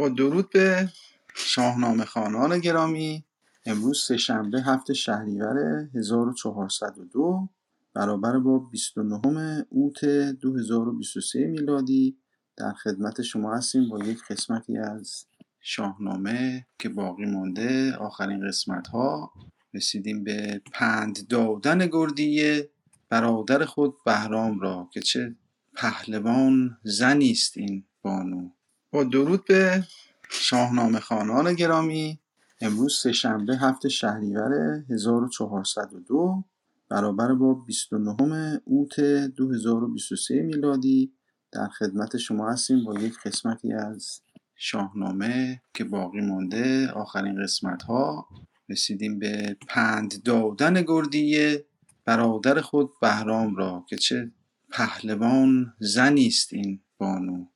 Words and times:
با 0.00 0.08
درود 0.08 0.50
به 0.50 0.88
شاهنامه 1.34 2.04
خانان 2.04 2.58
گرامی. 2.58 3.24
امروز 3.66 4.02
سهشنبه 4.02 4.62
هفت 4.62 4.92
شهریور 4.92 5.88
1402 5.94 7.48
برابر 7.94 8.38
با 8.38 8.58
29 8.58 9.66
اوت 9.68 10.04
2023 10.04 11.46
میلادی. 11.46 12.16
در 12.56 12.72
خدمت 12.72 13.22
شما 13.22 13.56
هستیم 13.56 13.88
با 13.88 13.98
یک 14.04 14.18
قسمتی 14.30 14.78
از 14.78 15.26
شاهنامه 15.60 16.66
که 16.78 16.88
باقی 16.88 17.26
مانده. 17.26 17.96
آخرین 17.96 18.48
قسمت 18.48 18.88
ها 18.88 19.32
رسیدیم 19.74 20.24
به 20.24 20.62
پند 20.72 21.28
دادن 21.28 21.86
گردیه 21.86 22.70
برادر 23.08 23.64
خود 23.64 23.94
بهرام 24.06 24.60
را 24.60 24.88
که 24.92 25.00
چه 25.00 25.36
پهلوان 25.74 26.78
زنی 26.84 27.30
است 27.30 27.56
این 27.56 27.84
بانو. 28.02 28.50
با 28.92 29.04
درود 29.04 29.44
به 29.44 29.84
شاهنامه 30.30 31.00
خانان 31.00 31.54
گرامی. 31.54 32.18
امروز 32.60 32.98
سهشنبه 33.02 33.56
هفت 33.56 33.88
شهریور 33.88 34.82
1402 34.90 36.44
برابر 36.88 37.34
با 37.34 37.54
29 37.54 38.60
اوت 38.64 39.00
2023 39.00 40.42
میلادی. 40.42 41.12
در 41.52 41.68
خدمت 41.68 42.16
شما 42.16 42.50
هستیم 42.50 42.84
با 42.84 43.00
یک 43.00 43.14
قسمتی 43.24 43.72
از 43.72 44.20
شاهنامه 44.56 45.62
که 45.74 45.84
باقی 45.84 46.20
مانده. 46.20 46.90
آخرین 46.90 47.42
قسمت 47.42 47.82
ها 47.82 48.28
رسیدیم 48.68 49.18
به 49.18 49.56
پند 49.68 50.22
دادن 50.22 50.82
گردیه 50.82 51.64
برادر 52.04 52.60
خود 52.60 52.90
بهرام 53.00 53.56
را 53.56 53.84
که 53.88 53.96
چه 53.96 54.30
پهلوان 54.70 55.74
زنی 55.78 56.26
است 56.26 56.52
این 56.52 56.80
بانو. 56.98 57.46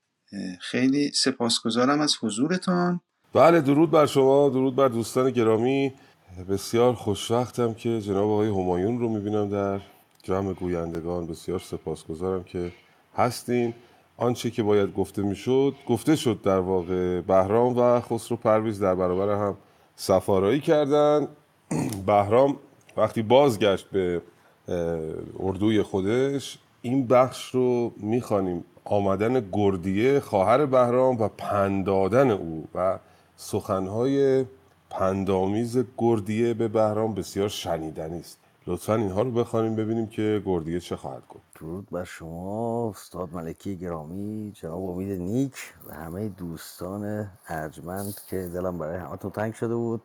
خیلی 0.61 1.11
سپاسگزارم 1.15 2.01
از 2.01 2.17
حضورتان. 2.23 3.01
بله 3.33 3.61
درود 3.61 3.91
بر 3.91 4.07
شما 4.07 4.49
درود 4.49 4.77
بر 4.77 4.89
دوستان 4.89 5.31
گرامی. 5.31 5.93
بسیار 6.49 6.95
خوشوقتم 6.95 7.75
که 7.75 8.01
جناب 8.01 8.31
آقای 8.31 8.49
همایون 8.49 8.99
رو 9.01 9.09
می‌بینم 9.09 9.49
در 9.49 9.81
جمع 10.23 10.53
گویندگان. 10.53 11.27
بسیار 11.27 11.59
سپاسگزارم 11.59 12.45
که 12.45 12.73
هستین. 13.17 13.75
آنچه 14.17 14.51
که 14.51 14.63
باید 14.63 14.95
گفته 14.95 15.23
می‌شد 15.23 15.75
گفته 15.89 16.17
شد 16.17 16.41
در 16.43 16.59
واقع. 16.59 17.21
بهرام 17.21 17.79
و 17.79 18.01
خسرو 18.01 18.37
پرویز 18.37 18.83
در 18.83 18.95
برابر 18.95 19.47
هم 19.47 19.57
سفارایی 19.97 20.61
کردن. 20.61 21.29
بهرام 22.07 22.57
وقتی 22.97 23.23
بازگشت 23.23 23.91
به 23.91 24.23
اردوی 25.41 25.83
خودش 25.83 26.59
این 26.83 27.07
بخش 27.07 27.51
رو 27.51 27.93
می‌خوانیم. 27.97 28.65
آمدن 28.85 29.51
گردیه 29.53 30.21
خواهر 30.21 30.67
بهرام 30.67 31.19
و 31.19 31.29
پندادن 31.29 32.31
او 32.31 32.69
و 32.75 32.99
سخنهای 33.37 34.45
پندامیز 34.91 35.85
گردیه 35.99 36.55
به 36.55 36.69
بهرام 36.69 37.15
بسیار 37.15 37.49
شنیدنی 37.49 38.21
است. 38.21 38.39
لطفا 38.67 38.95
اینها 38.95 39.23
رو 39.23 39.31
بخوانیم 39.31 39.77
ببینیم 39.77 40.07
که 40.07 40.43
گردیه 40.47 40.81
چه 40.81 40.97
خواهد 40.97 41.23
گفت. 41.29 41.45
درود 41.61 41.89
بر 41.91 42.05
شما 42.05 42.91
استاد 42.91 43.35
ملکی 43.35 43.77
گرامی 43.77 44.53
جناب 44.57 44.91
امید 44.91 45.21
نیک 45.21 45.55
و 45.87 45.95
همه 45.95 46.29
دوستان 46.29 47.31
ارجمند 47.49 48.15
که 48.31 48.37
دلم 48.55 48.79
برای 48.79 48.99
همتون 48.99 49.31
تنگ 49.31 49.55
شده 49.55 49.75
بود. 49.75 50.03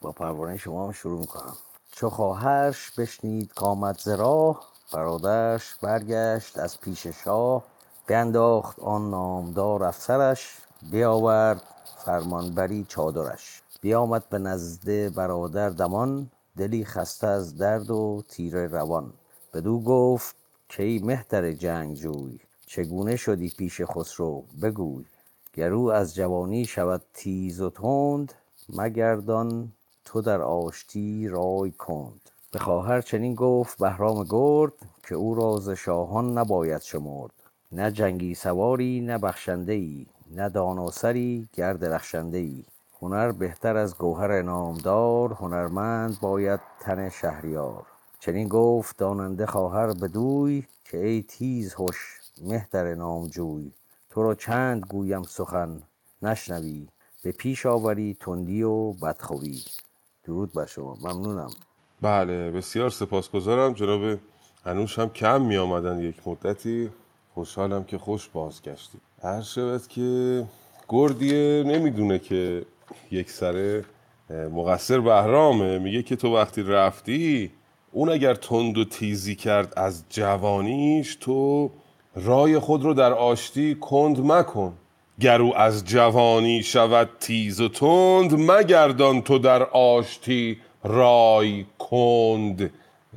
با 0.00 0.12
پروانه 0.12 0.56
شما 0.56 0.86
هم 0.86 0.92
شروع 0.92 1.20
می‌کنم. 1.20 1.56
چو 1.92 2.10
خواهرش 2.10 2.90
بشنید 2.90 3.54
کامت 3.54 3.98
زراه 3.98 4.72
برادرش 4.92 5.74
برگشت 5.82 6.58
از 6.58 6.80
پیش 6.80 7.06
شاه. 7.06 7.71
بینداخت 8.12 8.78
آن 8.78 9.10
نامدار 9.10 9.84
افسرش 9.84 10.56
بیاورد 10.90 11.62
فرمانبری 12.04 12.84
چادرش. 12.88 13.62
بیامد 13.80 14.28
به 14.28 14.38
نزد 14.38 15.14
برادر 15.14 15.70
دمان 15.70 16.30
دلی 16.56 16.84
خسته 16.84 17.26
از 17.26 17.56
درد 17.56 17.90
و 17.90 18.22
تیر 18.28 18.66
روان. 18.66 19.12
بدو 19.54 19.80
گفت 19.80 20.36
کی 20.68 20.98
مهتر 21.04 21.52
جنگجوی 21.52 22.38
چگونه 22.66 23.16
شدی 23.16 23.48
پیش 23.58 23.80
خسرو؟ 23.82 24.44
بگوی. 24.62 25.04
گرو 25.52 25.82
از 25.82 26.14
جوانی 26.14 26.64
شود 26.64 27.02
تیز 27.14 27.60
و 27.60 27.70
تند 27.70 28.32
مگردان 28.68 29.72
تو 30.04 30.20
در 30.20 30.40
آشتی 30.42 31.28
رای 31.28 31.70
کند. 31.70 32.30
به 32.50 32.58
خواهر 32.58 33.00
چنین 33.00 33.34
گفت 33.34 33.78
بهرام 33.78 34.24
گرد 34.30 34.72
که 35.08 35.14
او 35.14 35.34
را 35.34 35.60
ز 35.60 35.70
شاهان 35.70 36.38
نباید 36.38 36.82
شمرد. 36.82 37.41
نه 37.72 37.90
جنگی 37.90 38.34
سواری 38.34 39.00
نه 39.00 39.18
بخشنده 39.18 39.72
ای 39.72 40.06
نه 40.30 40.48
دانا 40.48 40.90
سری 40.90 41.48
گر 41.52 41.72
درخشنده 41.72 42.38
ای 42.38 42.64
هنر 43.02 43.32
بهتر 43.32 43.76
از 43.76 43.98
گوهر 43.98 44.42
نامدار 44.42 45.32
هنرمند 45.32 46.20
باید 46.20 46.60
تن 46.80 47.08
شهریار. 47.08 47.86
چنین 48.20 48.48
گفت 48.48 48.96
داننده 48.96 49.46
خواهر 49.46 49.86
بدوی 49.86 50.64
که 50.84 51.06
ای 51.06 51.22
تیز 51.22 51.74
هوش 51.74 52.20
مهتر 52.42 52.94
نامجوی. 52.94 53.70
تو 54.10 54.22
را 54.22 54.34
چند 54.34 54.82
گویم 54.88 55.22
سخن 55.22 55.82
نشنوی. 56.22 56.88
به 57.22 57.32
پیش 57.32 57.66
آوری 57.66 58.16
تندی 58.20 58.62
و 58.62 58.92
بدخوی 58.92 59.62
درود 60.24 60.52
بر 60.52 60.66
شما 60.66 60.96
ممنونم. 61.02 61.50
بله 62.02 62.50
بسیار 62.50 62.90
سپاسگزارم. 62.90 63.72
جناب 63.72 64.18
انوش 64.66 64.98
هم 64.98 65.08
کم 65.08 65.42
می 65.42 65.56
آمدن 65.56 66.00
یک 66.00 66.28
مدتی. 66.28 66.90
خوشحالم 67.34 67.84
که 67.84 67.98
خوش 67.98 68.28
بازگشتی. 68.28 68.98
هر 69.22 69.42
شود 69.42 69.86
که 69.88 70.44
گردیه 70.88 71.62
نمی‌دونه 71.66 72.18
که 72.18 72.62
یک 73.10 73.30
سره 73.30 73.84
مقصر 74.30 75.00
بهرامه. 75.00 75.78
میگه 75.78 76.02
که 76.02 76.16
تو 76.16 76.36
وقتی 76.36 76.62
رفتی 76.62 77.50
اون 77.92 78.08
اگر 78.08 78.34
تند 78.34 78.78
و 78.78 78.84
تیزی 78.84 79.34
کرد 79.34 79.72
از 79.76 80.04
جوانیش 80.08 81.16
تو 81.20 81.70
رای 82.14 82.58
خود 82.58 82.82
رو 82.82 82.94
در 82.94 83.12
آشتی 83.12 83.74
کند 83.74 84.26
مکن. 84.32 84.72
گرو 85.20 85.52
از 85.56 85.84
جوانی 85.84 86.62
شود 86.62 87.08
تیز 87.20 87.60
و 87.60 87.68
تند 87.68 88.50
مگردان 88.50 89.22
تو 89.22 89.38
در 89.38 89.62
آشتی 89.62 90.58
رای 90.84 91.64
کند. 91.78 92.70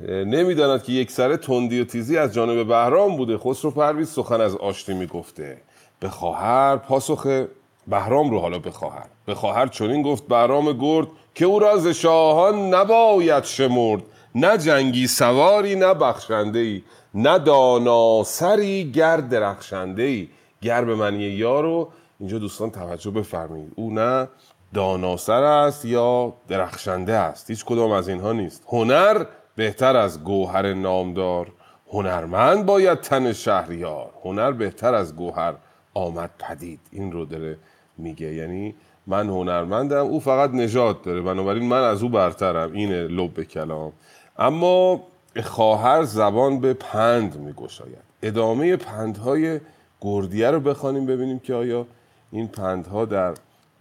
نمی‌داند 0.08 0.82
که 0.82 0.92
یک 0.92 1.10
سره 1.10 1.36
تندی 1.36 1.80
و 1.80 1.84
تیزی 1.84 2.18
از 2.18 2.34
جانب 2.34 2.68
بهرام 2.68 3.16
بوده. 3.16 3.38
خسرو 3.38 3.70
پرویز 3.70 4.08
سخن 4.08 4.40
از 4.40 4.56
آشتی 4.56 4.94
می‌گفته. 4.94 5.62
به 6.00 6.08
خواهر 6.08 6.76
پاسخ 6.76 7.44
بهرام 7.86 8.30
رو 8.30 8.38
حالا 8.38 8.58
به 8.58 8.70
خواهر. 8.70 9.06
به 9.26 9.34
خواهر 9.34 9.66
چنین 9.66 10.02
گفت 10.02 10.28
بهرام 10.28 10.72
گرد 10.72 11.06
که 11.34 11.44
او 11.44 11.58
را 11.58 11.78
ز 11.78 11.88
شاهان 11.88 12.74
نباید 12.74 13.44
شمرد. 13.44 14.02
نه 14.34 14.58
جنگی 14.58 15.06
سواری 15.06 15.74
نه 15.74 15.94
بخشنده 15.94 16.58
ای 16.58 16.82
نه 17.14 17.38
داناسری 17.38 18.92
گر 18.92 19.16
درخشنده 19.16 20.02
ای 20.02 20.28
گر 20.62 20.84
به 20.84 20.94
معنی 20.94 21.22
یارو 21.22 21.88
اینجا 22.20 22.38
دوستان 22.38 22.70
توجه 22.70 23.10
بفرمایید. 23.10 23.72
او 23.74 23.90
نه 23.90 24.28
داناسر 24.74 25.42
است 25.42 25.84
یا 25.84 26.34
درخشنده 26.48 27.12
است. 27.12 27.50
هیچ 27.50 27.64
کدام 27.64 27.90
از 27.90 28.08
اینها 28.08 28.32
نیست. 28.32 28.64
هنر 28.68 29.24
بهتر 29.56 29.96
از 29.96 30.24
گوهر 30.24 30.74
نامدار. 30.74 31.52
هنرمند 31.92 32.66
باید 32.66 33.00
تن 33.00 33.32
شهریار. 33.32 34.10
هنر 34.24 34.52
بهتر 34.52 34.94
از 34.94 35.16
گوهر 35.16 35.54
آمد 35.94 36.30
پدید. 36.38 36.80
این 36.90 37.12
رو 37.12 37.24
داره 37.24 37.58
میگه. 37.98 38.34
یعنی 38.34 38.74
من 39.06 39.28
هنرمندم 39.28 40.06
او 40.06 40.20
فقط 40.20 40.50
نجات 40.50 41.02
داره. 41.02 41.20
بنابراین 41.20 41.68
من 41.68 41.82
از 41.82 42.02
او 42.02 42.08
برترم. 42.08 42.72
اینه 42.72 43.02
لب 43.08 43.42
کلام. 43.42 43.92
اما 44.38 45.02
خواهر 45.44 46.02
زبان 46.02 46.60
به 46.60 46.74
پند 46.74 47.36
میگشاید. 47.36 48.06
ادامه 48.22 48.76
پندهای 48.76 49.60
گردیه 50.00 50.50
رو 50.50 50.60
بخوانیم 50.60 51.06
ببینیم 51.06 51.38
که 51.38 51.54
آیا 51.54 51.86
این 52.30 52.48
پندها 52.48 53.04
در 53.04 53.34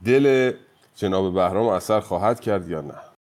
دل 0.06 0.52
جناب 0.96 1.34
بهرام 1.34 1.68
اثر 1.68 2.00
خواهد 2.00 2.40
کرد 2.40 2.70
یا 2.70 2.82
نه. 2.82 3.15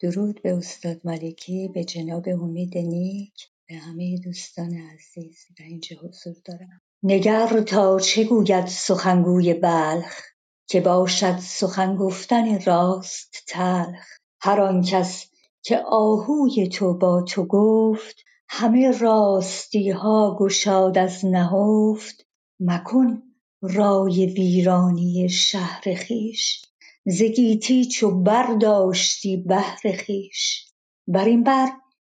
درود 0.00 0.42
به 0.42 0.54
استاد 0.54 1.00
ملکی 1.04 1.68
به 1.68 1.84
جناب 1.84 2.28
امید 2.28 2.78
نیک 2.78 3.48
به 3.68 3.74
همه 3.74 4.18
دوستان 4.18 4.74
عزیز. 4.74 5.38
در 5.58 5.64
اینجا 5.64 5.96
حضور 5.96 6.34
دارم. 6.44 6.80
نگر 7.02 7.60
تا 7.60 7.98
چه 8.00 8.24
گوید 8.24 8.66
سخنگوی 8.66 9.54
بلخ؟ 9.54 10.22
که 10.68 10.80
باشد 10.80 11.38
سخن 11.38 11.96
گفتن 11.96 12.60
راست 12.60 13.44
تلخ. 13.48 14.06
هر 14.40 14.60
آن 14.60 14.82
کس 14.82 15.26
که 15.62 15.78
آهوی 15.86 16.68
تو 16.68 16.98
با 16.98 17.22
تو 17.22 17.44
گفت 17.44 18.16
همه 18.48 18.98
راستی 18.98 19.90
ها 19.90 20.36
گشاد 20.40 20.98
از 20.98 21.24
نهفت. 21.24 22.26
مکن 22.60 23.22
رای 23.62 24.26
ویرانی 24.26 25.28
شهر 25.28 26.04
خویش. 26.06 26.62
ز 27.10 27.22
گیتی 27.22 27.84
چو 27.84 28.10
برداشتی 28.10 29.36
بهر 29.36 30.02
خویش. 30.06 30.72
بر 31.06 31.24
این 31.24 31.42
بر 31.42 31.68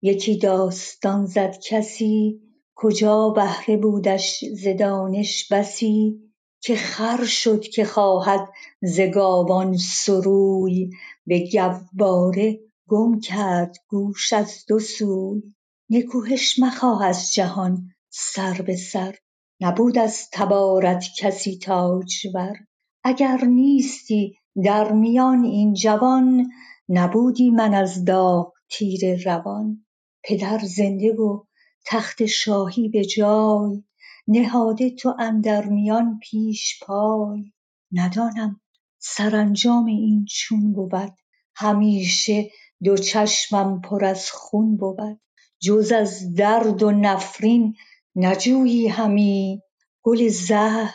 یکی 0.02 0.38
داستان 0.38 1.26
زد 1.26 1.58
کسی 1.68 2.40
کجا 2.74 3.28
بهره 3.28 3.76
بودش 3.76 4.44
ز 4.44 4.68
دانش 4.78 5.52
بسی 5.52 6.18
که 6.60 6.76
خر 6.76 7.24
شد 7.24 7.60
که 7.60 7.84
خواهد 7.84 8.48
ز 8.82 9.00
گاوان 9.00 9.76
سروی. 9.76 10.90
به 11.26 11.48
گواره 11.98 12.60
گم 12.88 13.20
کرد 13.20 13.76
گوش 13.88 14.32
از 14.32 14.64
دو 14.68 14.78
سوی. 14.78 15.42
نکوهش 15.90 16.58
مخواه 16.58 17.04
از 17.04 17.34
جهان 17.34 17.88
سر 18.10 18.62
به 18.62 18.76
سر. 18.76 19.14
نبود 19.60 19.98
از 19.98 20.28
تبارت 20.32 21.04
کسی 21.18 21.58
تاجور. 21.58 22.56
اگر 23.04 23.44
نیستی 23.44 24.37
در 24.64 24.92
میان 24.92 25.44
این 25.44 25.74
جوان 25.74 26.50
نبودی 26.88 27.50
من 27.50 27.74
از 27.74 28.04
داغ 28.04 28.52
تیره 28.70 29.22
روان. 29.24 29.86
پدر 30.24 30.58
زنده 30.58 31.12
و 31.12 31.44
تخت 31.86 32.26
شاهی 32.26 32.88
به 32.88 33.04
جای 33.04 33.82
نهاده 34.28 34.90
تو 34.90 35.14
اندر 35.18 35.68
میان 35.68 36.18
پیش 36.22 36.80
پای. 36.82 37.52
ندانم 37.92 38.60
سرانجام 38.98 39.84
این 39.84 40.24
چون 40.30 40.72
بود 40.72 41.12
همیشه 41.56 42.50
دو 42.84 42.96
چشمم 42.96 43.80
پر 43.80 44.04
از 44.04 44.30
خون 44.30 44.76
بود. 44.76 45.20
جز 45.60 45.92
از 45.92 46.34
درد 46.34 46.82
و 46.82 46.90
نفرین 46.90 47.74
نجویی 48.16 48.88
همی 48.88 49.62
گل 50.02 50.28
زهر 50.28 50.94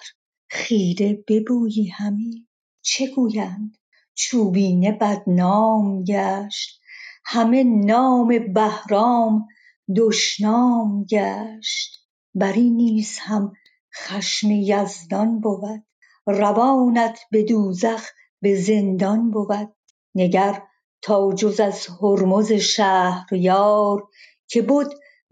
خیره 0.49 1.23
ببویی 1.27 1.87
همی. 1.87 2.47
چه 2.83 3.07
گویند؟ 3.07 3.77
چوبینه 4.15 4.91
بدنام 4.91 6.03
گشت 6.03 6.79
همه 7.25 7.63
نام 7.63 8.53
بهرام 8.53 9.47
دشنام 9.95 11.03
گشت. 11.03 11.99
بری 12.35 12.69
نیز 12.69 13.17
هم 13.19 13.53
خشم 13.95 14.51
یزدان 14.51 15.39
بود 15.39 15.83
روانت 16.27 17.19
به 17.31 17.43
دوزخ 17.43 18.09
به 18.41 18.55
زندان 18.55 19.31
بود. 19.31 19.75
نگر 20.15 20.63
تا 21.01 21.33
جز 21.33 21.59
از 21.59 21.87
هرمز 22.01 22.51
شهریار 22.51 24.07
که 24.47 24.61
بد 24.61 24.87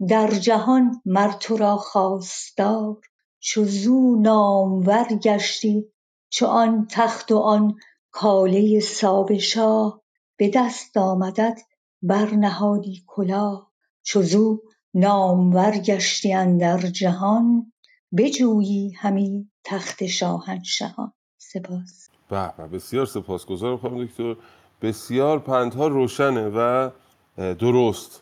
در 0.08 0.30
جهان 0.30 1.02
مر 1.04 1.32
تو 1.32 1.56
را 1.56 1.76
خواستار. 1.76 3.00
چو 3.40 3.64
زو 3.64 4.16
نامور 4.16 5.04
گشتی 5.22 5.91
چو 6.32 6.46
آن 6.46 6.86
تخت 6.90 7.32
و 7.32 7.38
آن 7.38 7.74
کاله 8.10 8.80
ساو 8.80 9.38
شاه 9.38 10.02
به 10.36 10.50
دست 10.54 10.96
آمدت 10.96 11.60
برنهادی 12.02 13.04
کلاه. 13.06 13.72
چو 14.02 14.22
زو 14.22 14.62
نامور 14.94 15.70
گشتی 15.70 16.32
اندر 16.32 16.78
جهان 16.78 17.72
بجویی 18.16 18.90
همی 18.90 19.50
تخت 19.64 20.06
شاهنشهان. 20.06 21.12
سپاس. 21.38 22.08
به 22.30 22.66
بسیار 22.72 23.06
سپاسگزارم 23.06 23.76
خانم 23.76 24.04
دکتر. 24.04 24.36
بسیار 24.82 25.38
پندها 25.38 25.86
روشنه 25.88 26.48
و 26.48 26.90
درست. 27.36 28.21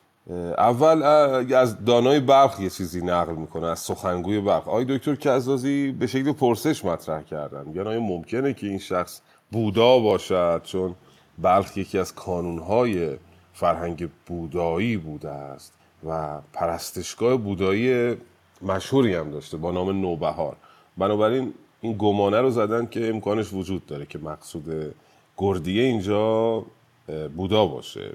اول 0.58 1.02
از 1.52 1.84
دانای 1.84 2.20
برق 2.20 2.60
یه 2.60 2.70
چیزی 2.70 3.00
نقل 3.00 3.34
می‌کنه 3.34 3.66
از 3.66 3.78
سخنگوی 3.78 4.40
برق 4.40 4.68
آقای 4.68 4.84
دکتر 4.84 5.14
کزازی 5.14 5.92
به 5.92 6.06
شکل 6.06 6.32
پرسش 6.32 6.84
مطرح 6.84 7.22
کردن. 7.22 7.64
میگن 7.64 7.86
آیا 7.86 8.00
ممکنه 8.00 8.54
که 8.54 8.66
این 8.66 8.78
شخص 8.78 9.20
بودا 9.52 9.98
باشد؟ 9.98 10.60
چون 10.64 10.94
بلخ 11.38 11.76
یکی 11.76 11.98
از 11.98 12.14
کانونهای 12.14 13.16
فرهنگ 13.52 14.08
بودایی 14.26 14.96
بوده 14.96 15.30
است 15.30 15.72
و 16.06 16.40
پرستشگاه 16.52 17.36
بودایی 17.36 18.16
مشهوری 18.62 19.14
هم 19.14 19.30
داشته 19.30 19.56
با 19.56 19.70
نام 19.70 20.00
نوبهار. 20.00 20.56
بنابراین 20.98 21.54
این 21.80 21.96
گمانه 21.98 22.40
رو 22.40 22.50
زدن 22.50 22.86
که 22.86 23.08
امکانش 23.08 23.52
وجود 23.52 23.86
داره 23.86 24.06
که 24.06 24.18
مقصود 24.18 24.94
گردیه 25.36 25.82
اینجا 25.82 26.64
بودا 27.37 27.67
باشه. 27.67 28.11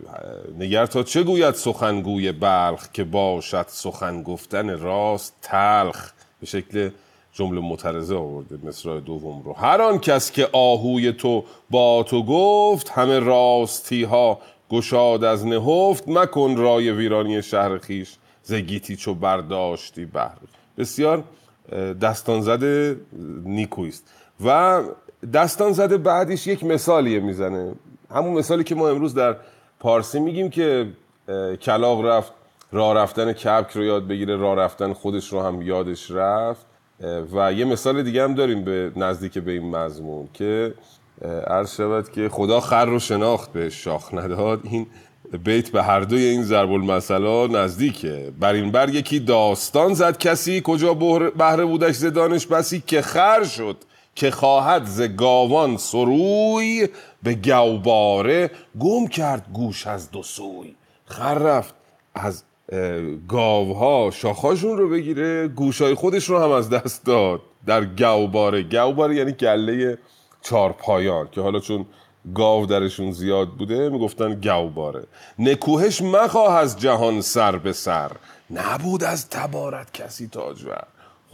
نگر 0.59 0.85
تا 0.85 1.03
چه 1.03 1.23
گوید 1.23 1.53
سخنگوی 1.53 2.31
بلخ 2.31 2.91
که 2.91 3.03
باشد 3.03 3.65
سخن 3.67 4.23
گفتن 4.23 4.79
راست 4.79 5.35
تلخ؟ 5.41 6.11
به 6.39 6.45
شکل 6.45 6.89
جمله 7.33 7.61
مترزه 7.61 8.15
آورده 8.15 8.67
مصرع 8.67 8.99
دوم 8.99 9.41
رو. 9.43 9.53
هر 9.53 9.81
آن 9.81 9.99
کس 9.99 10.31
که 10.31 10.49
آهوی 10.53 11.11
تو 11.11 11.43
با 11.69 12.03
تو 12.03 12.23
گفت 12.23 12.89
همه 12.89 13.19
راستی 13.19 14.03
ها 14.03 14.39
گشاد 14.69 15.23
از 15.23 15.47
نهفت. 15.47 16.09
مکن 16.09 16.55
رای 16.55 16.91
ویرانی 16.91 17.41
شهر 17.41 17.77
خیش 17.77 18.15
زگیتی 18.43 18.95
چو 18.95 19.13
برداشتی 19.13 20.05
بهر 20.05 20.37
بسیار 20.77 21.23
دستان 22.01 22.41
زده 22.41 22.99
نیکویست. 23.45 24.07
و 24.45 24.81
دستان 25.33 25.71
زده 25.71 25.97
بعدش 25.97 26.47
یک 26.47 26.63
مثالیه 26.63 27.19
می‌زنه. 27.19 27.73
همون 28.15 28.33
مثالی 28.33 28.63
که 28.63 28.75
ما 28.75 28.89
امروز 28.89 29.13
در 29.13 29.35
پارسی 29.79 30.19
میگیم 30.19 30.49
که 30.49 30.87
کلاق 31.61 32.05
رفت 32.05 32.33
راه 32.71 32.95
رفتن 32.95 33.33
کبک 33.33 33.71
رو 33.71 33.83
یاد 33.83 34.07
بگیره 34.07 34.35
راه 34.35 34.55
رفتن 34.55 34.93
خودش 34.93 35.33
رو 35.33 35.41
هم 35.41 35.61
یادش 35.61 36.11
رفت. 36.11 36.65
و 37.33 37.53
یه 37.53 37.65
مثال 37.65 38.03
دیگه 38.03 38.23
هم 38.23 38.35
داریم 38.35 38.63
به 38.63 38.91
نزدیک 38.95 39.37
به 39.37 39.51
این 39.51 39.75
مضمون 39.75 40.29
که 40.33 40.73
عرض 41.47 41.75
شود 41.75 42.09
که 42.09 42.29
خدا 42.29 42.59
خر 42.59 42.85
رو 42.85 42.99
شناخت 42.99 43.53
به 43.53 43.69
شاخ 43.69 44.13
نداد. 44.13 44.59
این 44.63 44.87
بیت 45.43 45.69
به 45.69 45.83
هر 45.83 45.99
دوی 45.99 46.23
این 46.23 46.43
ضرب 46.43 46.71
المثلا 46.71 47.47
نزدیکه. 47.47 48.33
بر 48.39 48.53
این 48.53 48.71
بر 48.71 48.89
یکی 48.89 49.19
داستان 49.19 49.93
زد 49.93 50.17
کسی 50.17 50.61
کجا 50.63 50.93
بهره 51.37 51.65
بودش 51.65 51.95
ز 51.95 52.05
دانش 52.05 52.47
بسی 52.47 52.83
که 52.87 53.01
خر 53.01 53.43
شد. 53.43 53.77
که 54.15 54.31
خواهد 54.31 54.85
ز 54.85 55.01
گاوان 55.01 55.77
سروی 55.77 56.89
به 57.23 57.33
گوباره 57.33 58.51
گم 58.79 59.07
کرد 59.07 59.45
گوش 59.53 59.87
از 59.87 60.11
دو 60.11 60.23
سوی. 60.23 60.75
خر 61.05 61.33
رفت 61.33 61.75
از 62.15 62.43
گاوها 63.27 64.11
شاخاشون 64.11 64.77
رو 64.77 64.89
بگیره 64.89 65.47
گوشای 65.47 65.93
خودش 65.93 66.29
رو 66.29 66.39
هم 66.39 66.51
از 66.51 66.69
دست 66.69 67.05
داد. 67.05 67.41
در 67.65 67.85
گوباره 67.85 68.63
گوباره 68.63 69.15
یعنی 69.15 69.31
گله 69.31 69.97
چارپایان 70.41 71.29
که 71.31 71.41
حالا 71.41 71.59
چون 71.59 71.85
گاو 72.35 72.65
درشون 72.65 73.11
زیاد 73.11 73.49
بوده 73.49 73.89
می‌گفتن 73.89 74.41
گوباره. 74.41 75.03
نکوهش 75.39 76.01
مخواه 76.01 76.55
از 76.55 76.79
جهان 76.79 77.21
سر 77.21 77.57
به 77.57 77.73
سر. 77.73 78.11
نبود 78.51 79.03
از 79.03 79.29
تبارت 79.29 79.93
کسی 79.93 80.27
تاجور 80.27 80.83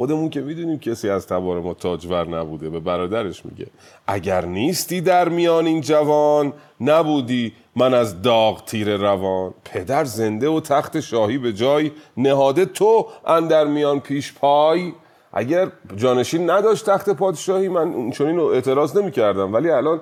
خودمون 0.02 0.30
که 0.30 0.42
می‌دونیم 0.42 0.80
کسی 0.80 1.10
از 1.10 1.28
تبار 1.28 1.60
ما 1.60 1.74
تاجور 1.74 2.28
نبوده 2.28 2.70
به 2.70 2.80
برادرش 2.80 3.46
میگه. 3.46 3.68
اگر 4.08 4.46
نیستی 4.46 5.02
در 5.02 5.30
میان 5.30 5.66
این 5.66 5.82
جوان 5.82 6.54
نبودی 6.82 7.54
من 7.76 7.94
از 7.94 8.22
داغ 8.22 8.66
تیر 8.66 8.98
روان. 8.98 9.54
پدر 9.66 10.04
زنده 10.04 10.50
و 10.50 10.60
تخت 10.60 11.00
شاهی 11.00 11.38
به 11.38 11.54
جای 11.54 11.92
نهاده 12.18 12.66
تو 12.66 13.08
اندر 13.26 13.66
میان 13.66 14.00
پیش 14.00 14.34
پای. 14.34 14.94
اگر 15.34 15.68
جانشین 15.96 16.50
نداشت 16.50 16.86
تخت 16.86 17.10
پادشاهی 17.10 17.68
من 17.68 18.12
چون 18.12 18.28
اینو 18.28 18.44
اعتراض 18.46 18.98
نمی 18.98 19.12
کردم 19.12 19.54
ولی 19.54 19.70
الان 19.70 20.00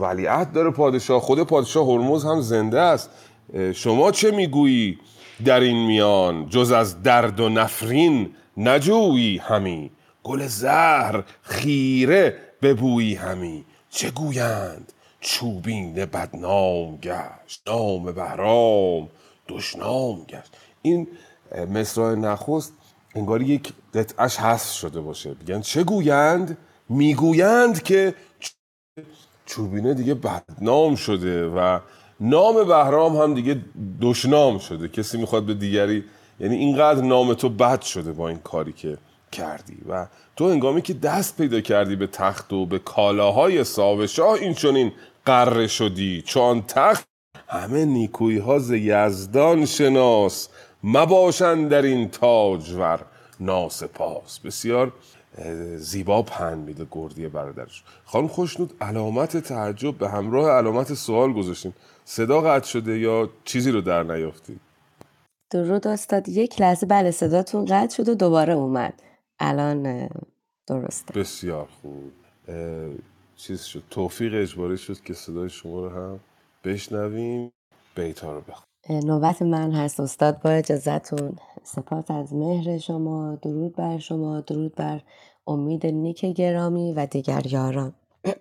ولیعت 0.00 0.52
داره 0.52 0.70
پادشاه 0.70 1.20
خود 1.20 1.42
پادشاه 1.42 1.86
هرمز 1.86 2.24
هم 2.24 2.40
زنده 2.40 2.80
است. 2.80 3.10
شما 3.72 4.10
چه 4.10 4.30
می‌گویی 4.30 4.98
در 5.44 5.60
این 5.60 5.86
میان؟ 5.86 6.48
جز 6.48 6.72
از 6.72 7.02
درد 7.02 7.40
و 7.40 7.48
نفرین 7.48 8.30
نجویی 8.56 9.38
همی. 9.38 9.90
گل 10.22 10.46
زهر 10.46 11.24
خیره 11.42 12.38
ببویی 12.62 13.14
همی. 13.14 13.64
چه 13.90 14.10
گویند؟ 14.10 14.92
چوبین 15.20 15.94
بدنام 15.94 16.96
گشت 16.96 17.62
نام 17.66 18.04
بهرام 18.04 19.08
دشنام 19.48 20.24
گشت. 20.24 20.56
این 20.82 21.08
مصرع 21.74 22.14
نخست 22.14 22.72
انگار 23.14 23.42
یک 23.42 23.72
قطعش 23.94 24.36
حذف 24.36 24.72
شده 24.72 25.00
باشه. 25.00 25.36
میگن 25.40 25.60
چه 25.60 25.84
گویند؟ 25.84 26.58
می‌گویند 26.88 27.82
که 27.82 28.14
چوبینه 29.46 29.94
دیگه 29.94 30.14
بدنام 30.14 30.94
شده 30.94 31.46
و 31.48 31.78
نام 32.20 32.54
بهرام 32.64 33.16
هم 33.16 33.34
دیگه 33.34 33.60
دشنام 34.00 34.58
شده. 34.58 34.88
کسی 34.88 35.18
می‌خواد 35.18 35.42
به 35.42 35.54
دیگری 35.54 36.04
یعنی 36.40 36.56
اینقدر 36.56 37.02
نام 37.02 37.34
تو 37.34 37.48
بد 37.48 37.82
شده 37.82 38.12
با 38.12 38.28
این 38.28 38.38
کاری 38.38 38.72
که 38.72 38.98
کردی 39.32 39.78
و 39.88 40.06
تو 40.36 40.50
هنگامی 40.50 40.82
که 40.82 40.94
دست 40.94 41.36
پیدا 41.36 41.60
کردی 41.60 41.96
به 41.96 42.06
تخت 42.06 42.52
و 42.52 42.66
به 42.66 42.78
کالاهای 42.78 43.64
ساوشاه 43.64 44.32
این 44.32 44.54
چونین 44.54 44.92
قره 45.26 45.66
شدی 45.66 46.22
چون 46.26 46.62
تخت 46.68 47.04
همه 47.48 47.84
نیکوی 47.84 48.38
ها 48.38 48.58
ز 48.58 48.70
یزدان 48.70 49.66
شناس 49.66 50.48
مباشن 50.84 51.68
در 51.68 51.82
این 51.82 52.08
تاجور 52.08 53.00
ناسپاس. 53.40 54.38
بسیار 54.38 54.92
زیبا 55.76 56.22
پن 56.22 56.58
میده 56.58 56.86
گردی 56.90 57.28
برادرش. 57.28 57.84
خانم 58.04 58.28
خوشنود 58.28 58.74
علامت 58.80 59.36
تعجب 59.36 59.98
به 59.98 60.08
همراه 60.08 60.50
علامت 60.50 60.94
سوال 60.94 61.32
گذاشتیم. 61.32 61.74
صدا 62.04 62.40
قطع 62.40 62.66
شده 62.66 62.98
یا 62.98 63.30
چیزی 63.44 63.70
رو 63.70 63.80
در 63.80 64.02
نیافتید؟ 64.02 64.60
درود 65.54 65.88
استاد 65.88 66.28
یک 66.28 66.60
لحظه 66.60 66.86
بله 66.86 67.10
صداتون 67.10 67.64
قطع 67.64 67.96
شد 67.96 68.08
و 68.08 68.14
دوباره 68.14 68.52
اومد. 68.52 69.02
الان 69.38 70.08
درسته. 70.66 71.20
بسیار 71.20 71.68
خوب. 71.82 72.12
چیز 73.36 73.62
شد. 73.62 73.82
توفیق 73.90 74.34
اجباری 74.34 74.78
شد 74.78 75.00
که 75.00 75.14
صدای 75.14 75.50
شما 75.50 75.80
رو 75.80 75.88
هم 75.88 76.20
بشنویم. 76.64 77.52
بیتا 77.96 78.32
رو 78.34 78.40
بخون. 78.40 78.64
نوبت 78.90 79.42
من 79.42 79.72
هست 79.72 80.00
استاد. 80.00 80.42
با 80.42 80.50
اجازتون. 80.50 81.36
سپاس 81.62 82.10
از 82.10 82.34
مهر 82.34 82.78
شما. 82.78 83.38
درود 83.42 83.76
بر 83.76 83.98
شما. 83.98 84.40
درود 84.40 84.74
بر 84.74 85.00
امید 85.46 85.86
نیک 85.86 86.24
گرامی 86.24 86.92
و 86.92 87.06
دیگر 87.06 87.46
یاران. 87.46 87.94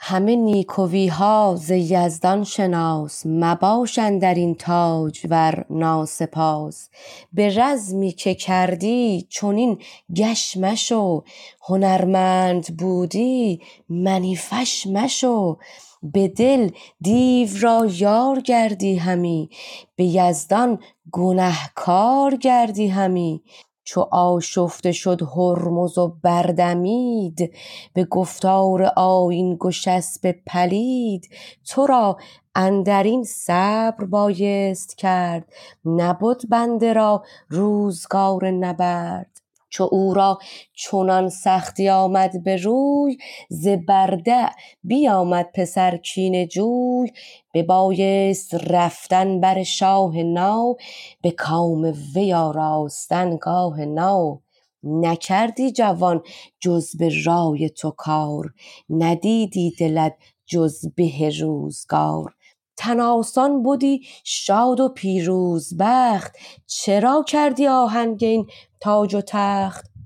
همه 0.00 0.36
نیکوی 0.36 1.08
ها 1.08 1.56
ز 1.58 1.70
یزدان 1.70 2.44
شناس 2.44 3.22
مباشن 3.26 4.18
در 4.18 4.34
این 4.34 4.54
تاج 4.54 5.26
ور 5.30 5.64
ناسپاس. 5.70 6.88
به 7.32 7.58
رزمی 7.58 8.12
که 8.12 8.34
کردی 8.34 9.26
چنین 9.30 9.78
گش 10.16 10.56
مشو 10.56 11.24
هنرمند 11.60 12.76
بودی 12.76 13.60
منیفش 13.88 14.86
مشو. 14.86 15.58
به 16.02 16.28
دل 16.28 16.70
دیو 17.00 17.48
را 17.60 17.86
یار 17.90 18.40
گردی 18.40 18.96
همی 18.96 19.50
به 19.96 20.04
یزدان 20.04 20.78
گنهکار 21.12 22.36
گردی 22.36 22.88
همی. 22.88 23.42
چو 23.88 24.00
آشفته 24.10 24.92
شد 24.92 25.22
هرمز 25.22 25.98
و 25.98 26.16
بردمید 26.22 27.54
به 27.94 28.04
گفتار 28.04 28.82
آیین 28.96 29.56
گشسپ 29.60 30.34
پلید. 30.46 31.28
تو 31.64 31.86
را 31.86 32.16
اندرین 32.54 33.24
صبر 33.24 34.04
بایست 34.04 34.98
کرد 34.98 35.52
نبد 35.84 36.36
بنده 36.48 36.92
را 36.92 37.24
روزگار 37.48 38.50
نبرد. 38.50 39.37
چو 39.70 39.88
او 39.92 40.14
را 40.14 40.38
چنان 40.74 41.28
سختی 41.28 41.88
آمد 41.88 42.42
به 42.44 42.56
روی 42.56 43.16
ز 43.48 43.68
برده 43.68 44.50
بیامد 44.84 45.50
پسر 45.54 45.96
کینه 45.96 46.46
جوی. 46.46 47.12
ببایست 47.54 48.54
رفتن 48.54 49.40
بر 49.40 49.62
شاه 49.62 50.16
نو 50.16 50.74
به 51.22 51.30
کام 51.30 51.92
وی 52.14 52.32
آراستن 52.34 53.36
گاه 53.36 53.80
نو 53.84 54.38
نکردی 54.82 55.72
جوان 55.72 56.22
جز 56.60 56.96
به 56.96 57.10
رای 57.24 57.70
تو 57.70 57.90
کار 57.90 58.52
ندیدی 58.90 59.74
دلت 59.78 60.14
جز 60.46 60.86
به 60.96 61.30
روزگار. 61.40 62.34
تن 62.76 63.00
آسان 63.00 63.62
بدی 63.62 64.00
شاد 64.24 64.80
و 64.80 64.88
پیروز 64.88 65.76
بخت 65.78 66.36
چرا 66.66 67.24
کردی 67.28 67.66
آهنگین 67.66 68.46
تاج 68.80 69.14
و 69.14 69.20
تخت. 69.20 69.97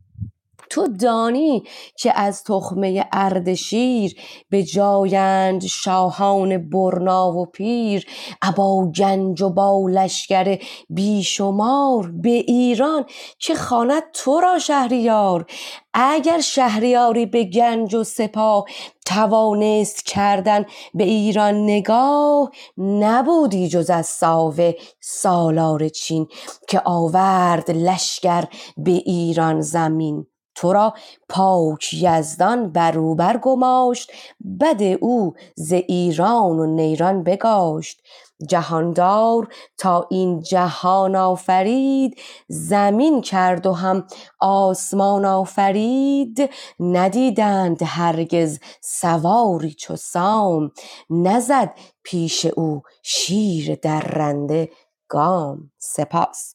تو 0.73 0.89
دانی 0.89 1.63
که 1.97 2.21
از 2.21 2.45
تخمه 2.45 3.07
اردشیر 3.13 4.17
به 4.51 4.63
جایند 4.63 5.67
شاهان 5.67 6.71
برنا 6.71 7.33
و 7.33 7.47
پیر 7.47 8.07
ابا 8.43 8.87
گنج 8.97 9.43
و 9.43 9.51
با 9.51 9.87
لشکر 9.91 10.59
بیشمار 10.91 12.13
به 12.23 12.31
ایران 12.31 13.05
که 13.39 13.55
خواند 13.55 14.03
تو 14.13 14.41
را 14.41 14.59
شهریار؟ 14.59 15.47
اگر 15.95 16.41
شهریاری 16.41 17.27
به 17.27 17.45
گنج 17.45 17.95
و 17.95 18.05
سپاه 18.05 18.65
توانست 19.07 20.07
کردن 20.07 20.65
به 20.95 21.05
ایران 21.05 21.55
نگاه 21.65 22.51
نبودی 22.79 23.69
جز 23.69 23.91
از 23.91 24.07
ساوه 24.07 24.73
سالار 25.01 25.89
چین 25.89 26.27
که 26.69 26.83
آورد 26.85 27.71
لشکر 27.71 28.45
به 28.77 28.91
ایران 28.91 29.61
زمین. 29.61 30.27
تو 30.55 30.73
را 30.73 30.95
پاک 31.29 31.95
یزدان 31.95 32.73
بروبر 32.73 33.37
گماشت 33.37 34.13
بد 34.61 34.83
او 34.83 35.35
ز 35.57 35.73
ایران 35.73 36.59
و 36.59 36.67
نیران 36.67 37.23
بگاشت. 37.23 38.03
جهاندار 38.49 39.49
تا 39.79 40.07
این 40.11 40.41
جهان 40.43 41.17
آفرید 41.17 42.19
زمین 42.49 43.21
کرد 43.21 43.67
و 43.67 43.73
هم 43.73 44.07
آسمان 44.41 45.25
آفرید. 45.25 46.51
ندیدند 46.81 47.79
هرگز 47.83 48.59
سواری 48.81 49.75
چو 49.75 49.97
سام 49.97 50.71
نزد 51.11 51.75
پیش 52.03 52.47
او 52.47 52.83
شیر 53.03 53.75
درنده 53.75 54.71
گام. 55.09 55.71
سپاس. 55.79 56.55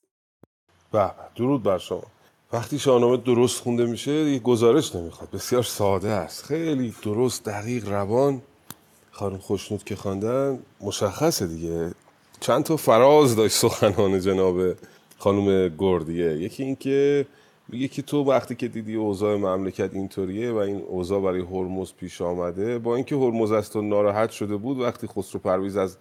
به 0.92 1.12
درود 1.36 1.64
بر 1.64 1.78
شما. 1.78 2.02
وقتی 2.54 2.80
شاهنامه 2.80 3.18
درست 3.18 3.62
خونده 3.62 3.86
میشه 3.86 4.12
یه 4.12 4.40
گزارش 4.40 4.96
نمی‌خواد. 4.96 5.30
بسیار 5.32 5.64
ساده 5.64 6.10
است. 6.10 6.46
خیلی 6.46 6.96
درست 7.04 7.46
دقیق 7.46 7.90
روان. 7.90 8.42
خانم 9.12 9.38
خوشنود 9.38 9.84
که 9.84 9.96
خواندن 9.96 10.60
مشخصه 10.82 11.48
دیگه. 11.48 11.92
چند 12.40 12.64
تا 12.64 12.78
فراز 12.78 13.36
داشت 13.36 13.56
سخنان 13.56 14.20
جناب 14.20 14.74
خانم 15.18 15.76
گردیه. 15.78 16.32
یکی 16.32 16.64
اینکه 16.64 17.26
میگه 17.70 17.88
که 17.88 18.02
تو 18.02 18.24
وقتی 18.24 18.56
که 18.56 18.68
دیدی 18.68 18.96
اوضاع 18.96 19.36
مملکت 19.36 19.94
اینطوریه 19.94 20.52
و 20.52 20.56
این 20.56 20.82
اوضاع 20.88 21.22
برای 21.22 21.42
هرمز 21.42 21.94
پیش 21.94 22.22
آمده 22.22 22.80
با 22.80 22.96
اینکه 22.96 23.16
هرمز 23.16 23.52
از 23.52 23.70
تو 23.70 23.82
ناراحت 23.82 24.32
شده 24.32 24.58
بود 24.58 24.80
وقتی 24.80 25.08
خسرو 25.08 25.40
پرویز 25.40 25.78
از 25.78 25.98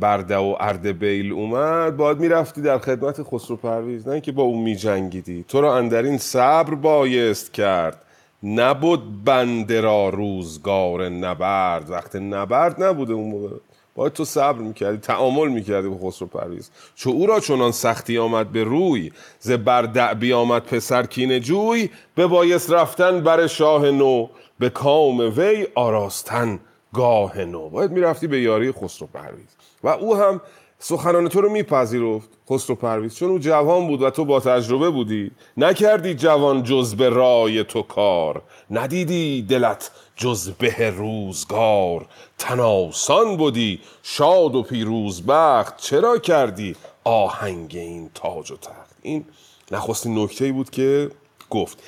برده 0.00 0.36
و 0.36 0.56
اردبیل 0.60 1.32
اومد 1.32 1.96
باید 1.96 2.20
می‌رفتی 2.20 2.62
در 2.62 2.78
خدمت 2.78 3.22
خسرو 3.22 3.56
پرویز 3.56 4.06
نه 4.06 4.12
اینکه 4.12 4.32
با 4.32 4.42
اون 4.42 4.62
میجنگیدی. 4.62 5.44
تو 5.48 5.60
را 5.60 5.76
اندرین 5.76 6.18
صبر 6.18 6.74
بایست 6.74 7.52
کرد. 7.52 8.02
نبود 8.42 9.24
بنده 9.24 9.80
را 9.80 10.08
روزگار 10.08 11.08
نبرد. 11.08 11.90
وقت 11.90 12.16
نبرد 12.16 12.82
نبوده 12.82 13.12
اون 13.12 13.30
موقع. 13.30 13.56
باید 13.94 14.12
تو 14.12 14.24
صبر 14.24 14.58
می‌کردی 14.58 14.98
تعامل 14.98 15.48
می‌کردی 15.48 15.88
با 15.88 16.08
خسرو 16.08 16.28
پرویز. 16.28 16.70
چو 16.94 17.10
او 17.10 17.26
را 17.26 17.40
چنان 17.40 17.72
سختی 17.72 18.18
آمد 18.18 18.52
به 18.52 18.64
روی 18.64 19.12
ز 19.38 19.50
بردع 19.50 20.14
بیامد 20.14 20.62
پسر 20.62 21.06
کینه 21.06 21.40
جوی 21.40 21.90
ببایست 22.16 22.72
رفتن 22.72 23.20
بر 23.20 23.46
شاه 23.46 23.90
نو 23.90 24.28
به 24.58 24.70
کام 24.70 25.18
وی 25.18 25.66
آراستن. 25.74 26.60
گاه 26.94 27.38
نو. 27.38 27.68
باید 27.68 27.90
می‌رفتی 27.90 28.26
به 28.26 28.40
یاری 28.40 28.72
خسرو 28.72 29.08
پرویز. 29.14 29.48
و 29.84 29.88
او 29.88 30.16
هم 30.16 30.40
سخنان 30.78 31.28
تو 31.28 31.40
رو 31.40 31.50
میپذیرفت 31.50 32.28
خسرو 32.50 32.76
پرویز. 32.76 33.14
چون 33.14 33.30
او 33.30 33.38
جوان 33.38 33.86
بود 33.86 34.02
و 34.02 34.10
تو 34.10 34.24
با 34.24 34.40
تجربه 34.40 34.90
بودی. 34.90 35.30
نکردی 35.56 36.14
جوان 36.14 36.62
جز 36.62 36.94
به 36.94 37.08
رای 37.08 37.64
تو 37.64 37.82
کار. 37.82 38.42
ندیدی 38.70 39.42
دلت 39.42 39.90
جز 40.16 40.50
به 40.50 40.90
روزگار. 40.90 42.06
تناسان 42.38 43.36
بودی 43.36 43.80
شاد 44.02 44.54
و 44.54 44.62
پیروز 44.62 45.26
بخت. 45.26 45.76
چرا 45.76 46.18
کردی 46.18 46.76
آهنگ 47.04 47.72
این 47.74 48.10
تاج 48.14 48.50
و 48.50 48.56
تخت؟ 48.56 48.96
این 49.02 49.24
نخستین 49.70 50.18
نکته 50.18 50.52
بود 50.52 50.70
که 50.70 51.10
گفت. 51.50 51.82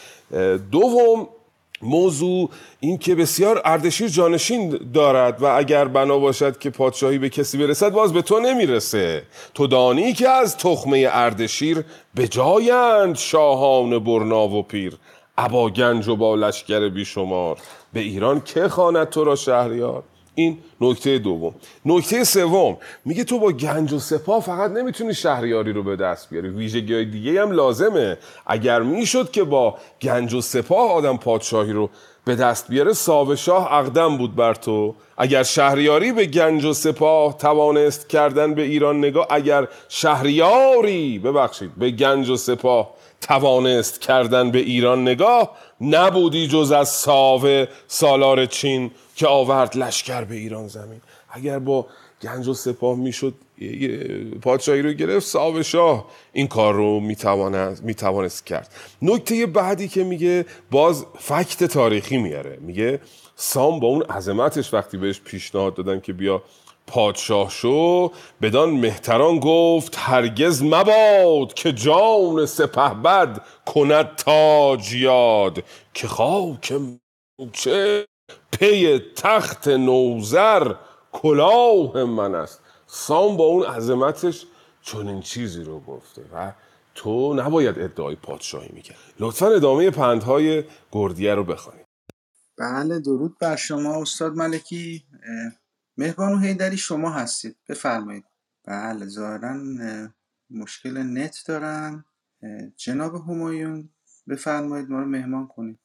دوم 0.73 1.28
موضوع 1.82 2.50
این 2.80 2.99
که 2.99 3.14
بسیار 3.14 3.62
اردشیر 3.64 4.08
جانشین 4.08 4.78
دارد 4.94 5.42
و 5.42 5.46
اگر 5.46 5.84
بنا 5.84 6.18
باشد 6.18 6.58
که 6.58 6.70
پادشاهی 6.70 7.18
به 7.18 7.28
کسی 7.28 7.58
برسد 7.58 7.92
باز 7.92 8.12
به 8.12 8.22
تو 8.22 8.40
نمی‌رسه. 8.40 9.22
تو 9.54 9.66
دانی 9.66 10.12
که 10.12 10.28
از 10.28 10.56
تخمه 10.56 11.08
اردشیر 11.10 11.84
به 12.14 12.28
جایند 12.28 13.16
شاهان 13.16 13.99
برنا 13.99 14.49
و 14.49 14.62
پیر. 14.62 14.99
ابا 15.38 15.70
گنج 15.70 16.08
و 16.08 16.16
با 16.16 16.34
لشکر 16.34 16.88
بیشمار. 16.88 17.58
به 17.92 18.00
ایران 18.00 18.40
که 18.40 18.68
خواند 18.68 19.08
تو 19.08 19.25
را 19.25 19.37
شهریار؟ 19.37 20.02
این 20.34 20.58
نکته 20.80 21.18
دوم. 21.18 21.54
نکته 21.87 22.25
سوم 22.25 22.76
میگه 23.04 23.25
تو 23.25 23.38
با 23.38 23.52
گنج 23.52 23.92
و 23.92 23.99
سپاه 23.99 24.42
فقط 24.42 24.70
نمی‌تونی 24.70 25.14
شهریاری 25.14 25.72
رو 25.72 25.82
به 25.82 25.96
دست 25.96 26.30
بیاری. 26.30 26.49
ویژگی 26.49 26.94
های 26.94 27.04
دیگه 27.04 27.42
هم 27.42 27.50
لازمه. 27.50 28.18
اگر 28.46 28.82
می‌شد 28.82 29.30
که 29.30 29.44
با 29.44 29.78
گنج 30.02 30.34
و 30.34 30.40
سپاه 30.40 30.92
آدم 30.92 31.16
پادشاهی 31.16 31.72
رو 31.72 31.90
به 32.25 32.34
دست 32.37 32.68
بیاره 32.68 32.92
ساو 32.92 33.37
شاه 33.37 33.72
اقدم 33.72 34.16
بود 34.18 34.37
بر 34.37 34.54
تو. 34.54 34.94
اگر 35.18 35.42
شهریاری 35.42 36.12
به 36.12 36.26
گنج 36.26 36.64
و 36.64 36.72
سپاه 36.72 37.38
توانست 37.38 38.08
کردن 38.08 38.54
به 38.54 38.62
ایران 38.62 38.99
نگاه 38.99 39.26
اگر 39.30 39.68
شهریاری 39.88 41.18
ببخشید 41.18 41.70
به 41.76 41.90
گنج 41.90 42.28
و 42.28 42.37
سپاه 42.37 42.94
توانست 43.20 44.00
کردن 44.00 44.50
به 44.50 44.58
ایران 44.58 45.02
نگاه 45.02 45.56
نبودی 45.80 46.46
جز 46.46 46.72
از 46.72 46.88
ساوه 46.88 47.66
سالار 47.87 48.46
چین 48.46 48.90
که 49.14 49.26
آورد 49.26 49.76
لشکر 49.76 50.25
به 50.25 50.34
ایران 50.34 50.68
زمین. 50.68 51.00
اگر 51.30 51.58
با 51.58 51.87
گنج 52.22 52.49
و 52.49 52.54
سپاه 52.54 52.96
می‌شد 52.96 53.34
پادشاهی 54.42 54.82
رو 54.82 54.92
گرفت 54.92 55.26
ساو 55.26 55.62
شاه. 55.62 56.06
این 56.32 56.46
کار 56.46 56.75
رو 56.75 57.00
می‌توانست 57.00 57.84
می‌توانست 57.84 58.46
کرد. 58.46 58.75
نکته 59.02 59.46
بعدی 59.46 59.88
که 59.88 60.04
میگه 60.04 60.46
باز 60.70 61.06
فکت 61.18 61.64
تاریخی 61.64 62.18
میاره 62.18 62.58
میگه 62.60 63.00
سام 63.37 63.80
با 63.80 63.88
اون 63.88 64.02
عظمتش 64.02 64.75
وقتی 64.75 64.96
بهش 64.96 65.20
پیشنهاد 65.20 65.75
دادن 65.75 66.00
که 66.00 66.12
بیا 66.12 66.42
پادشاه 66.87 67.50
شو 67.50 68.12
بدان 68.42 68.70
مهتران 68.70 69.40
گفت 69.40 69.94
هرگز 69.99 70.62
مباد 70.62 71.54
که 71.54 71.72
جان 71.72 72.46
سپهبد 72.46 73.44
کند 73.66 74.16
تاج 74.16 74.94
یاد 74.94 75.64
که 75.94 76.08
خاک 76.08 76.72
چه 77.52 78.06
پی 78.52 78.99
تخت 78.99 79.68
نوزر 79.68 80.75
کلاه 81.12 82.04
من 82.04 82.34
است. 82.34 82.60
سام 82.87 83.37
با 83.37 83.44
اون 83.44 83.62
عظمتش 83.62 84.46
چنین 84.82 85.20
چیزی 85.20 85.64
رو 85.64 85.80
گفته 85.80 86.22
و 86.34 86.52
تو 86.94 87.34
نباید 87.34 87.78
ادعای 87.78 88.16
پادشاهی 88.16 88.68
می‌کرد. 88.72 88.96
لطفا 89.20 89.46
ادامه 89.46 89.90
پندهای 89.90 90.64
گردیه 90.92 91.34
رو 91.34 91.44
بخوانید. 91.44 91.87
بله 92.58 93.00
درود 93.00 93.38
بر 93.38 93.56
شما 93.56 94.02
استاد 94.02 94.32
ملکی. 94.32 95.04
اه، 96.00 96.07
مهربان 96.07 96.33
و 96.33 96.38
حیدری 96.38 96.76
شما 96.76 97.11
هستید. 97.11 97.57
بفرمایید. 97.69 98.25
بله 98.64 99.07
ظاهرا 99.07 99.50
اه، 99.80 100.14
مشکل 100.50 100.99
نت 100.99 101.37
دارن. 101.47 102.04
جناب 102.76 103.14
همایون 103.14 103.88
بفرمایید 104.28 104.90
ما 104.90 105.00
رو 105.00 105.07
مهمان 105.07 105.47
کنید. 105.47 105.78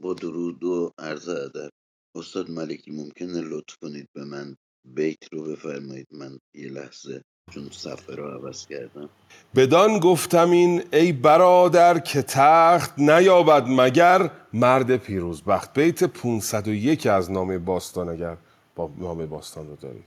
با 0.00 0.14
درود 0.14 0.64
و 0.64 0.92
عرض 0.98 1.28
ادب. 1.28 1.70
استاد 2.14 2.50
ملکی 2.50 2.90
ممکنه 2.90 3.40
لطف 3.40 3.76
کنید 3.76 4.08
به 4.14 4.24
من 4.24 4.56
بیت 4.84 5.32
رو 5.32 5.44
بفرمایید؟ 5.44 6.06
من 6.10 6.38
یه 6.54 6.68
لحظه 6.68 7.22
چون 7.50 7.68
صفحه 7.70 8.16
رو 8.16 8.30
عوض 8.30 8.66
کردم. 8.66 9.08
بدان 9.54 9.98
گفتم 9.98 10.50
این 10.50 10.82
ای 10.92 11.12
برادر 11.12 11.98
که 11.98 12.22
تخت 12.22 12.98
نیابد 12.98 13.64
مگر 13.68 14.30
مرد 14.52 14.96
پیروز. 14.96 15.42
بخت 15.42 15.78
بیت 15.78 16.04
501 16.04 17.06
از 17.06 17.30
نامه 17.30 17.58
باستان 17.58 18.08
اگر 18.08 18.36
با 18.76 18.94
نامه 18.98 19.26
باستان 19.26 19.68
رو 19.68 19.76
دارید 19.76 20.04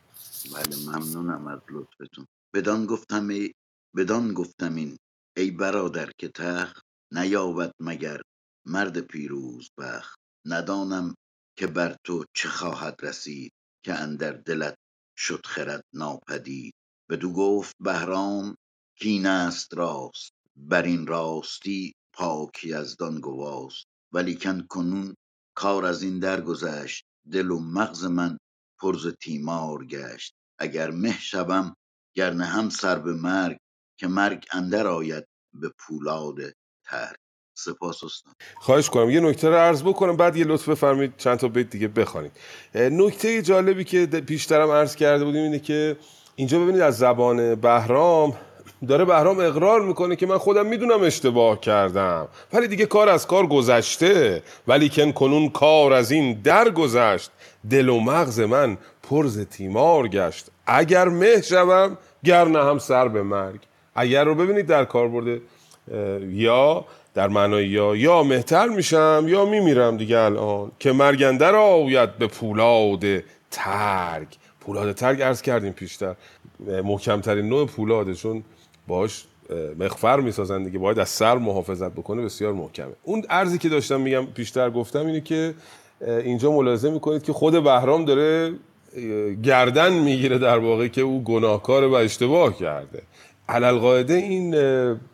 بله 0.53 0.75
ممنونم 0.87 1.47
از 1.47 1.59
لطفتون. 1.69 2.25
بدان 2.53 2.85
گفتم 2.85 3.27
ای 3.27 3.53
بدان 3.95 4.33
گفتم 4.33 4.75
این 4.75 4.97
ای 5.37 5.51
برادر 5.51 6.11
که 6.17 6.27
تخت 6.27 6.85
نیابد 7.11 7.71
مگر 7.79 8.21
مرد 8.65 8.99
پیروز 8.99 9.69
بخت. 9.77 10.19
ندانم 10.45 11.15
که 11.57 11.67
بر 11.67 11.95
تو 12.03 12.25
چه 12.33 12.49
خواهد 12.49 12.95
رسید 13.01 13.51
که 13.85 13.93
اندر 13.93 14.31
دلت 14.31 14.75
شد 15.17 15.45
خرد 15.45 15.83
ناپدید. 15.93 16.73
بدو 17.09 17.33
گفت 17.33 17.75
بهرام 17.79 18.55
کین 18.99 19.25
است 19.25 19.73
راست 19.73 20.31
بر 20.57 20.83
این 20.83 21.07
راستی 21.07 21.93
پاک 22.13 22.63
یزدان 22.63 23.19
گواست. 23.19 23.85
ولیکن 24.13 24.61
کنون 24.69 25.15
کار 25.57 25.85
از 25.85 26.03
این 26.03 26.19
درگذشت 26.19 27.05
دل 27.31 27.51
و 27.51 27.59
مغز 27.59 28.05
من 28.05 28.37
پر 28.85 28.97
ز 28.97 29.07
تیمار 29.21 29.85
گشت. 29.85 30.33
اگر 30.59 30.91
مه 30.91 31.19
شوم 31.19 31.75
گر 32.15 32.31
نهم 32.31 32.69
سر 32.69 32.99
به 32.99 33.13
مرگ 33.13 33.57
که 33.99 34.07
مرگ 34.07 34.45
اندر 34.51 34.87
آید 34.87 35.25
به 35.53 35.71
پولاد 35.79 36.35
ترگ 36.85 37.15
سپاس 37.57 38.03
استاد 38.03 38.33
خواهش 38.55 38.89
کنم 38.89 39.09
یه 39.09 39.19
نکته 39.19 39.49
رو 39.49 39.55
عرض 39.55 39.83
بکنم 39.83 40.17
بعد 40.17 40.35
یه 40.37 40.45
لطف 40.45 40.69
بفرمایید 40.69 41.13
چند 41.17 41.37
تا 41.37 41.47
بیت 41.47 41.69
دیگه 41.69 41.87
بخوانید. 41.87 42.31
نکته 42.75 43.41
جالبی 43.41 43.83
که 43.83 44.05
پیشترم 44.05 44.71
عرض 44.71 44.95
کرده 44.95 45.25
بودیم 45.25 45.43
اینه 45.43 45.59
که 45.59 45.97
اینجا 46.35 46.59
ببینید 46.59 46.81
از 46.81 46.97
زبان 46.97 47.55
بهرام 47.55 48.37
داره 48.87 49.05
بهرام 49.05 49.39
اقرار 49.39 49.81
می‌کنه 49.81 50.15
که 50.15 50.25
من 50.25 50.37
خودم 50.37 50.65
می‌دونم 50.65 51.01
اشتباه 51.01 51.59
کردم. 51.59 52.27
ولی 52.53 52.67
دیگه 52.67 52.85
کار 52.85 53.09
از 53.09 53.27
کار 53.27 53.47
گذشته 53.47 54.43
ولی 54.67 54.89
کن 54.89 55.11
کنون 55.11 55.49
کار 55.49 55.93
از 55.93 56.11
این 56.11 56.41
در 56.41 56.69
گذشت. 56.69 57.31
دل 57.69 57.89
و 57.89 57.99
مغز 57.99 58.39
من 58.39 58.77
پرز 59.03 59.39
تیمار 59.39 60.07
گشت. 60.07 60.47
اگر 60.67 61.07
مه 61.07 61.41
شوم 61.41 61.97
گر 62.23 62.47
هم 62.47 62.79
سر 62.79 63.07
به 63.07 63.23
مرگ. 63.23 63.59
اگر 63.95 64.23
رو 64.23 64.35
ببینید 64.35 64.65
در 64.65 64.85
کار 64.85 65.07
برده 65.07 65.41
یا 66.29 66.85
در 67.13 67.27
معنای 67.27 67.67
یا 67.67 67.95
یا 67.95 68.23
مهتر 68.23 68.67
میشم 68.67 69.25
یا 69.27 69.45
میمیرم 69.45 69.97
دیگه 69.97 70.19
الان 70.19 70.71
که 70.79 70.91
مرگنده 70.91 71.51
را 71.51 71.63
آید 71.63 72.17
به 72.17 72.27
پولاد 72.27 73.03
ترگ. 73.51 74.27
پولاد 74.59 74.91
ترگ 74.91 75.21
عرض 75.21 75.41
کردیم 75.41 75.73
پیشتر. 75.73 76.15
محکمترین 76.83 77.49
نوع 77.49 77.67
پولاده 77.67 78.13
چون 78.13 78.43
باش 78.87 79.25
مخفر 79.79 80.19
می‌سازن 80.19 80.63
دیگه. 80.63 80.79
باید 80.79 80.99
از 80.99 81.09
سر 81.09 81.37
محافظت 81.37 81.91
بکنه 81.91 82.21
بسیار 82.21 82.53
محکمه. 82.53 82.93
اون 83.03 83.25
ارزی 83.29 83.57
که 83.57 83.69
داشتم 83.69 84.01
میگم 84.01 84.25
پیشتر 84.25 84.69
گفتم 84.69 85.05
اینه 85.05 85.21
که 85.21 85.53
اینجا 86.01 86.51
ملاحظه 86.51 86.89
می‌کنید 86.89 87.23
که 87.23 87.33
خود 87.33 87.63
بهرام 87.63 88.05
داره 88.05 88.53
گردن 89.43 89.93
می‌گیره 89.93 90.37
در 90.37 90.57
واقع 90.57 90.87
که 90.87 91.01
او 91.01 91.23
گناهکاره 91.23 91.87
و 91.87 91.93
اشتباه 91.93 92.57
کرده. 92.57 93.01
علالقاعده 93.49 94.13
این 94.13 94.55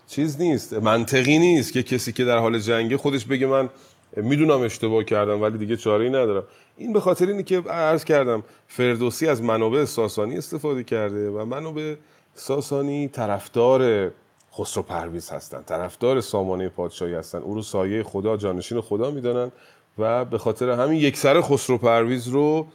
چیز 0.08 0.41
نیست 0.41 0.74
منطقی 0.74 1.39
نیست 1.39 1.74
که 1.74 1.84
کسی 1.84 2.12
که 2.12 2.26
در 2.26 2.38
حال 2.38 2.60
جنگه 2.60 2.98
خودش 2.98 3.26
بگه 3.26 3.48
من 3.48 3.70
می‌دونم 4.17 4.62
اشتباه 4.62 5.04
کردم 5.04 5.41
ولی 5.41 5.58
دیگه 5.58 5.78
چاره 5.78 6.04
ای 6.04 6.10
ندارم. 6.10 6.44
این 6.78 6.94
به 6.94 7.00
خاطر 7.00 7.28
اینه 7.28 7.44
که 7.44 7.60
عرض 7.60 8.04
کردم 8.04 8.44
فردوسی 8.67 9.28
از 9.28 9.44
منابع 9.44 9.86
ساسانی 9.86 10.38
استفاده 10.38 10.84
کرده 10.84 11.30
و 11.30 11.46
منابع 11.46 11.96
ساسانی 12.36 13.08
طرفدار 13.08 14.12
خسرو 14.54 14.84
پرویز 14.84 15.30
هستن 15.30 15.63
طرفدار 15.63 16.22
سامانه 16.22 16.70
پادشاهی 16.70 17.13
هستن. 17.13 17.38
او 17.38 17.56
رو 17.56 17.62
سایه 17.62 18.04
خدا 18.04 18.38
جانشین 18.38 18.82
خدا 18.82 19.12
می‌دانن. 19.12 19.52
و 19.98 20.26
به 20.26 20.38
خاطر 20.38 20.70
همین 20.70 21.00
یک 21.00 21.18
سر 21.18 21.42
خسرو 21.42 21.78
پرویز 21.78 22.28
رو 22.28 22.68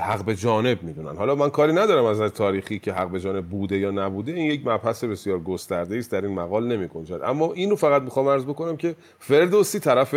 حق 0.00 0.24
به 0.24 0.36
جانب 0.36 0.82
می‌دونن. 0.82 1.16
حالا 1.16 1.34
من 1.34 1.50
کاری 1.50 1.72
ندارم 1.72 2.04
از 2.04 2.16
نظر 2.16 2.28
تاریخی 2.28 2.78
که 2.78 2.92
حق 2.92 3.08
به 3.08 3.20
جانب 3.20 3.46
بوده 3.46 3.78
یا 3.78 3.90
نبوده 3.90 4.32
این 4.32 4.50
یک 4.50 4.66
مبحث 4.66 5.04
بسیار 5.04 5.38
گسترده 5.38 5.96
است 5.96 6.12
در 6.12 6.20
این 6.20 6.34
مقال 6.34 6.76
نمی 6.76 6.88
اما 7.24 7.52
اینو 7.52 7.76
فقط 7.76 8.02
می‌خوام 8.02 8.28
عرض 8.28 8.44
بکنم 8.44 8.76
که 8.76 8.94
فردوسی 9.18 9.80
طرف 9.80 10.14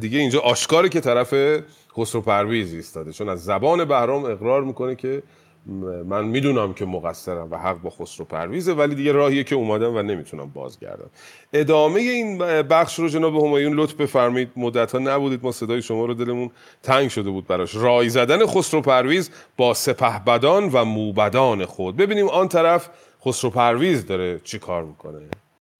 دیگه 0.00 0.18
اینجا 0.18 0.40
آشکاره 0.40 0.88
که 0.88 1.00
طرف 1.00 1.34
خسرو 1.96 2.20
پرویز 2.20 2.74
ایستاده. 2.74 3.12
چون 3.12 3.28
از 3.28 3.44
زبان 3.44 3.84
بهرام 3.84 4.24
اقرار 4.24 4.64
می‌کنه 4.64 4.94
که 4.94 5.22
من 6.06 6.24
می‌دونم 6.24 6.74
که 6.74 6.84
مقصرم 6.84 7.50
و 7.50 7.56
حق 7.56 7.80
با 7.80 7.90
خسرو 7.90 8.24
پرویزه 8.24 8.72
ولی 8.72 8.94
دیگه 8.94 9.12
راهیه 9.12 9.44
که 9.44 9.54
اومدم 9.54 9.96
و 9.96 10.02
نمی‌تونم 10.02 10.50
بازگردم. 10.50 11.10
ادامه 11.52 12.00
این 12.00 12.38
بخش 12.62 12.98
رو 12.98 13.08
جناب 13.08 13.36
همایون 13.36 13.72
لطف 13.72 13.94
بفرمایید. 13.94 14.52
مدت 14.56 14.92
ها 14.92 14.98
نبودید 14.98 15.44
ما 15.44 15.52
صدای 15.52 15.82
شما 15.82 16.06
رو 16.06 16.14
دلمون 16.14 16.50
تنگ 16.82 17.08
شده 17.08 17.30
بود 17.30 17.46
براش. 17.46 17.74
رای 17.74 18.08
زدن 18.08 18.46
خسرو 18.46 18.80
پرویز 18.80 19.30
با 19.56 19.74
سپهبدان 19.74 20.70
و 20.72 20.84
موبدان 20.84 21.64
خود. 21.64 21.96
ببینیم 21.96 22.28
آن 22.28 22.48
طرف 22.48 22.90
خسرو 23.24 23.50
پرویز 23.50 24.06
داره 24.06 24.40
چی 24.44 24.58
کار 24.58 24.84
می‌کنه. 24.84 25.28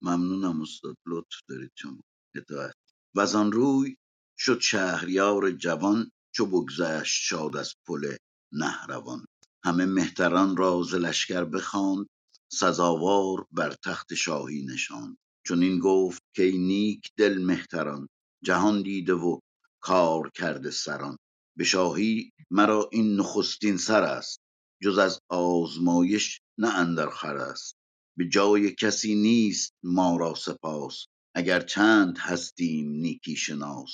ممنونم 0.01 0.61
استاد 0.61 0.95
لطف 1.07 1.39
دارید 1.49 1.71
شما. 1.75 1.99
اطاعت 2.35 2.73
و 3.15 3.25
روی 3.51 3.95
شد 4.39 4.59
شهریار 4.59 5.51
جوان 5.51 6.11
چو 6.35 6.45
بگذشت 6.45 7.21
شاد 7.23 7.57
از 7.57 7.73
پل 7.87 8.15
نهروان. 8.53 9.25
همه 9.65 9.85
مهتران 9.85 10.57
را 10.57 10.83
ز 10.83 10.93
لشکر 10.95 11.43
بخواند 11.43 12.07
سزاوار 12.51 13.45
بر 13.51 13.75
تخت 13.85 14.13
شاهی 14.13 14.65
نشاند. 14.65 15.17
چنین 15.47 15.79
گفت 15.79 16.23
کای 16.37 16.57
نیک 16.57 17.11
دل 17.17 17.37
مهتران 17.37 18.09
جهان 18.43 18.81
دیده 18.81 19.13
و 19.13 19.39
کار 19.81 20.31
کرده 20.35 20.71
سران. 20.71 21.17
به 21.57 21.63
شاهی 21.63 22.31
مرا 22.51 22.89
این 22.91 23.15
نخستین 23.15 23.77
سر 23.77 24.03
است 24.03 24.39
جز 24.83 24.97
از 24.97 25.19
آزمایش 25.29 26.41
نه 26.57 26.69
اندر 26.75 27.09
خور 27.09 27.37
است. 27.37 27.75
به 28.17 28.27
جای 28.29 28.75
کسی 28.75 29.15
نیست 29.15 29.73
ما 29.83 30.17
را 30.17 30.35
سپاس 30.35 31.05
اگر 31.35 31.59
چند 31.59 32.17
هستیم 32.17 32.89
نیکی 32.91 33.35
شناس. 33.35 33.91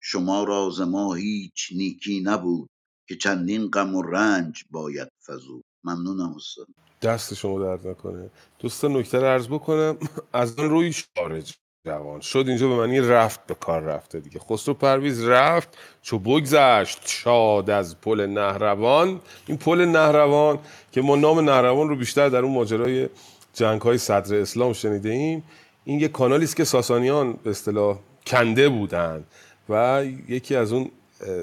شما 0.00 0.44
را 0.44 0.70
ز 0.70 0.80
ما 0.80 1.14
هیچ 1.14 1.72
نیکی 1.74 2.20
نبود 2.20 2.70
که 3.08 3.16
چندین 3.16 3.70
غم 3.70 3.94
و 3.94 4.02
رنج 4.02 4.64
باید 4.70 5.08
فزود. 5.26 5.64
ممنونم 5.84 6.34
استاد. 6.36 6.66
دست 7.02 7.34
شما 7.34 7.58
درد 7.60 7.88
نکنه. 7.88 8.30
دوستان 8.58 8.96
نکته 8.96 9.18
عرض 9.18 9.46
بکنم 9.46 9.98
از 10.32 10.58
آن 10.58 10.70
روی 10.70 10.94
خارج 11.16 11.54
جوان. 11.86 12.20
شد 12.20 12.44
اینجا 12.48 12.68
به 12.68 12.76
معنی 12.76 13.00
رفت 13.00 13.46
به 13.46 13.54
کار 13.54 13.82
رفته 13.82 14.20
دیگه. 14.20 14.38
خسرو 14.38 14.74
پرویز 14.74 15.24
رفت 15.24 15.78
چو 16.02 16.18
بگذشت 16.18 17.00
شاد 17.04 17.70
از 17.70 18.00
پل 18.00 18.26
نهروان. 18.26 19.20
این 19.46 19.58
پل 19.58 19.84
نهروان 19.84 20.58
که 20.92 21.02
ما 21.02 21.16
نام 21.16 21.40
نهروان 21.40 21.88
رو 21.88 21.96
بیشتر 21.96 22.28
در 22.28 22.38
اون 22.38 22.54
ماجرای 22.54 23.08
جنگ 23.54 23.80
های 23.80 23.98
صدر 23.98 24.36
اسلام 24.36 24.72
شنیده 24.72 25.08
ایم 25.08 25.44
این 25.84 26.00
یه 26.00 26.08
کانالی 26.08 26.44
است 26.44 26.56
که 26.56 26.64
ساسانیان 26.64 27.32
به 27.32 27.50
اصطلاح 27.50 27.98
کنده 28.26 28.68
بودند 28.68 29.24
و 29.68 30.04
یکی 30.28 30.56
از 30.56 30.72
اون 30.72 30.90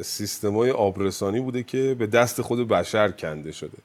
سیستم 0.03 0.53
های 0.55 0.71
آبرسانی 0.71 1.39
بوده 1.39 1.63
که 1.63 1.95
به 1.99 2.07
دست 2.07 2.41
خود 2.41 2.67
بشر 2.67 3.11
کنده 3.11 3.51
شده. 3.51 3.77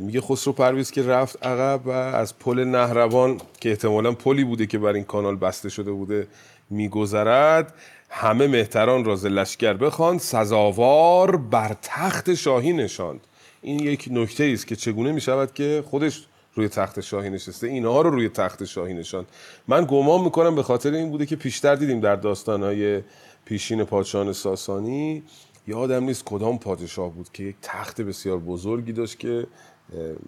میگه 0.00 0.20
خسرو 0.20 0.52
پرویز 0.52 0.90
که 0.90 1.02
رفت 1.02 1.46
عقب 1.46 1.86
و 1.86 1.90
از 1.90 2.38
پل 2.38 2.64
نهروان 2.64 3.40
که 3.60 3.70
احتمالا 3.70 4.12
پلی 4.12 4.44
بوده 4.44 4.66
که 4.66 4.78
بر 4.78 4.92
این 4.92 5.04
کانال 5.04 5.36
بسته 5.36 5.68
شده 5.68 5.92
بوده 5.92 6.26
میگذرد 6.70 7.74
همه 8.10 8.46
مهتران 8.46 9.04
راز 9.04 9.26
لشکر 9.26 9.72
بخواند 9.72 10.20
سزاوار 10.20 11.36
بر 11.36 11.76
تخت 11.82 12.34
شاهی 12.34 12.72
نشاند. 12.72 13.20
این 13.62 13.80
یک 13.80 14.08
نکته 14.10 14.44
است 14.44 14.66
که 14.66 14.76
چگونه 14.76 15.12
می 15.12 15.20
شود 15.20 15.54
که 15.54 15.84
خودش 15.90 16.26
روی 16.54 16.68
تخت 16.68 17.00
شاهی 17.00 17.30
نشسته 17.30 17.66
اینها 17.66 18.02
رو 18.02 18.10
روی 18.10 18.28
تخت 18.28 18.64
شاهی 18.64 18.94
نشان 18.94 19.26
من 19.68 19.86
گمان 19.90 20.20
می‌کنم 20.20 20.54
به 20.54 20.62
خاطر 20.62 20.92
این 20.92 21.10
بوده 21.10 21.26
که 21.26 21.36
پیشتر 21.36 21.74
دیدیم 21.74 22.00
در 22.00 22.16
داستانهای 22.16 23.02
پیشین 23.50 23.84
پادشاهان 23.84 24.32
ساسانی 24.32 25.22
یادم 25.66 26.04
نیست 26.04 26.24
کدام 26.24 26.58
پادشاه 26.58 27.12
بود 27.12 27.32
که 27.32 27.42
یک 27.42 27.56
تخت 27.62 28.00
بسیار 28.00 28.38
بزرگی 28.38 28.92
داشت 28.92 29.18
که 29.18 29.46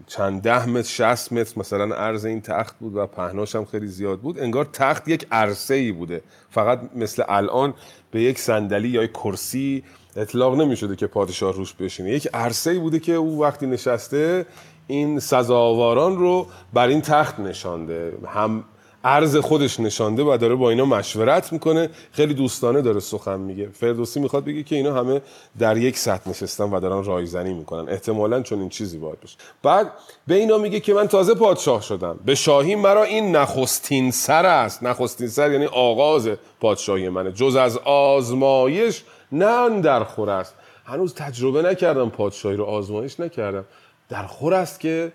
چند 0.07 0.43
ده 0.43 0.67
متر 0.67 0.89
شست 0.89 1.33
متر 1.33 1.61
مثلا 1.61 1.95
عرض 1.95 2.25
این 2.25 2.41
تخت 2.41 2.79
بود 2.79 2.97
و 2.97 3.07
پهناش 3.07 3.57
هم 3.57 3.65
خیلی 3.65 3.87
زیاد 3.87 4.21
بود. 4.21 4.39
انگار 4.39 4.65
تخت 4.65 5.09
یک 5.09 5.27
عرصه 5.33 5.75
ای 5.75 5.93
بوده. 5.93 6.23
فقط 6.51 6.81
مثل 6.97 7.25
الان 7.29 7.75
به 8.11 8.23
یک 8.23 8.39
صندلی 8.39 8.89
یا 8.89 9.03
یک 9.03 9.13
کرسی 9.13 9.85
اطلاق 10.17 10.61
نمی 10.61 10.77
شده 10.77 10.97
که 10.97 11.07
پادشاه 11.07 11.53
روش 11.53 11.75
بشینه. 11.75 12.11
یک 12.11 12.29
عرصه 12.35 12.71
ای 12.71 12.79
بوده 12.79 12.99
که 12.99 13.13
او 13.13 13.41
وقتی 13.41 13.67
نشسته 13.67 14.47
این 14.87 15.19
سزاواران 15.19 16.17
رو 16.17 16.47
بر 16.73 16.87
این 16.87 17.01
تخت 17.01 17.41
نشانده. 17.41 18.13
هم 18.27 18.65
عرض 19.05 19.37
خودش 19.37 19.81
نشانده 19.81 20.23
و 20.23 20.37
داره 20.37 20.55
با 20.55 20.71
اینا 20.71 20.85
مشورت 20.85 21.53
می‌کنه. 21.53 21.91
خیلی 22.13 22.35
دوستانه 22.35 22.83
داره 22.83 23.01
سخن 23.01 23.41
میگه. 23.41 23.69
فردوسی 23.69 24.21
می‌خواد 24.21 24.45
بگه 24.45 24.63
که 24.63 24.77
اینا 24.77 24.95
همه 24.95 25.21
در 25.59 25.77
یک 25.77 25.99
سطح 25.99 26.31
نشستن 26.31 26.65
و 26.65 26.81
دارن 26.81 27.05
رایزنی 27.05 27.55
می‌کنن. 27.55 27.89
احتمالا 27.89 28.43
چون 28.43 28.61
این 28.61 28.69
چیزی 28.69 28.99
باید 28.99 29.21
باشه. 29.21 29.37
بعد 29.63 29.93
به 30.27 30.35
اینا 30.35 30.59
میگه 30.59 30.81
که 30.81 30.95
من 30.95 31.09
تازه 31.09 31.35
پادشاه 31.35 31.83
شدم. 31.83 32.19
به 32.25 32.35
شاهی 32.35 32.75
مرا 32.75 33.03
این 33.03 33.37
نخستین 33.37 34.11
سر 34.11 34.47
است. 34.47 34.83
نخستین 34.83 35.29
سر 35.29 35.53
یعنی 35.53 35.67
آغاز 35.67 36.29
پادشاهی 36.61 37.09
منه. 37.09 37.33
جز 37.33 37.57
از 37.57 37.79
آزمایش 37.85 39.05
نه 39.33 39.81
در 39.81 40.05
خور 40.05 40.31
است. 40.31 40.55
هنوز 40.85 41.15
تجربه 41.15 41.63
نکردم 41.63 42.11
پادشاهی 42.11 42.57
رو 42.57 42.65
آزمایش 42.65 43.21
نکردم. 43.21 43.65
در 44.09 44.27
خور 44.27 44.55
است 44.55 44.81
که 44.81 45.13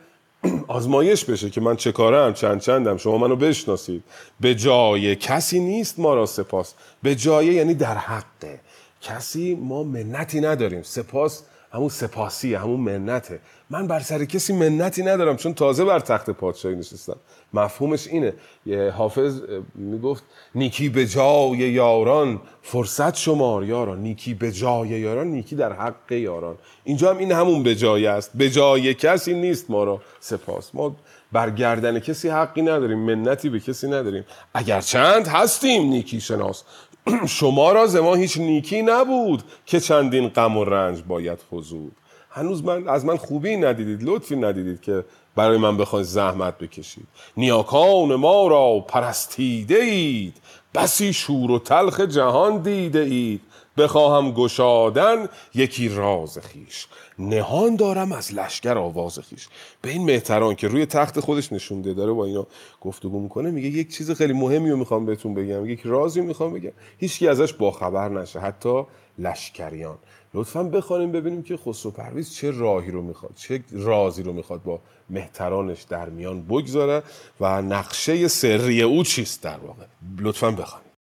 آزمایش 0.68 1.26
بشه 1.26 1.50
که 1.50 1.62
من 1.62 1.76
چه 1.76 1.92
کارم 1.92 2.34
چند 2.34 2.62
چندم 2.62 2.98
شما 2.98 3.18
منو 3.18 3.36
بشناسید. 3.36 4.04
به 4.40 4.56
جای 4.56 5.16
کسی 5.16 5.60
نیست 5.60 6.00
ما 6.00 6.14
را 6.14 6.26
سپاس. 6.26 6.74
به 7.04 7.16
جای 7.16 7.46
یعنی 7.46 7.74
در 7.74 7.98
حقه. 7.98 8.60
کسی 9.02 9.56
ما 9.56 9.84
منتی 9.84 10.42
نداریم. 10.42 10.82
سپاس 10.84 11.44
همون 11.72 11.90
سپاسی 11.90 12.56
همون 12.56 12.80
منته. 12.80 13.40
من 13.70 13.88
بر 13.88 14.00
سر 14.00 14.26
کسی 14.26 14.54
منتی 14.54 15.04
ندارم 15.04 15.38
چون 15.38 15.54
تازه 15.54 15.86
بر 15.86 16.00
تخت 16.00 16.30
پادشاهی 16.30 16.76
نشستم. 16.76 17.16
مفهومش 17.54 18.08
اینه. 18.08 18.34
یه 18.66 18.92
حافظ 18.92 19.42
می‌گفت 19.76 20.24
نیکی 20.56 20.90
به 20.90 21.06
جای 21.06 21.58
یاران 21.58 22.42
فرصت 22.62 23.16
شمار 23.16 23.64
یاران. 23.64 24.00
نیکی 24.00 24.34
به 24.34 24.52
جای 24.52 24.88
یاران 24.88 25.28
نیکی 25.28 25.56
در 25.56 25.74
حق 25.74 26.12
یاران. 26.12 26.56
اینجا 26.84 27.10
هم 27.10 27.18
این 27.18 27.32
همون 27.32 27.64
به 27.64 27.76
جای 27.76 28.08
است. 28.08 28.32
به 28.36 28.50
جای 28.50 28.94
کسی 28.94 29.34
نیست 29.34 29.70
ما 29.70 29.84
را 29.84 30.02
سپاس. 30.20 30.76
ما 30.76 30.96
بر 31.32 31.50
گردن 31.50 32.00
کسی 32.00 32.30
حقی 32.30 32.62
نداریم 32.62 33.00
منتی 33.00 33.50
به 33.50 33.60
کسی 33.60 33.88
نداریم. 33.88 34.26
اگر 34.54 34.82
چند 34.82 35.28
هستیم 35.28 35.90
نیکی 35.90 36.22
شناس. 36.22 36.64
شما 37.40 37.72
را 37.72 37.88
زما 37.88 38.16
هیچ 38.16 38.38
نیکی 38.38 38.82
نبود 38.82 39.44
که 39.66 39.80
چندین 39.80 40.28
غم 40.28 40.58
و 40.58 40.66
رنج 40.66 41.04
باید 41.08 41.40
فزود 41.52 41.96
هنوز 42.30 42.64
من 42.64 42.88
از 42.88 43.06
من 43.06 43.18
خوبی 43.18 43.58
ندیدید 43.58 44.04
لطفی 44.04 44.36
ندیدید 44.36 44.82
که 44.82 45.06
برای 45.36 45.58
من 45.58 45.78
بخواید 45.78 46.06
زحمت 46.06 46.58
بکشید. 46.58 47.08
نیاکان 47.38 48.16
ما 48.16 48.48
را 48.48 48.80
پرستیده 48.88 49.76
اید 49.76 50.38
بسی 50.76 51.14
شور 51.14 51.52
و 51.52 51.60
تلخ 51.60 52.00
جهان 52.00 52.62
دیده 52.62 53.00
اید 53.00 53.42
بخواهم 53.78 54.32
گشادن 54.32 55.28
یکی 55.56 55.90
راز 55.90 56.40
خیش 56.40 56.88
نهان 57.20 57.76
دارم 57.76 58.12
از 58.12 58.34
لشکر 58.34 58.78
آواز 58.78 59.20
خیش. 59.20 59.48
به 59.82 59.90
این 59.90 60.06
مهتران 60.06 60.56
که 60.56 60.68
روی 60.68 60.86
تخت 60.86 61.20
خودش 61.20 61.54
نشونده 61.54 61.94
داره 61.94 62.14
با 62.14 62.26
اینا 62.26 62.48
گفتگو 62.82 63.20
می‌کنه 63.20 63.52
میگه 63.52 63.70
یک 63.70 63.96
چیز 63.96 64.12
خیلی 64.12 64.34
مهمی 64.34 64.70
رو 64.70 64.78
می‌خوام 64.78 65.06
بهتون 65.06 65.34
بگم 65.34 65.66
یک 65.66 65.82
رازی 65.86 66.22
می‌خوام 66.22 66.54
بگم. 66.54 66.72
هیچکی 66.98 67.28
ازش 67.28 67.54
باخبر 67.54 68.10
نشه 68.10 68.40
حتی 68.40 68.84
لشکریان. 69.20 69.98
لطفا 70.34 70.64
بخوانیم 70.64 71.12
ببینیم 71.12 71.44
که 71.44 71.58
خسرو 71.58 71.92
پرویز 71.92 72.34
چه 72.34 72.52
راهی 72.52 72.92
رو 72.92 73.02
می‌خواد 73.02 73.32
چه 73.36 73.64
رازی 73.72 74.24
رو 74.24 74.34
می‌خواد 74.34 74.64
با 74.64 74.80
مهترانش 75.10 75.84
در 75.84 76.10
میان 76.10 76.42
بگذاره 76.42 77.04
و 77.40 77.62
نقشه 77.62 78.28
سری 78.28 78.82
او 78.82 79.04
چیست 79.04 79.44
در 79.44 79.58
واقع. 79.58 79.86
لطفا 80.20 80.52
بخوانیم. 80.52 80.92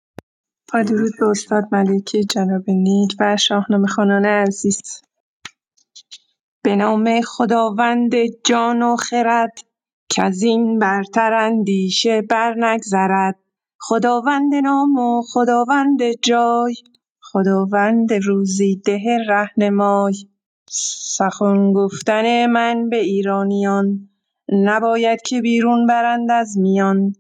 با 0.73 0.83
درود 0.83 1.13
به 1.21 1.27
استاد 1.27 1.65
ملکی 1.73 2.25
جناب 2.25 2.63
نیک 2.71 3.17
و 3.21 3.37
شاهنامه 3.37 3.87
خانان 3.87 4.25
عزیز. 4.27 5.03
به 6.67 6.77
نام 6.77 7.21
خداوند 7.21 8.13
جان 8.45 8.83
و 8.83 8.97
خرد 8.97 9.59
این 10.43 10.79
برتر 10.79 11.33
اندیشه 11.33 12.23
بر 12.23 12.55
نگذرد 12.59 13.39
خداوند 13.79 14.55
نام 14.55 14.99
و 14.99 15.23
خداوند 15.23 15.99
جای 16.23 16.75
خداوند 17.21 18.13
روزیده 18.13 19.19
رهنمای. 19.29 20.15
سخن 20.71 21.73
گفتن 21.73 22.47
من 22.47 22.89
به 22.89 22.99
ایرانیان 22.99 24.09
نباید 24.49 25.23
که 25.23 25.41
بیرون 25.41 25.87
برند 25.87 26.31
از 26.31 26.59
میان. 26.59 27.15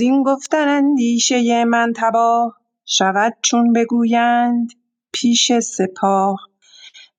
این 0.00 0.22
گفتن 0.22 0.68
اندیشه 0.68 1.64
من 1.64 1.92
تباه 1.96 2.56
شود 2.84 3.32
چون 3.42 3.72
بگویند 3.72 4.68
پیش 5.12 5.52
سپاه. 5.58 6.49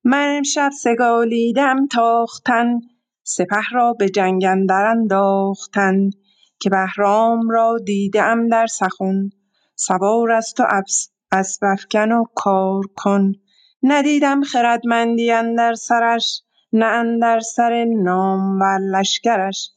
من 0.04 0.38
امشب 0.38 0.70
سگالیدم 0.82 1.88
تاختن 1.88 2.80
سپه 3.24 3.62
را 3.72 3.94
به 3.94 4.10
جنگ 4.10 4.46
اندر 4.46 4.86
انداختن 4.86 6.10
که 6.60 6.70
بهرام 6.70 7.50
را 7.50 7.78
دیده 7.86 8.24
ام 8.24 8.48
در 8.48 8.68
سخن. 8.68 9.30
سوار 9.76 10.32
است 10.32 10.60
و 10.60 10.64
اسب 11.32 11.62
افکن 11.66 12.12
و 12.12 12.24
کار 12.36 12.84
کن. 12.96 13.32
ندیدم 13.84 14.44
خردمندی 14.44 15.32
اندر 15.32 15.74
سرش 15.74 16.42
نه 16.74 16.86
اندر 16.86 17.40
سر 17.40 17.86
نامور 17.86 18.80
لشکرش. 18.80 19.70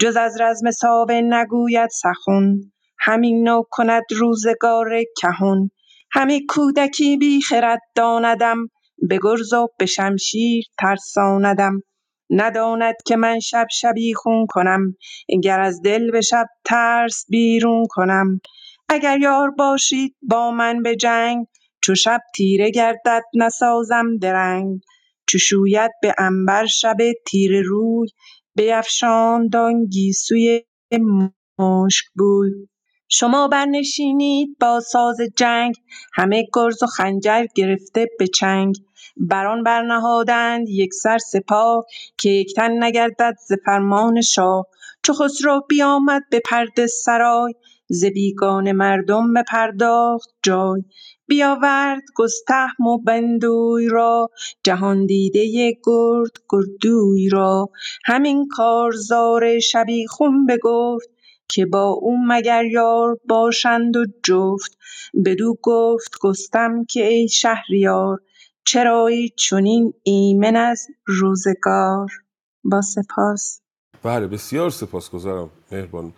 جز 0.00 0.16
از 0.16 0.40
رزم 0.40 0.70
ساوه 0.70 1.20
نگوید 1.24 1.90
سخن. 1.90 2.56
همی 2.98 3.32
نو 3.32 3.62
کند 3.70 4.04
روزگار 4.16 5.02
کهن. 5.16 5.70
همی 6.10 6.46
کودکی 6.46 7.16
بی 7.16 7.40
خرد 7.40 7.80
داندم 7.94 8.68
به 9.08 9.20
گرز 9.22 9.54
و 9.54 9.68
به 9.78 9.86
شمشیر 9.86 10.64
ترساندم. 10.80 11.82
نداند 12.30 12.96
که 13.06 13.16
من 13.16 13.40
شب 13.40 13.66
شبیخون 13.72 14.46
کنم. 14.50 14.96
گر 15.44 15.60
از 15.60 15.82
دل 15.82 16.12
به 16.12 16.22
شب 16.22 16.46
ترس 16.66 17.26
بیرون 17.28 17.86
کنم. 17.90 18.40
اگر 18.90 19.18
یار 19.20 19.50
باشید 19.50 20.16
با 20.22 20.52
من 20.52 20.82
به 20.82 20.96
جنگ 20.96 21.46
چو 21.82 21.96
شب 21.96 22.20
تیره 22.36 22.70
گردد 22.70 23.22
نسازم 23.34 24.18
درنگ. 24.22 24.80
چو 25.28 25.38
شوید 25.38 25.90
به 26.02 26.14
عنبر 26.18 26.66
شب 26.66 26.96
تیره 27.26 27.62
روی 27.62 28.08
بیفشاند 28.56 29.56
آن 29.56 29.86
گیسوی 29.86 30.62
مشکبوی 31.58 32.68
شما 33.16 33.48
برنشینید 33.48 34.56
با 34.60 34.80
ساز 34.80 35.16
جنگ. 35.36 35.74
همه 36.14 36.46
گرز 36.54 36.82
و 36.82 36.86
خنجر 36.86 37.46
گرفته 37.54 38.06
به 38.18 38.26
چنگ. 38.26 38.76
بران 39.16 39.62
برنهادند 39.62 40.68
یکسر 40.68 41.18
سپاه 41.18 41.84
که 42.18 42.30
یک 42.30 42.54
تن 42.56 42.84
نگردد 42.84 43.34
ز 43.48 43.52
فرمان 43.64 44.20
شاه. 44.20 44.66
چو 45.02 45.12
خسرو 45.12 45.60
بیامد 45.68 46.22
به 46.30 46.40
پرده 46.50 46.86
سرای 46.86 47.54
ز 47.88 48.04
بیگانه 48.04 48.72
مردم 48.72 49.32
بپرداخت 49.34 50.28
جای. 50.42 50.82
بیاورد 51.26 52.02
گستهم 52.16 52.86
و 52.86 52.98
بندوی 52.98 53.88
را 53.88 54.30
جهاندیده 54.64 55.70
گرد 55.86 56.32
گردوی 56.50 57.28
را. 57.28 57.68
همین 58.04 58.48
کارزار 58.48 59.58
شبیخون 59.58 60.46
بگفت 60.46 61.13
که 61.48 61.66
با 61.66 61.84
او 61.84 62.26
مگر 62.28 62.64
یار 62.64 63.18
باشند 63.28 63.96
و 63.96 64.04
جفت؟ 64.22 64.78
بدو 65.24 65.58
گفت 65.62 66.12
رستم 66.24 66.84
که 66.84 67.06
ای 67.06 67.28
شهریار 67.28 68.20
چرایی 68.64 69.28
چنین 69.28 69.94
ایمن 70.02 70.56
از 70.56 70.86
روزگار؟ 71.06 72.10
با 72.64 72.80
سپاس. 72.82 73.60
بله 74.02 74.26
بسیار 74.26 74.70
سپاسگزارم 74.70 75.50
مهربان. 75.72 76.12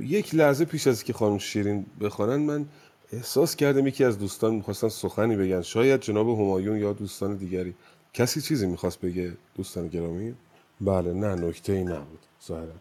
یک 0.00 0.34
لحظه 0.34 0.64
پیش 0.64 0.86
از 0.86 1.04
که 1.04 1.12
خانم 1.12 1.38
شیرین 1.38 1.86
بخوانن 2.00 2.36
من 2.36 2.66
احساس 3.12 3.56
کردم 3.56 3.86
یکی 3.86 4.04
از 4.04 4.18
دوستان 4.18 4.54
می‌خواستن 4.54 4.88
سخنی 4.88 5.36
بگن. 5.36 5.62
شاید 5.62 6.00
جناب 6.00 6.28
همایون 6.28 6.78
یا 6.78 6.92
دوستان 6.92 7.36
دیگری. 7.36 7.74
کسی 8.14 8.40
چیزی 8.40 8.66
می‌خواست 8.66 9.00
بگه 9.00 9.32
دوستان 9.54 9.88
گرامی؟ 9.88 10.34
بله 10.80 11.12
نه 11.12 11.34
نکته 11.34 11.72
ای 11.72 11.84
نبود 11.84 12.20
ظاهرا. 12.46 12.72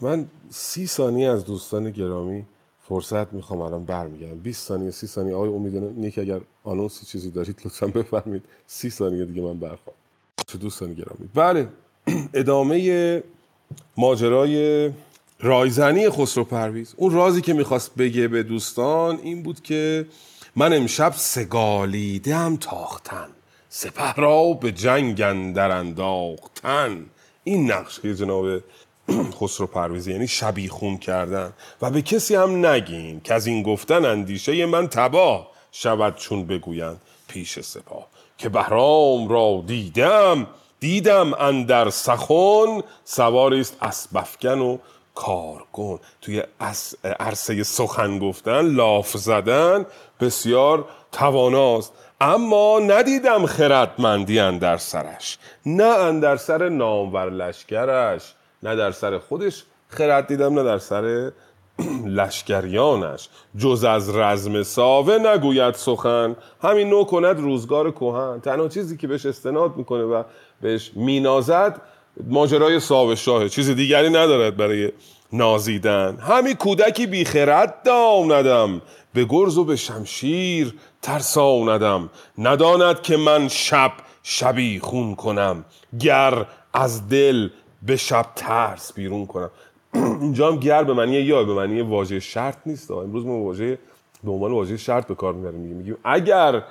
من 0.00 0.26
سی 0.50 0.86
ثانیه 0.86 1.28
از 1.28 1.44
دوستان 1.44 1.90
گرامی 1.90 2.46
فرصت 2.88 3.32
می‌خوام 3.32 3.60
الان 3.60 3.84
برمیگردم. 3.84 4.38
20 4.38 4.68
ثانیه 4.68 4.90
سی 4.90 5.06
ثانیه. 5.06 5.34
آقای 5.34 5.48
امید 5.48 5.76
نیک 5.76 6.18
اگر 6.18 6.40
آنونسی 6.64 7.06
چیزی 7.06 7.30
دارید 7.30 7.60
لطفا 7.64 7.86
بفرمید 7.86 8.42
سی 8.66 8.90
ثانیه 8.90 9.24
دیگه 9.24 9.42
من 9.42 9.58
برخوام. 9.58 9.96
چه 10.46 10.58
دوستان 10.58 10.94
گرامی. 10.94 11.28
بله. 11.34 11.68
ادامه 12.34 13.22
ماجرای 13.96 14.90
رایزنی 15.40 16.10
خسرو 16.10 16.44
پرویز. 16.44 16.94
اون 16.96 17.12
رازی 17.12 17.40
که 17.40 17.52
می‌خواست 17.52 17.94
بگه 17.94 18.28
به 18.28 18.42
دوستان 18.42 19.18
این 19.22 19.42
بود 19.42 19.60
که 19.62 20.06
من 20.56 20.72
امشب 20.72 21.12
سگالیدم 21.16 22.56
تاختن. 22.56 23.28
سپه 23.68 24.12
را 24.12 24.52
به 24.52 24.72
جنگ 24.72 25.20
اندر 25.20 25.70
انداختن. 25.70 27.06
این 27.44 27.70
نقشه 27.70 28.14
جناب 28.14 28.60
خسرو 29.40 29.66
پرویزی 29.66 30.12
یعنی 30.12 30.28
شبیخون 30.28 30.98
کردن. 30.98 31.52
و 31.82 31.90
به 31.90 32.02
کسی 32.02 32.34
هم 32.34 32.66
نگین 32.66 33.20
که 33.20 33.34
از 33.34 33.46
این 33.46 33.62
گفتن 33.62 34.04
اندیشه 34.04 34.66
من 34.66 34.88
تباه 34.88 35.50
شود 35.72 36.16
چون 36.16 36.46
بگویند 36.46 37.00
پیش 37.28 37.60
سپاه. 37.60 38.06
که 38.38 38.48
بهرام 38.48 39.28
را 39.28 39.62
دیدم 39.66 40.46
دیدم 40.80 41.34
اندر 41.34 41.90
سخن 41.90 42.82
سواری 43.04 43.60
است 43.60 43.76
اسبفگن 43.82 44.58
و 44.58 44.78
کارگون. 45.14 45.98
توی 46.22 46.42
عرصه 47.20 47.62
سخن 47.62 48.18
گفتن 48.18 48.60
لاف 48.60 49.16
زدن 49.16 49.86
بسیار 50.20 50.84
تواناست. 51.12 51.92
اما 52.20 52.78
ندیدم 52.78 53.46
خردمندی 53.46 54.38
اندر 54.38 54.76
سرش 54.76 55.38
نه 55.66 55.84
اندر 55.84 56.36
سر 56.36 56.68
نامور 56.68 57.30
لشکرش. 57.30 58.34
نه 58.62 58.76
در 58.76 58.90
سر 58.90 59.18
خودش 59.18 59.64
خرد 59.88 60.26
دیدم 60.26 60.54
نه 60.54 60.62
در 60.62 60.78
سر 60.78 61.32
لشکریانش. 62.18 63.28
جز 63.58 63.84
از 63.84 64.16
رزم 64.16 64.62
ساوه 64.62 65.18
نگوید 65.18 65.74
سخن. 65.74 66.36
همین 66.62 66.88
نوع 66.88 67.06
کند 67.06 67.40
روزگار 67.40 67.90
کهن. 67.90 68.40
تنها 68.40 68.68
چیزی 68.68 68.96
که 68.96 69.06
بهش 69.06 69.26
استناد 69.26 69.76
می‌کنه 69.76 70.02
و 70.02 70.22
بهش 70.60 70.90
مینازد 70.94 71.80
ماجرای 72.26 72.80
ساوه 72.80 73.14
شاهه. 73.14 73.48
چیز 73.48 73.70
دیگری 73.70 74.08
ندارد 74.08 74.56
برای 74.56 74.92
نازیدن. 75.32 76.16
همین 76.16 76.54
کودکی 76.54 77.06
بیخرد 77.06 77.82
دامندم 77.82 78.82
به 79.14 79.24
گرز 79.24 79.58
و 79.58 79.64
به 79.64 79.76
شمشیر 79.76 80.74
ترساندم 81.02 82.10
نداند 82.38 83.02
که 83.02 83.16
من 83.16 83.48
شب 83.48 83.92
شبی 84.22 84.78
خون 84.78 85.14
کنم. 85.14 85.64
گر 86.00 86.46
از 86.74 87.08
دل 87.08 87.48
به 87.82 87.96
شب 87.96 88.26
ترس 88.36 88.92
بیرون 88.92 89.26
کنم. 89.26 89.50
اینجا 90.22 90.48
هم 90.48 90.56
گر 90.56 90.84
به 90.84 90.94
معنی 90.94 91.12
یا 91.12 91.44
به 91.44 91.54
معنی 91.54 91.80
واژه 91.80 92.20
شرط 92.20 92.56
نیست. 92.66 92.90
امروز 92.90 93.26
ما 93.26 93.38
واژه 93.38 93.78
به 94.24 94.30
عنوان 94.30 94.52
واژه 94.52 94.76
شرط 94.76 95.06
به 95.06 95.14
کار 95.14 95.32
می‌بریم. 95.34 95.60
میگیم 95.60 95.76
میگیم 95.76 95.96
اگر 96.04 96.62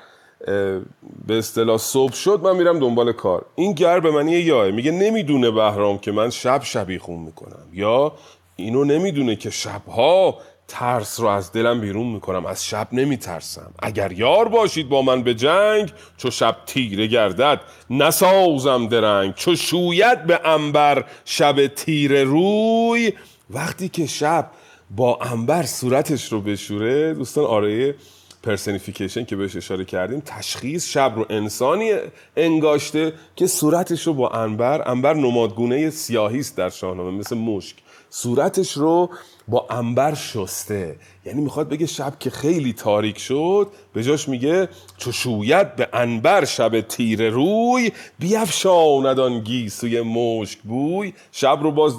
به 1.27 1.37
اصطلاح 1.37 1.77
صبح 1.77 2.13
شد 2.13 2.39
من 2.43 2.55
میرم 2.55 2.79
دنبال 2.79 3.11
کار. 3.11 3.45
این 3.55 3.73
گر 3.73 3.99
به 3.99 4.11
معنی 4.11 4.31
یا. 4.31 4.71
میگه 4.71 4.91
نمی‌دونه 4.91 5.51
بهرام 5.51 5.97
که 5.97 6.11
من 6.11 6.29
شب 6.29 6.63
شبی 6.63 6.97
خون 6.97 7.19
می‌کنم. 7.19 7.65
یا 7.73 8.11
اینو 8.55 8.83
نمی‌دونه 8.83 9.35
که 9.35 9.49
شبها 9.49 10.37
ترس 10.67 11.19
رو 11.19 11.27
از 11.27 11.51
دلم 11.51 11.81
بیرون 11.81 12.07
می‌کنم 12.07 12.45
از 12.45 12.65
شب 12.65 12.87
نمیترسم. 12.91 13.71
اگر 13.79 14.11
یار 14.11 14.47
باشید 14.47 14.89
با 14.89 15.01
من 15.01 15.23
به 15.23 15.33
جنگ 15.33 15.91
چو 16.17 16.31
شب 16.31 16.55
تیره 16.65 17.07
گردد 17.07 17.61
نسازم 17.89 18.87
درنگ. 18.87 19.33
چو 19.33 19.55
شوید 19.55 20.23
به 20.23 20.47
انبر 20.47 21.05
شب 21.25 21.67
تیره 21.67 22.23
روی 22.23 23.13
وقتی 23.49 23.89
که 23.89 24.05
شب 24.05 24.51
با 24.91 25.19
انبر 25.21 25.63
صورتش 25.63 26.31
رو 26.31 26.41
بشوره 26.41 27.13
دوستان 27.13 27.45
آره 27.45 27.95
پرسنیفیکیشن 28.43 29.25
که 29.25 29.35
بهش 29.35 29.55
اشاره 29.55 29.85
کردیم 29.85 30.19
تشخیص 30.25 30.89
شب 30.89 31.13
رو 31.15 31.25
انسانی 31.29 31.91
انگاشته 32.37 33.13
که 33.35 33.47
صورتش 33.47 34.07
رو 34.07 34.13
با 34.13 34.29
انبر 34.29 34.89
انبر 34.89 35.13
نمادگونه 35.13 35.89
سیاهی 35.89 36.39
است 36.39 36.57
در 36.57 36.69
شاهنامه 36.69 37.11
مثل 37.11 37.37
مشک. 37.37 37.75
صورتش 38.09 38.71
رو 38.71 39.09
با 39.47 39.67
انبر 39.69 40.13
شسته. 40.13 40.95
یعنی 41.25 41.41
می‌خواد 41.41 41.69
بگه 41.69 41.85
شب 41.85 42.19
که 42.19 42.29
خیلی 42.29 42.73
تاریک 42.73 43.19
شد 43.19 43.67
به 43.93 44.03
جاش 44.03 44.29
میگه 44.29 44.69
چو 44.97 45.11
شوید 45.11 45.75
به 45.75 45.89
انبر 45.93 46.45
شب 46.45 46.81
تیر 46.81 47.29
روی 47.29 47.91
بیفشاند 48.19 49.19
آن 49.19 49.39
گیسوی 49.39 50.01
مشک 50.01 50.59
بوی. 50.59 51.13
شب 51.31 51.59
رو 51.61 51.71
باز 51.71 51.93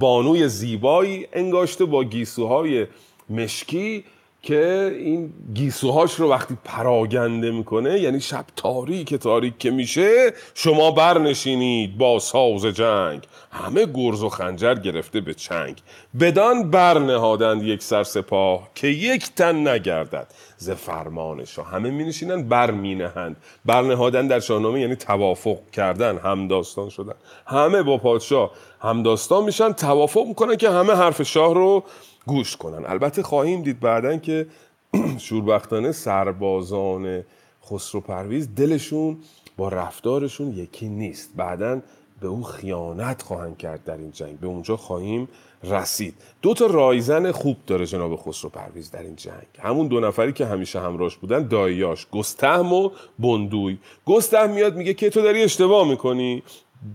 بانوی 0.00 0.48
زیبایی 0.48 1.26
انگاشته 1.32 1.84
با 1.84 2.04
گیسوهای 2.04 2.86
مشکی. 3.30 4.04
که 4.42 4.96
این 4.98 5.32
گیسوهاش 5.54 6.14
رو 6.14 6.30
وقتی 6.30 6.56
پراگنده 6.64 7.50
می‌کنه 7.50 8.00
یعنی 8.00 8.20
شب 8.20 8.44
تاریک 8.56 9.14
تاریک 9.14 9.58
که 9.58 9.70
میشه 9.70 10.32
شما 10.54 10.90
برنشینید 10.90 11.98
با 11.98 12.18
ساز 12.18 12.64
جنگ. 12.66 13.22
همه 13.50 13.86
گرز 13.86 14.22
و 14.22 14.28
خنجر 14.28 14.74
گرفته 14.74 15.20
به 15.20 15.34
چنگ. 15.34 15.76
بدان 16.20 16.70
برنهادند 16.70 17.62
یک 17.62 17.82
سر 17.82 18.04
سپاه 18.04 18.68
که 18.74 18.86
یک 18.86 19.34
تن 19.34 19.68
نگردد. 19.68 20.26
ز 20.56 20.70
فرمان 20.70 21.44
شاه 21.44 21.66
همه 21.66 21.90
می 21.90 22.04
نشینن 22.04 22.48
بر 22.48 22.70
می 22.70 22.94
نهند 22.94 23.36
برنهادن 23.64 24.26
در 24.26 24.40
شاهنامه 24.40 24.80
یعنی 24.80 24.96
توافق 24.96 25.58
کردن 25.72 26.18
همداستان 26.18 26.88
شدن. 26.88 27.14
همه 27.46 27.82
با 27.82 27.98
پادشاه 27.98 28.50
همداستان 28.80 29.44
میشن 29.44 29.72
توافق 29.72 30.26
می‌کنن 30.26 30.56
که 30.56 30.70
همه 30.70 30.92
حرف 30.92 31.22
شاه 31.22 31.54
رو 31.54 31.84
گوش 32.26 32.56
کنن. 32.56 32.84
البته 32.86 33.22
خواهیم 33.22 33.62
دید 33.62 33.80
بعدا 33.80 34.16
که 34.16 34.46
شوربختانه 35.18 35.92
سربازان 35.92 37.24
خسرو 37.64 38.00
پرویز 38.00 38.54
دلشون 38.54 39.16
با 39.56 39.68
رفتارشون 39.68 40.52
یکی 40.52 40.88
نیست. 40.88 41.30
بعدا 41.36 41.80
به 42.20 42.28
اون 42.28 42.42
خیانت 42.42 43.22
خواهند 43.22 43.58
کرد 43.58 43.84
در 43.84 43.96
این 43.96 44.10
جنگ. 44.10 44.38
به 44.40 44.46
اونجا 44.46 44.76
خواهیم 44.76 45.28
رسید. 45.64 46.14
دو 46.42 46.54
تا 46.54 46.66
رایزن 46.66 47.32
خوب 47.32 47.56
داره 47.66 47.86
جناب 47.86 48.16
خسرو 48.16 48.50
پرویز 48.50 48.90
در 48.90 49.02
این 49.02 49.16
جنگ. 49.16 49.46
همون 49.58 49.86
دو 49.86 50.00
نفری 50.00 50.32
که 50.32 50.46
همیشه 50.46 50.80
همراهش 50.80 51.16
بودن 51.16 51.48
داییاش 51.48 52.06
گستهم 52.12 52.72
و 52.72 52.90
بندوی. 53.18 53.78
گستهم 54.06 54.50
میاد 54.50 54.76
میگه 54.76 54.94
که 54.94 55.10
تو 55.10 55.22
داری 55.22 55.42
اشتباه 55.42 55.88
می‌کنی. 55.88 56.42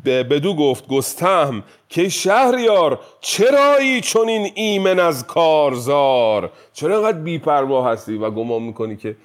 بدو 0.05 0.55
گفت 0.55 0.87
گستهم 0.87 1.63
که 1.89 2.09
شهریار 2.09 2.99
چرایی 3.21 4.01
چون 4.01 4.29
این 4.29 4.51
ایمن 4.55 4.99
از 4.99 5.27
کارزار؟ 5.27 6.51
چرا 6.73 6.97
اینقدر 6.97 7.19
بیپروا 7.19 7.91
هستی 7.91 8.17
و 8.17 8.31
گمان 8.31 8.61
می‌کنی 8.63 8.97
که 8.97 9.15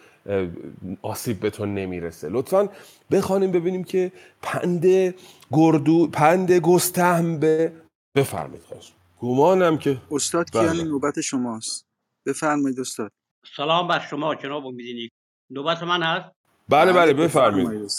آسیب 1.02 1.40
به 1.40 1.50
تو 1.50 1.66
نمی‌رسه؟ 1.66 2.28
لطفا 2.30 2.68
بخوانیم 3.10 3.52
ببینیم 3.52 3.84
که 3.84 4.12
پند 4.42 4.86
گردو 5.52 6.06
پند 6.06 6.52
گستهم 6.52 7.40
به 7.40 7.72
بفرمایید 8.16 8.62
خواهش. 8.62 8.92
گمانم 9.20 9.78
که 9.78 9.96
استاد 10.10 10.50
کیانی 10.50 10.84
نوبت 10.84 11.20
شماست. 11.20 11.86
بفرمایید 12.26 12.80
استاد. 12.80 13.12
سلام 13.56 13.88
بر 13.88 13.98
شما 13.98 14.34
جناب 14.34 14.66
امیدینی. 14.66 15.08
نوبت 15.50 15.82
من 15.82 16.02
هست؟ 16.02 16.30
بله 16.68 16.92
بله 16.92 17.12
بفرمایید 17.12 17.90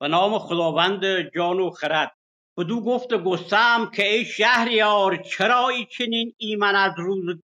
به 0.00 0.08
نام 0.08 0.38
خداوند 0.38 1.04
جان 1.34 1.60
و 1.60 1.70
خرد. 1.70 2.16
بدو 2.56 2.80
گفت 2.80 3.14
گستم 3.14 3.90
که 3.94 4.08
ای 4.08 4.24
شهریار 4.24 5.16
چرایی 5.16 5.86
چنین 5.86 6.34
ایمن 6.38 6.76
از 6.76 6.92
روز 6.96 7.36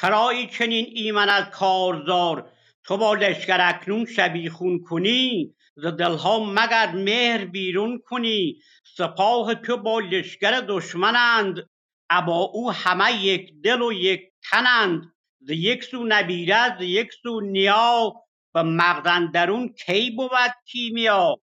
چرایی 0.00 0.46
چنین 0.46 0.86
ایمن 0.94 1.28
از 1.28 1.44
کارزار؟ 1.44 2.50
تو 2.84 2.96
با 2.96 3.14
لشکر 3.14 3.58
اکنون 3.60 4.06
شبیخون 4.06 4.80
کنی 4.82 5.54
ز 5.76 5.86
دلها 5.86 6.44
مگر 6.44 6.92
مهر 6.92 7.44
بیرون 7.44 8.02
کنی؟ 8.04 8.56
سپاه 8.96 9.54
تو 9.54 9.76
با 9.76 10.00
لشکر 10.00 10.60
دشمنند 10.60 11.68
ابا 12.10 12.38
او 12.38 12.72
همه 12.72 13.24
یک 13.24 13.52
دل 13.64 13.82
و 13.82 13.92
یک 13.92 14.20
تنند. 14.50 15.12
ز 15.40 15.50
یک 15.50 15.84
سو 15.84 16.04
نبیره 16.08 16.78
ز 16.78 16.82
یک 16.82 17.12
سو 17.22 17.40
نیا 17.40 18.14
به 18.54 18.62
مغزن 18.62 19.30
درون 19.30 19.68
کی 19.68 20.10
بود 20.10 20.52
کیمیا؟ 20.66 21.36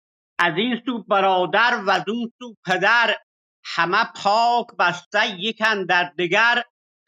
از 0.43 0.54
این 0.58 0.82
سو 0.86 1.04
برادر 1.04 1.82
و 1.88 1.89
از 1.89 2.04
اون 2.08 2.32
سو 2.39 2.56
پدر 2.65 3.15
همه 3.63 4.06
پاک 4.15 4.67
بسته 4.80 5.39
یکن 5.39 5.86
در 5.86 6.13
دگر 6.17 6.63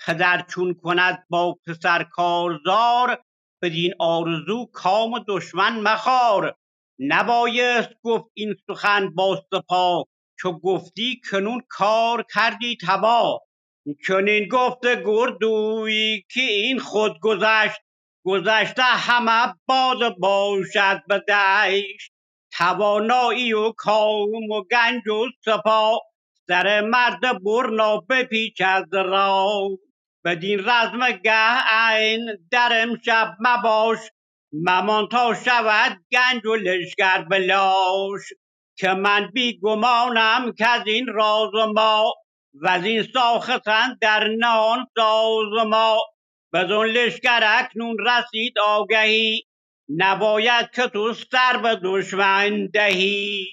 پدر 0.06 0.46
چون 0.50 0.74
کند 0.74 1.26
با 1.30 1.58
پسر 1.68 2.04
کارزار 2.04 3.24
بدین 3.62 3.94
آرزو 4.00 4.66
کام 4.74 5.26
دشمن 5.28 5.80
مخار. 5.80 6.56
نبایست 7.00 7.90
گفت 8.04 8.26
این 8.34 8.56
سخن 8.68 9.10
با 9.16 9.44
سپاه 9.52 10.06
چو 10.40 10.60
گفتی 10.60 11.22
کنون 11.32 11.62
کار 11.70 12.26
کردی 12.34 12.78
تباه. 12.88 13.42
چنین 14.08 14.48
گفت 14.48 14.86
گردوی 15.06 16.24
که 16.32 16.42
این 16.42 16.80
خود 16.80 17.20
گذشت 17.20 17.80
گذشته 18.26 18.84
همه 18.84 19.56
باد 19.66 20.18
باشد 20.18 21.04
به 21.08 21.20
دشت. 21.20 22.13
توانایی 22.58 23.54
و 23.54 23.72
کام 23.72 24.52
و 24.52 24.64
گنج 24.72 25.08
و 25.08 25.26
سپاه 25.46 26.02
سر 26.48 26.82
مرد 26.82 27.44
برنا 27.44 27.98
بپیچ 27.98 28.62
از 28.66 28.94
راه 28.94 29.70
بدین 30.26 30.60
رزم 30.60 31.12
گه 31.12 31.58
عین 31.70 32.48
در 32.52 32.70
امشب 32.82 33.36
مباش 33.40 34.00
ممان 34.54 35.08
تا 35.08 35.34
شود 35.34 36.04
گنج 36.12 36.46
و 36.46 36.56
لشکر 36.56 37.22
بلاش. 37.22 38.22
که 38.78 38.90
من 38.90 39.32
بی 39.34 39.60
گمانم 39.60 40.54
که 40.58 40.68
از 40.68 40.88
این 40.88 41.08
راز 41.08 41.52
ما 41.76 42.14
و 42.54 42.68
از 42.68 42.86
این 42.86 43.04
ساختن 43.14 43.98
در 44.02 44.28
نان 44.28 44.88
ساز 44.96 45.66
ما. 45.68 45.98
بدون 46.54 46.88
لشکر 46.88 47.40
اکنون 47.44 47.98
رسید 48.00 48.60
آگهی 48.60 49.42
نباید 49.90 50.72
که 50.72 50.88
تو 50.88 51.14
سر 51.14 51.58
به 51.58 51.80
دشمن 51.84 52.66
دهی. 52.68 53.48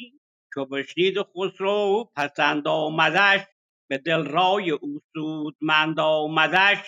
چو 0.55 0.65
بشنید 0.65 1.19
خسرو 1.23 2.11
پسند 2.17 2.69
آمدش 2.69 3.41
به 3.89 3.99
دل 3.99 4.25
رای 4.25 4.71
او 4.71 5.01
سودمند 5.15 6.01
آمدش. 6.01 6.79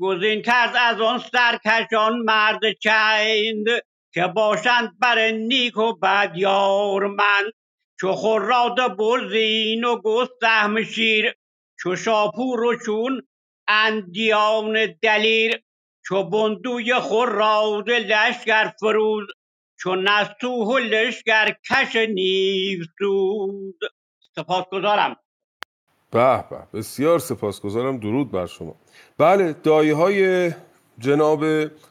گزین 0.00 0.42
کرد 0.42 0.76
از 0.80 1.00
آن 1.00 1.18
سرکشان 1.18 2.18
مرد 2.18 2.60
چند 2.82 3.64
که 4.14 4.26
باشند 4.26 4.98
بر 4.98 5.30
نیک 5.30 5.76
و 5.76 5.92
بد 5.92 6.32
یارمند. 6.36 7.52
چو 8.00 8.12
خراد 8.12 8.96
برزین 8.96 9.84
و 9.84 10.00
گستهم 10.04 10.82
شیر 10.82 11.34
چو 11.80 11.96
شاپور 11.96 12.60
و 12.60 12.76
چون 12.86 13.22
اندیان 13.68 14.86
دلیر. 15.02 15.62
چو 16.08 16.22
بندوی 16.22 16.94
خراد 16.94 17.90
لشکر 17.90 18.72
فروز 18.80 19.26
چو 19.78 19.94
نستوه 19.94 20.66
و 20.66 20.78
لشکر 20.78 21.54
کش 21.70 21.96
نیو 21.96 22.84
سود. 22.98 23.80
سپاسگزارم. 24.36 25.16
به 26.10 26.44
به 26.50 26.78
بسیار 26.78 27.18
سپاسگزارم. 27.18 27.98
درود 27.98 28.30
بر 28.30 28.46
شما. 28.46 28.74
بله 29.18 29.52
دایی 29.52 29.90
های 29.90 30.52
جناب 30.98 31.44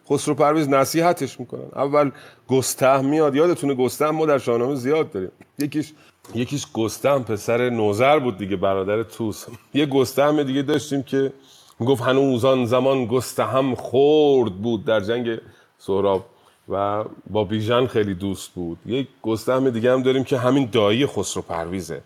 خسرو 0.09 0.35
پرویز 0.35 0.69
نصیحتش 0.69 1.39
می‌کنن. 1.39 1.69
اول 1.75 2.11
گستهم 2.47 3.05
میاد. 3.05 3.35
یادتونه 3.35 3.73
گستهم 3.73 4.15
ما 4.15 4.25
در 4.25 4.37
شاهنامه 4.37 4.75
زیاد 4.75 5.11
داریم. 5.11 5.31
یکیش 5.59 5.93
یکیش 6.35 6.71
گستهم 6.73 7.23
پسر 7.23 7.69
نوزر 7.69 8.19
بود 8.19 8.37
دیگه 8.37 8.55
برادر 8.55 9.03
توس. 9.03 9.45
یه 9.73 9.85
گستهم 9.85 10.43
دیگه 10.43 10.61
داشتیم 10.61 11.03
که 11.03 11.33
گفت 11.79 12.03
هنوز 12.03 12.45
آن 12.45 12.65
زمان 12.65 13.05
گستهم 13.05 13.75
خورد 13.75 14.53
بود 14.53 14.85
در 14.85 14.99
جنگ 14.99 15.37
سهراب 15.77 16.25
و 16.69 17.03
با 17.29 17.43
بیژن 17.43 17.87
خیلی 17.87 18.13
دوست 18.13 18.51
بود. 18.51 18.77
یک 18.85 19.07
گستهم 19.21 19.69
دیگه 19.69 19.91
هم 19.91 20.03
داریم 20.03 20.23
که 20.23 20.37
همین 20.37 20.69
دایی 20.71 21.05
خسرو 21.05 21.41
پرویزه. 21.41 22.01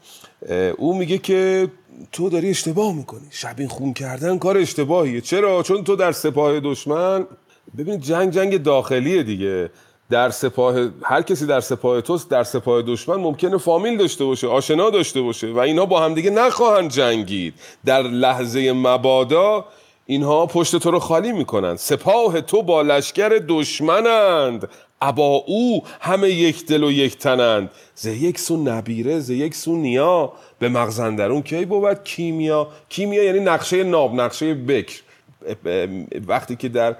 او 0.77 0.97
میگه 0.97 1.17
که 1.17 1.67
تو 2.11 2.29
داری 2.29 2.49
اشتباه 2.49 2.95
می‌کنی. 2.95 3.27
شبین 3.29 3.67
خون 3.67 3.93
کردن 3.93 4.37
کار 4.37 4.57
اشتباهیه. 4.57 5.21
چرا؟ 5.21 5.63
چون 5.63 5.83
تو 5.83 5.95
در 5.95 6.11
سپاه 6.11 6.59
دشمن 6.59 7.25
ببین 7.77 7.99
جنگ 7.99 8.31
جنگ 8.31 8.63
داخلیه 8.63 9.23
دیگه. 9.23 9.69
در 10.09 10.29
سپاه 10.29 10.75
هر 11.03 11.21
کسی 11.21 11.45
در 11.45 11.59
سپاه 11.59 12.01
توست 12.01 12.29
در 12.29 12.43
سپاه 12.43 12.81
دشمن 12.81 13.15
ممکنه 13.15 13.57
فامیل 13.57 13.97
داشته 13.97 14.25
باشه 14.25 14.47
آشنا 14.47 14.89
داشته 14.89 15.21
باشه 15.21 15.47
و 15.47 15.59
اینها 15.59 15.85
با 15.85 15.99
همدیگه 15.99 16.29
نخواهند 16.29 16.91
جنگید. 16.91 17.53
در 17.85 18.01
لحظه 18.01 18.71
مبادا 18.71 19.65
اینها 20.05 20.45
پشت 20.45 20.75
تو 20.75 20.91
رو 20.91 20.99
خالی 20.99 21.31
می‌کنند 21.31 21.77
سپاه 21.77 22.41
تو 22.41 22.63
با 22.63 22.81
لشکر 22.81 23.41
دشمنند. 23.47 24.69
ابا 25.01 25.43
او 25.47 25.83
همه 26.01 26.29
یک 26.29 26.65
دل 26.65 26.83
و 26.83 26.91
یک 26.91 27.17
تنند. 27.17 27.71
ز 27.95 28.05
یک 28.05 28.39
سو 28.39 28.57
نبیره 28.57 29.19
ز 29.19 29.29
یک 29.29 29.55
سو 29.55 29.75
نیا. 29.75 30.33
به 30.59 30.69
مغزندرون 30.69 31.41
کی 31.41 31.65
بود؟ 31.65 32.03
کیمیا. 32.03 32.67
کیمیا 32.89 33.23
یعنی 33.23 33.39
نقشه 33.39 33.83
ناب 33.83 34.13
نقشه 34.13 34.53
بکر. 34.53 35.01
وقتی 36.27 36.55
که 36.55 36.69
در 36.69 36.95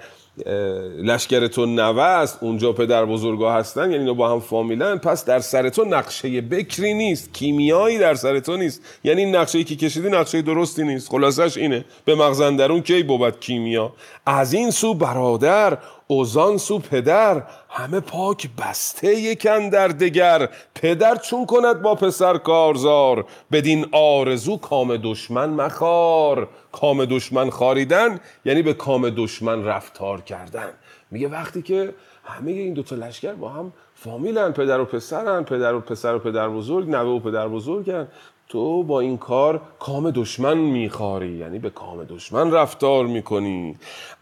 لشکر 1.02 1.46
تو 1.46 1.66
نوه 1.66 2.02
است 2.02 2.38
اونجا 2.40 2.72
پدر 2.72 3.04
بزرگا 3.04 3.52
هستن 3.52 3.82
یعنی 3.82 3.98
اینا 3.98 4.14
با 4.14 4.32
هم 4.32 4.40
فامیلن. 4.40 4.98
پس 4.98 5.24
در 5.24 5.38
سر 5.40 5.68
تو 5.68 5.84
نقشه 5.84 6.40
بکری 6.40 6.94
نیست 6.94 7.34
کیمیایی 7.34 7.98
در 7.98 8.14
سر 8.14 8.40
تو 8.40 8.56
نیست. 8.56 8.82
یعنی 9.04 9.24
این 9.24 9.36
نقشه 9.36 9.58
ای 9.58 9.64
که 9.64 9.76
کشیدی 9.76 10.08
نقشه 10.08 10.42
درستی 10.42 10.82
نیست. 10.82 11.10
خلاصش 11.10 11.56
اینه 11.56 11.84
به 12.04 12.14
مغزندرون 12.14 12.80
کی 12.80 13.02
بود 13.02 13.40
کیمیا؟ 13.40 13.92
از 14.26 14.52
این 14.52 14.70
سو 14.70 14.94
برادر 14.94 15.78
اوزان 16.10 16.56
سو 16.56 16.78
پدر 16.78 17.42
همه 17.68 18.00
پاک 18.00 18.48
بسته 18.58 19.14
یکن 19.14 19.68
در 19.68 19.88
دگر. 19.88 20.48
پدر 20.74 21.16
چون 21.16 21.46
کند 21.46 21.82
با 21.82 21.94
پسر 21.94 22.38
کارزار 22.38 23.24
بدین 23.52 23.86
آرزو 23.92 24.56
کام 24.56 24.96
دشمن 24.96 25.50
مخار. 25.50 26.48
کام 26.72 27.04
دشمن 27.04 27.50
خاریدن 27.50 28.20
یعنی 28.44 28.62
به 28.62 28.74
کام 28.74 29.10
دشمن 29.10 29.64
رفتار 29.64 30.20
کردن. 30.20 30.68
میگه 31.10 31.28
وقتی 31.28 31.62
که 31.62 31.94
همه 32.24 32.50
این 32.50 32.74
دوتا 32.74 32.96
لشکر 32.96 33.32
با 33.32 33.48
هم 33.48 33.72
فامیلن 33.94 34.52
پدر 34.52 34.80
و 34.80 34.84
پسرن 34.84 35.44
پدر 35.44 35.74
و 35.74 35.80
پسر 35.80 36.14
و 36.14 36.18
پدر 36.18 36.48
بزرگ 36.48 36.88
نوه 36.88 37.10
و 37.10 37.20
پدر 37.20 37.48
بزرگن. 37.48 38.08
تو 38.50 38.82
با 38.82 39.00
این 39.00 39.18
کار 39.18 39.60
کام 39.78 40.10
دشمن 40.10 40.58
میخاری 40.58 41.36
یعنی 41.36 41.58
به 41.58 41.70
کام 41.70 42.04
دشمن 42.04 42.50
رفتار 42.50 43.06
می‌کنی. 43.06 43.76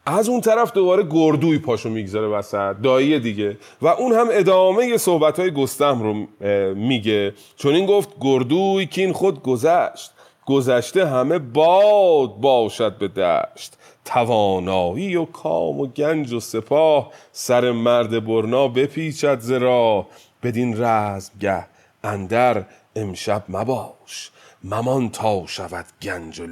از 0.06 0.28
اون 0.28 0.40
طرف 0.40 0.72
دوباره 0.72 1.02
گردوی 1.10 1.58
پاشو 1.58 1.88
می‌گذاره 1.88 2.26
وسط 2.26 2.76
دایی 2.82 3.20
دیگه. 3.20 3.58
و 3.82 3.86
اون 3.86 4.12
هم 4.12 4.26
ادامه 4.30 4.96
صحبت 4.96 5.40
های 5.40 5.50
گستم 5.50 6.02
رو 6.02 6.44
میگه. 6.74 7.34
چون 7.56 7.74
این 7.74 7.86
گفت 7.86 8.08
گردوی 8.20 8.86
که 8.86 9.00
این 9.00 9.12
خود 9.12 9.42
گذشت. 9.42 10.12
گذشته 10.46 11.06
همه 11.06 11.38
باد 11.38 12.36
باشد 12.36 12.98
به 12.98 13.08
دشت. 13.08 13.72
توانایی 14.04 15.16
و 15.16 15.24
کام 15.24 15.80
و 15.80 15.86
گنج 15.86 16.32
و 16.32 16.40
سپاه 16.40 17.10
سر 17.32 17.70
مرد 17.72 18.24
برنا 18.24 18.68
بپیچد 18.68 19.40
زرا 19.40 20.06
بدین 20.42 20.84
رزمگه 20.84 21.66
اندر 22.04 22.64
امشب 23.00 23.44
مباش. 23.48 24.30
ممان 24.64 25.10
تا 25.10 25.46
شود 25.46 25.86
گنج 26.02 26.40
و 26.40 26.44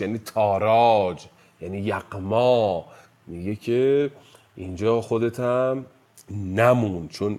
یعنی 0.00 0.18
تاراج 0.18 1.26
یعنی 1.60 1.78
یقما 1.78 2.84
میگه 3.26 3.56
که 3.56 4.10
اینجا 4.56 5.00
خودت 5.00 5.40
هم 5.40 5.86
نمون 6.30 7.08
چون 7.08 7.38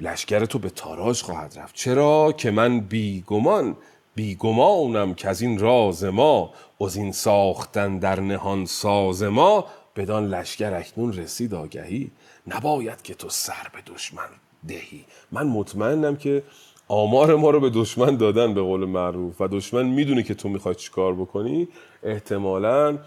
لشکر 0.00 0.44
تو 0.44 0.58
به 0.58 0.70
تاراج 0.70 1.22
خواهد 1.22 1.58
رفت. 1.58 1.74
چرا 1.74 2.32
که 2.32 2.50
من 2.50 2.80
بیگمان 2.80 3.76
بیگمانم 4.14 5.14
که 5.14 5.28
از 5.28 5.40
این 5.40 5.58
راز 5.58 6.04
ما 6.04 6.52
از 6.80 6.96
این 6.96 7.12
ساختن 7.12 7.98
در 7.98 8.20
نهان 8.20 8.66
ساز 8.66 9.22
ما 9.22 9.66
بدان 9.96 10.28
لشکر 10.28 10.74
اکنون 10.74 11.12
رسید 11.12 11.54
آگهی. 11.54 12.10
نباید 12.46 13.02
که 13.02 13.14
تو 13.14 13.28
سر 13.28 13.66
به 13.72 13.94
دشمن 13.94 14.28
دهی. 14.68 15.04
من 15.32 15.46
مطمئنم 15.46 16.16
که 16.16 16.42
آمار 16.88 17.36
ما 17.36 17.50
رو 17.50 17.60
به 17.60 17.70
دشمن 17.70 18.16
دادن 18.16 18.54
به 18.54 18.62
قول 18.62 18.84
معروف 18.84 19.40
و 19.40 19.48
دشمن 19.48 19.86
می‌دونه 19.86 20.22
که 20.22 20.34
تو 20.34 20.48
می‌خوای 20.48 20.74
چیکار 20.74 21.14
بکنی 21.14 21.68
احتمالا 22.02 22.98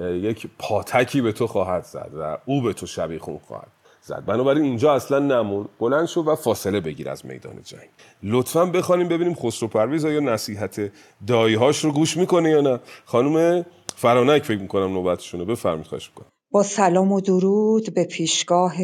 یک 0.00 0.46
پاتکی 0.58 1.20
به 1.20 1.32
تو 1.32 1.46
خواهد 1.46 1.84
زد 1.84 2.10
و 2.18 2.38
او 2.46 2.62
به 2.62 2.72
تو 2.72 2.86
شبیخون 2.86 3.38
خواهد 3.38 3.68
زد. 4.02 4.24
بنابراین 4.26 4.64
اینجا 4.64 4.94
اصلا 4.94 5.18
نمون 5.18 5.68
بلند 5.80 6.06
شو 6.06 6.22
و 6.22 6.34
فاصله 6.34 6.80
بگیر 6.80 7.08
از 7.08 7.26
میدان 7.26 7.62
جنگ. 7.64 7.88
لطفا 8.22 8.64
بخوانیم 8.66 9.08
ببینیم 9.08 9.34
خسرو 9.34 9.68
پرویز 9.68 10.04
آیا 10.04 10.20
نصیحت 10.20 10.92
دایهاش 11.26 11.84
رو 11.84 11.92
گوش 11.92 12.16
می‌کنه 12.16 12.50
یا 12.50 12.60
نه. 12.60 12.80
خانم 13.04 13.66
فرانک 13.96 14.42
فکر 14.42 14.60
می‌کنم 14.60 14.92
نوبتشونه 14.92 15.44
بفرمید 15.44 15.86
خواهش 15.86 16.08
می‌کنم. 16.08 16.28
با 16.50 16.62
سلام 16.62 17.12
و 17.12 17.20
درود 17.20 17.94
به 17.94 18.04
پیشگاه 18.04 18.74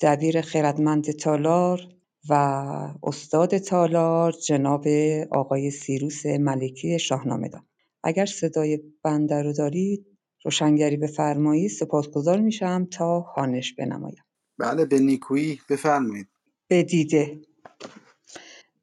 دبیر 0.00 0.40
خردمند 0.40 1.10
تالار. 1.10 1.80
و 2.28 2.34
استاد 3.02 3.58
تالار 3.58 4.32
جناب 4.32 4.84
آقای 5.30 5.70
سیروس 5.70 6.26
ملکی 6.26 6.98
شاهنامه 6.98 7.48
دان 7.48 7.66
اگر 8.02 8.26
صدای 8.26 8.80
بنده 9.02 9.42
رو 9.42 9.52
دارید 9.52 10.06
روشنگری 10.44 10.96
بفرمایید 10.96 11.70
سپاسگزار 11.70 12.40
میشم 12.40 12.88
تا 12.90 13.22
خانش 13.22 13.74
بنمایم 13.74 14.24
بله 14.58 14.84
به 14.84 14.98
نیکویی 14.98 15.60
بفرمایید. 15.70 16.28
به 16.68 16.82
دیده. 16.82 17.40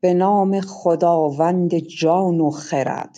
به 0.01 0.13
نام 0.13 0.61
خداوند 0.61 1.77
جان 1.77 2.39
و 2.39 2.49
خرد. 2.49 3.15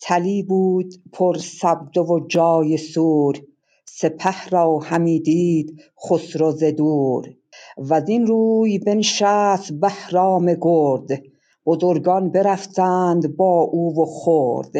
تلی 0.00 0.42
بود 0.42 0.94
پر 1.12 1.38
سبد 1.38 1.98
و 1.98 2.26
جای 2.28 2.76
سور. 2.76 3.42
سپه 3.84 4.48
را 4.50 4.78
همی 4.78 5.20
دید 5.20 5.82
خسرو 6.08 6.52
ز 6.52 6.64
دور. 6.64 7.34
وزین 7.78 8.26
روی 8.26 8.78
بنشست 8.78 9.72
بهرام 9.72 10.54
گرد. 10.60 11.22
بزرگان 11.66 12.30
برفتند 12.30 13.36
با 13.36 13.60
او 13.60 14.02
و 14.02 14.04
خورد 14.04 14.74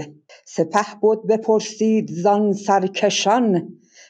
سپه 0.46 0.86
بد 1.02 1.26
بپرسید 1.28 2.10
زان 2.10 2.52
سرکشان 2.52 3.68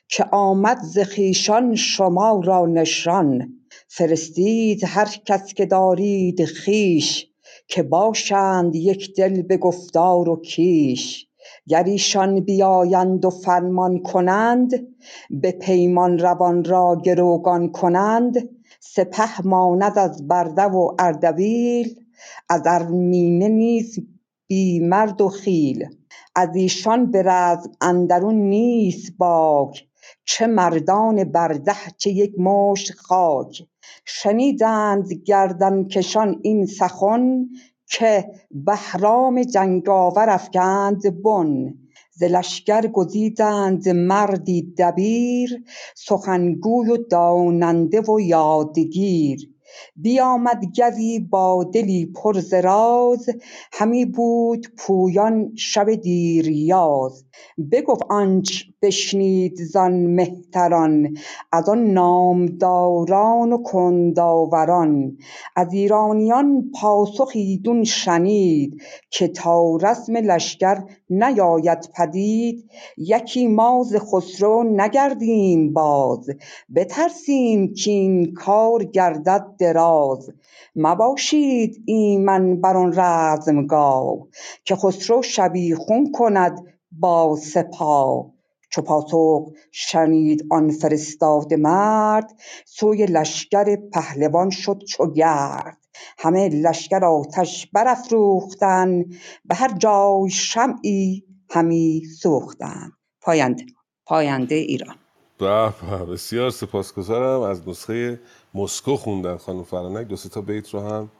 که 0.08 0.24
آمد 0.32 0.78
ز 0.82 0.98
خویشان 0.98 1.74
شما 1.74 2.40
را 2.44 2.66
نشان. 2.66 3.52
فرستید 3.88 4.84
هر 4.84 5.08
کس 5.24 5.54
که 5.54 5.66
دارید 5.66 6.44
خویش 6.44 7.26
که 7.68 7.82
باشند 7.82 8.76
یک 8.76 9.16
دل 9.16 9.42
به 9.42 9.56
گفتار 9.56 10.28
و 10.28 10.36
کیش. 10.36 11.26
گر 11.68 11.84
ایشان 11.84 12.40
بیایند 12.40 13.24
و 13.24 13.30
فرمان 13.30 14.02
کنند 14.02 14.86
به 15.30 15.52
پیمان 15.52 16.18
روان 16.18 16.64
را 16.64 17.00
گروگان 17.04 17.72
کنند 17.72 18.55
سپه 18.96 19.46
ماند 19.46 19.98
از 19.98 20.28
برده 20.28 20.62
و 20.62 20.94
اردبیل 20.98 22.00
از 22.48 22.62
ارمینه 22.66 23.48
نیز 23.48 23.98
بی 24.46 24.80
مرد 24.80 25.20
و 25.20 25.28
خیل. 25.28 25.88
از 26.34 26.56
ایشان 26.56 27.10
به 27.10 27.58
اندرون 27.80 28.34
نیست 28.34 29.12
باک 29.18 29.86
چه 30.24 30.46
مردان 30.46 31.24
برده 31.24 31.74
چه 31.96 32.10
یک 32.10 32.38
مشت 32.38 32.92
خاک. 32.92 33.62
شنیدند 34.04 35.12
گردنکشان 35.12 36.40
این 36.42 36.66
سخن 36.66 37.46
که 37.86 38.30
بهرام 38.50 39.42
جنگاور 39.42 40.30
افگند 40.30 41.22
بن. 41.22 41.74
ز 42.16 42.22
لشکر 42.22 42.86
گزیدند 42.86 43.88
مردی 43.88 44.74
دبیر 44.78 45.64
سخنگوی 45.94 46.90
و 46.90 46.96
داننده 46.96 48.00
و 48.00 48.20
یادگیر. 48.20 49.50
بیامد 49.96 50.64
گوی 50.76 51.18
با 51.18 51.64
دلی 51.64 52.06
پر 52.06 52.40
ز 52.40 52.54
راز 52.54 53.26
همی 53.72 54.04
بود 54.04 54.66
پویان 54.78 55.52
شب 55.56 55.94
دیریاز. 55.94 57.24
بگفت 57.72 58.02
آنچ 58.10 58.62
بشنید 58.82 59.54
زان 59.56 59.92
مهتران 60.06 61.16
از 61.52 61.68
آن 61.68 61.84
نامداران 61.84 63.52
و 63.52 63.62
کنداوران. 63.62 65.18
از 65.56 65.72
ایرانیان 65.72 66.70
پاسخ 66.80 67.30
ایدون 67.34 67.84
شنید 67.84 68.82
که 69.10 69.28
تا 69.28 69.76
رسم 69.76 70.16
لشکر 70.16 70.82
نیاید 71.10 71.88
پدید. 71.96 72.70
یکی 72.96 73.46
ما 73.46 73.82
ز 73.86 73.96
خسرو 73.96 74.64
نگردیم 74.76 75.72
باز 75.72 76.30
بترسیم 76.74 77.74
کین 77.74 78.34
کار 78.34 78.84
گردد 78.84 79.46
دراز. 79.58 80.30
مباشید 80.76 81.82
ایمن 81.86 82.60
بر 82.60 82.76
آن 82.76 82.92
رزمگاه 82.96 84.18
که 84.64 84.76
خسرو 84.76 85.22
شبیخون 85.22 86.12
کند 86.12 86.75
با 87.00 87.36
سپاه 87.36 88.36
چو 88.70 88.82
پاسخ 88.82 89.52
شنید 89.72 90.46
آن 90.50 90.70
فرستاده 90.70 91.56
مرد 91.56 92.32
سوی 92.64 93.06
لشکر 93.06 93.76
پهلوان 93.76 94.50
شد 94.50 94.82
چو 94.88 95.12
گرد. 95.12 95.78
همه 96.18 96.48
لشکر 96.48 97.04
آتش 97.04 97.66
برافروختند 97.72 99.14
به 99.44 99.54
هر 99.54 99.78
جای 99.78 100.30
شمعی 100.30 101.24
همی 101.50 102.02
سوختند. 102.22 102.92
پاینده 103.20 103.64
پاینده 104.06 104.54
ایران. 104.54 104.96
به 105.38 105.72
بسیار 106.12 106.50
سپاسگزارم. 106.50 107.40
از 107.40 107.68
نسخه 107.68 108.20
مسکو 108.54 108.96
خوندن 108.96 109.36
خانم 109.36 109.62
فرانک. 109.62 110.06
دو 110.08 110.16
تا 110.16 110.40
بیت 110.40 110.74
رو 110.74 110.80
هم 110.80 111.10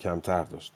کمتر 0.00 0.44
داشت. 0.44 0.72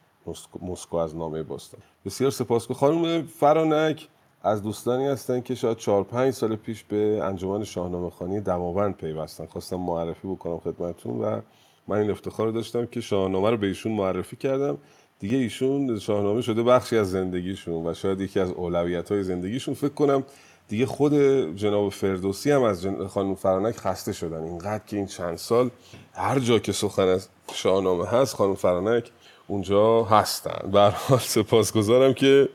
مسکو 0.63 0.97
از 0.97 1.17
نامه 1.17 1.43
باستان. 1.43 1.81
بسیار 2.05 2.31
سپاسگزارم. 2.31 2.81
خانم 2.81 3.23
فرانک 3.23 4.09
از 4.45 4.63
دوستانی 4.63 5.07
هستن 5.07 5.41
که 5.41 5.55
شاید 5.55 5.77
چهار 5.77 6.05
پنج 6.05 6.35
سال 6.35 6.57
پیش 6.57 6.85
به 6.85 7.21
انجمن 7.25 7.65
شاهنامه 7.65 8.11
خانی 8.11 8.41
دماوند 8.41 8.97
پیوستن. 8.97 9.47
خواستم 9.47 9.77
معرفی 9.77 10.29
بکنم 10.29 10.59
خدمتتون 10.59 11.21
و 11.21 11.41
من 11.89 11.99
این 11.99 12.11
افتخار 12.11 12.47
رو 12.47 12.53
داشتم 12.53 12.87
که 12.87 13.01
شاهنامه 13.01 13.51
رو 13.51 13.57
به 13.57 13.67
ایشون 13.67 13.93
معرفی 13.93 14.37
کردم. 14.37 14.79
دیگه 15.19 15.37
ایشون 15.37 15.99
شاهنامه 15.99 16.43
شده 16.43 16.63
بخشی 16.63 16.97
از 16.99 17.11
زندگیشون 17.11 17.87
و 17.87 17.95
شاید 17.95 18.21
یکی 18.21 18.41
از 18.41 18.51
اولویت 18.51 19.13
های 19.13 19.23
زندگیشون. 19.23 19.75
فکر 19.75 19.95
کنم 19.95 20.25
دیگه 20.69 20.87
خود 20.87 21.15
جناب 21.57 21.89
فردوسی 21.89 22.51
هم 22.51 22.63
از 22.63 22.83
جن... 22.83 23.07
خانم 23.07 23.35
فرانک 23.35 23.77
خسته 23.77 24.13
شدن. 24.13 24.43
اینقدر 24.43 24.85
که 24.87 24.97
این 24.97 25.07
چند 25.07 25.37
سال 25.39 25.71
هر 26.15 26.39
جا 26.39 26.59
که 26.59 26.73
سخن 26.73 27.09
از 27.09 27.29
شاهنامه 27.53 28.07
هست 28.07 28.35
خانم 28.35 28.55
فرانک 28.55 29.11
اونجا 29.49 30.05
هستن. 30.05 30.71
به 30.73 30.81
حال 30.81 31.19
سپاسگزارم 31.19 32.15
که 32.15 32.49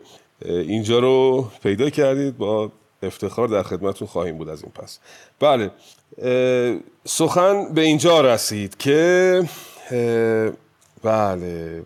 اینجا 0.46 1.00
رو 1.00 1.48
پیدا 1.64 1.90
کردید 1.90 2.38
با 2.38 2.72
افتخار 3.04 3.48
در 3.48 3.64
خدمتتون 3.64 4.08
خواهیم 4.08 4.38
بود 4.38 4.50
از 4.50 4.64
این 4.64 4.72
پس. 4.72 5.00
بله 5.40 5.72
سخن 7.06 7.74
به 7.74 7.82
اینجا 7.82 8.22
رسید 8.22 8.78
که 8.78 9.44
بله 11.04 11.84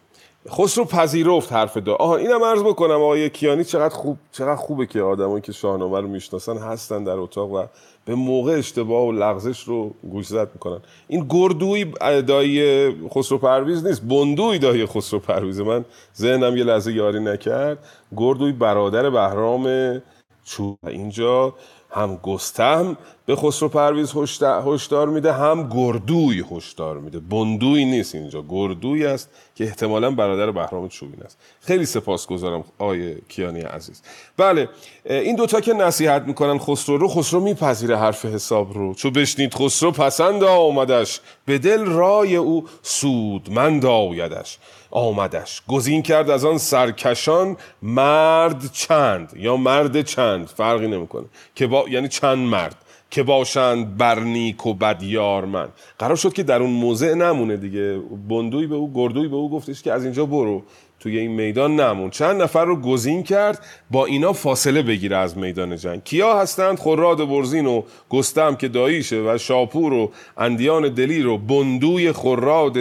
خسرو 0.49 0.85
پذیرفت 0.85 1.53
حرف 1.53 1.77
دا 1.77 1.95
آها 1.95 2.15
اینم 2.15 2.43
عرض 2.43 2.63
بکنم 2.63 2.91
آقای 2.91 3.29
کیانی 3.29 3.63
چقدر 3.63 3.95
خوب 3.95 4.17
چقدر 4.31 4.55
خوبه 4.55 4.85
که 4.85 5.01
آدمایی 5.01 5.41
که 5.41 5.51
شاهنامه 5.51 5.99
رو 5.99 6.07
می‌شناسن 6.07 6.57
هستن 6.57 7.03
در 7.03 7.11
اتاق 7.17 7.51
و 7.51 7.65
به 8.05 8.15
موقع 8.15 8.51
اشتباه 8.51 9.07
و 9.07 9.11
لغزش 9.11 9.63
رو 9.63 9.93
گوشزد 10.11 10.49
می‌کنن. 10.53 10.79
این 11.07 11.25
گردوی 11.29 11.85
دایی 12.27 12.91
خسرو 13.09 13.37
پرویز 13.37 13.85
نیست 13.85 14.01
بندوی 14.01 14.59
دایی 14.59 14.85
خسرو 14.85 15.19
پرویز 15.19 15.59
من 15.59 15.85
ذهنم 16.17 16.57
یه 16.57 16.63
لحظه 16.63 16.93
یاری 16.93 17.19
نکرد. 17.19 17.77
گردوی 18.17 18.51
برادر 18.51 19.09
بهرام 19.09 20.01
چوب 20.45 20.77
اینجا 20.87 21.53
هم 21.93 22.15
گستهم 22.15 22.97
به 23.25 23.35
خسرو 23.35 23.69
پرویز 23.69 24.11
هشد- 24.15 24.63
هشدار 24.67 25.07
میده 25.07 25.33
هم 25.33 25.69
گردوی 25.69 26.43
هشدار 26.51 26.97
میده. 26.97 27.19
بندوی 27.19 27.85
نیست 27.85 28.15
اینجا. 28.15 28.43
گردوی 28.49 29.05
است 29.05 29.29
که 29.55 29.63
احتمالا 29.63 30.11
برادر 30.11 30.51
بهرام 30.51 30.87
چوبین 30.89 31.23
است. 31.23 31.37
خیلی 31.61 31.85
سپاسگزارم 31.85 32.63
آقای 32.79 33.15
کیانی 33.29 33.61
عزیز. 33.61 34.01
بله 34.37 34.69
این 35.05 35.35
دوتا 35.35 35.61
که 35.61 35.73
نصیحت 35.73 36.21
می‌کنن 36.21 36.57
خسرو 36.57 36.97
رو 36.97 37.07
خسرو 37.07 37.39
میپذیره 37.39 37.97
حرف 37.97 38.25
حساب 38.25 38.73
رو. 38.73 38.93
چو 38.93 39.11
بشنید 39.11 39.53
خسرو 39.53 39.91
پسند 39.91 40.43
آمدش 40.43 41.19
به 41.45 41.57
دل 41.57 41.85
رای 41.85 42.35
او 42.35 42.65
سودمند 42.81 43.85
آیدش. 43.85 44.57
آمدش. 44.91 45.61
گزین 45.67 46.01
کرد 46.01 46.29
از 46.29 46.45
آن 46.45 46.57
سرکشان 46.57 47.57
مرد 47.81 48.71
چند 48.71 49.33
یا 49.35 49.57
مرد 49.57 50.01
چند 50.01 50.47
فرقی 50.47 50.87
نمی‌کنه. 50.87 51.25
که 51.55 51.67
با 51.67 51.85
یعنی 51.89 52.07
چند 52.07 52.37
مرد. 52.37 52.75
که 53.11 53.23
باشند 53.23 53.97
بر 53.97 54.19
نیک 54.19 54.65
و 54.65 54.73
بد 54.73 55.03
یارمند 55.03 55.69
قرار 55.99 56.15
شد 56.15 56.33
که 56.33 56.43
در 56.43 56.61
اون 56.61 56.69
موضع 56.69 57.13
نمونه 57.13 57.57
دیگه. 57.57 57.99
بندوی 58.29 58.67
به 58.67 58.75
او 58.75 58.93
گردوی 58.93 59.27
به 59.27 59.35
او 59.35 59.49
گفتش 59.51 59.81
که 59.81 59.91
از 59.93 60.03
اینجا 60.03 60.25
برو. 60.25 60.63
توی 60.99 61.19
این 61.19 61.31
میدان 61.31 61.79
نمون. 61.79 62.09
چند 62.09 62.41
نفر 62.41 62.65
رو 62.65 62.75
گزین 62.75 63.23
کرد 63.23 63.65
با 63.91 64.05
اینا 64.05 64.33
فاصله 64.33 64.81
بگیره 64.81 65.17
از 65.17 65.37
میدان 65.37 65.75
جنگ. 65.77 66.03
کیا 66.03 66.39
هستند؟ 66.39 66.79
خراد 66.79 67.29
برزین 67.29 67.65
و 67.65 67.81
گستم 68.09 68.55
که 68.55 68.67
داییشه 68.67 69.21
و 69.21 69.37
شاپور 69.37 69.93
و 69.93 70.11
اندیان 70.37 70.93
دلیر 70.93 71.27
و 71.27 71.37
بندوی 71.37 72.11
خراد 72.11 72.77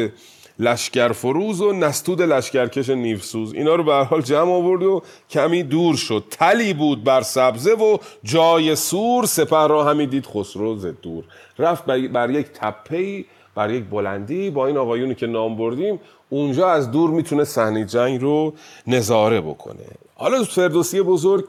لشکر 0.60 1.12
فروز 1.12 1.60
و 1.60 1.72
نستود 1.72 2.22
لشکرکش 2.22 2.90
نیفسوز. 2.90 3.54
اینا 3.54 3.74
رو 3.74 3.84
به 3.84 3.94
حال 3.94 4.22
جمع 4.22 4.52
آورد 4.52 4.82
و 4.82 5.02
کمی 5.30 5.62
دور 5.62 5.96
شد. 5.96 6.24
تلی 6.30 6.74
بود 6.74 7.04
بر 7.04 7.22
سبزه 7.22 7.72
و 7.72 7.98
جای 8.24 8.76
سور 8.76 9.26
سپه 9.26 9.66
را 9.66 9.84
همی 9.84 10.06
دید 10.06 10.26
خسرو 10.26 10.76
ز 10.76 10.86
دور. 11.02 11.24
رفت 11.58 11.84
بر- 11.84 12.08
بر 12.08 12.30
یک 12.30 12.46
تپه 12.46 13.24
بر 13.54 13.70
یک 13.70 13.84
بلندی 13.84 14.50
با 14.50 14.66
این 14.66 14.76
آقایونی 14.76 15.14
که 15.14 15.26
نام 15.26 15.56
بردیم. 15.56 16.00
اونجا 16.28 16.68
از 16.68 16.90
دور 16.90 17.10
می‌تونه 17.10 17.44
صحنه 17.44 17.84
جنگ 17.84 18.20
رو 18.20 18.54
نظاره 18.86 19.40
بکنه. 19.40 19.86
حالا 20.14 20.44
فردوسی 20.44 21.02
بزرگ 21.02 21.44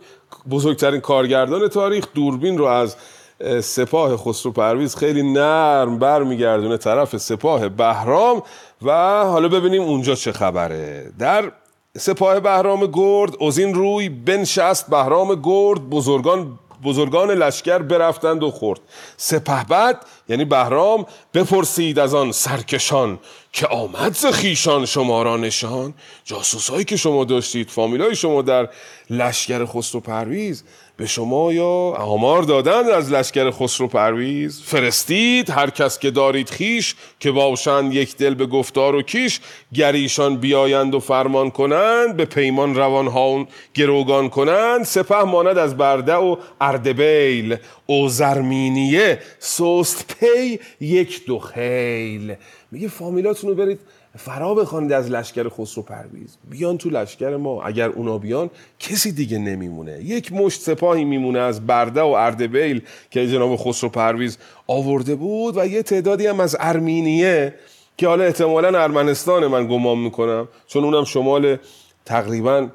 بزرگترین 0.52 1.02
کارگردان 1.02 1.68
تاریخ 1.68 2.06
دوربین 2.14 2.58
رو 2.58 2.66
از 2.66 2.96
اه، 3.42 3.62
سپاه 3.62 4.18
خسرو 4.18 4.52
پرویز 4.52 4.96
خیلی 4.96 5.34
نرم 5.34 6.00
برمیگردونه 6.00 6.78
طرف 6.78 7.18
سپاه 7.18 7.70
بهرام. 7.70 8.44
و 8.82 8.92
حالا 9.24 9.48
ببینیم 9.48 9.82
اونجا 9.82 10.16
چه 10.16 10.32
خبره. 10.32 11.12
در 11.20 11.52
سپاه 11.98 12.40
بهرام 12.40 12.86
گرد 12.86 13.44
از 13.44 13.58
این 13.58 13.74
روی 13.74 14.10
بنشست 14.10 14.90
بهرام 14.90 15.42
گرد 15.44 15.90
بزرگان 15.90 16.60
بزرگان 16.84 17.32
لشکر 17.32 17.78
برفتند 17.78 18.44
و 18.44 18.52
خورد. 18.52 18.80
سپه 19.18 19.64
بد 19.64 19.98
یعنی 20.30 20.46
بهرام 20.46 21.06
بپرسید 21.34 22.00
از 22.00 22.14
آن 22.14 22.32
سرکشان 22.32 23.20
که 23.54 23.68
آمد 23.68 24.16
ز 24.16 24.26
خیشان 24.26 24.86
شما 24.86 25.24
را 25.24 25.38
نشان؟ 25.38 25.94
جاسوسایی 26.26 26.86
که 26.86 26.98
شما 26.98 27.24
داشتید 27.24 27.70
فامیلای 27.70 28.16
شما 28.16 28.42
در 28.42 28.70
لشکر 29.10 29.66
خسرو 29.66 30.02
پرویز 30.02 30.64
به 31.02 31.08
شما 31.08 31.54
یا 31.54 31.94
آمار 31.98 32.44
دادند 32.44 32.90
از 32.90 33.12
لشکر 33.12 33.52
خسرو 33.52 33.88
پرویز؟ 33.88 34.62
فرستید 34.62 35.50
هر 35.50 35.70
کس 35.70 36.00
که 36.00 36.12
دارید 36.12 36.50
خیش 36.50 36.96
که 37.20 37.32
باشند 37.32 37.94
یک 37.94 38.18
دل 38.18 38.34
به 38.34 38.46
گفتار 38.46 38.96
و 38.96 39.02
کیش. 39.02 39.40
گریشان 39.74 40.38
بیایند 40.38 40.96
و 40.96 41.00
فرمان 41.00 41.52
کنند 41.52 42.18
به 42.18 42.26
پیمان 42.26 42.76
روان 42.76 43.08
ها 43.08 43.48
گروگان 43.74 44.30
کنند. 44.30 44.86
سپه 44.86 45.24
ماند 45.24 45.58
از 45.58 45.78
بردع 45.78 46.14
و 46.14 46.36
اردبیل 46.62 47.58
وز 47.86 48.10
ارمینیه 48.10 49.20
سست 49.40 50.16
پی 50.20 50.60
یک 50.82 51.26
دو 51.26 51.40
خیل. 51.40 52.36
میگه 52.72 52.88
فامیلاتون 52.88 53.50
رو 53.50 53.56
برید 53.56 53.80
فرا 54.18 54.54
بخوانید 54.54 54.92
از 54.92 55.12
لشکر 55.12 55.50
خسرو 55.50 55.84
پرویز. 55.84 56.38
بیان 56.50 56.78
تو 56.78 56.90
لشکر 56.90 57.36
ما. 57.36 57.64
اگر 57.64 57.90
اونا 57.90 58.18
بیان 58.18 58.50
کسی 58.80 59.12
دیگه 59.12 59.38
نمیمونه. 59.38 60.00
یک 60.04 60.34
مشت 60.34 60.62
سپاهی 60.62 61.06
میمونه 61.06 61.40
از 61.40 61.68
بردع 61.68 62.02
و 62.02 62.06
اردبیل 62.06 62.82
که 63.12 63.28
جناب 63.28 63.56
خسرو 63.56 63.90
پرویز 63.90 64.38
آورده 64.68 65.16
بود 65.16 65.58
و 65.58 65.66
یه 65.66 65.84
تعدادی 65.84 66.28
هم 66.28 66.40
از 66.40 66.58
ارمینیه 66.60 67.56
که 67.98 68.08
حالا 68.08 68.24
احتمالا 68.24 68.82
ارمنستان 68.84 69.48
من 69.48 69.68
گمان 69.68 69.98
می‌کنم 69.98 70.48
چون 70.68 70.84
اونم 70.84 71.04
شمال 71.04 71.58
تقریبا 72.06 72.68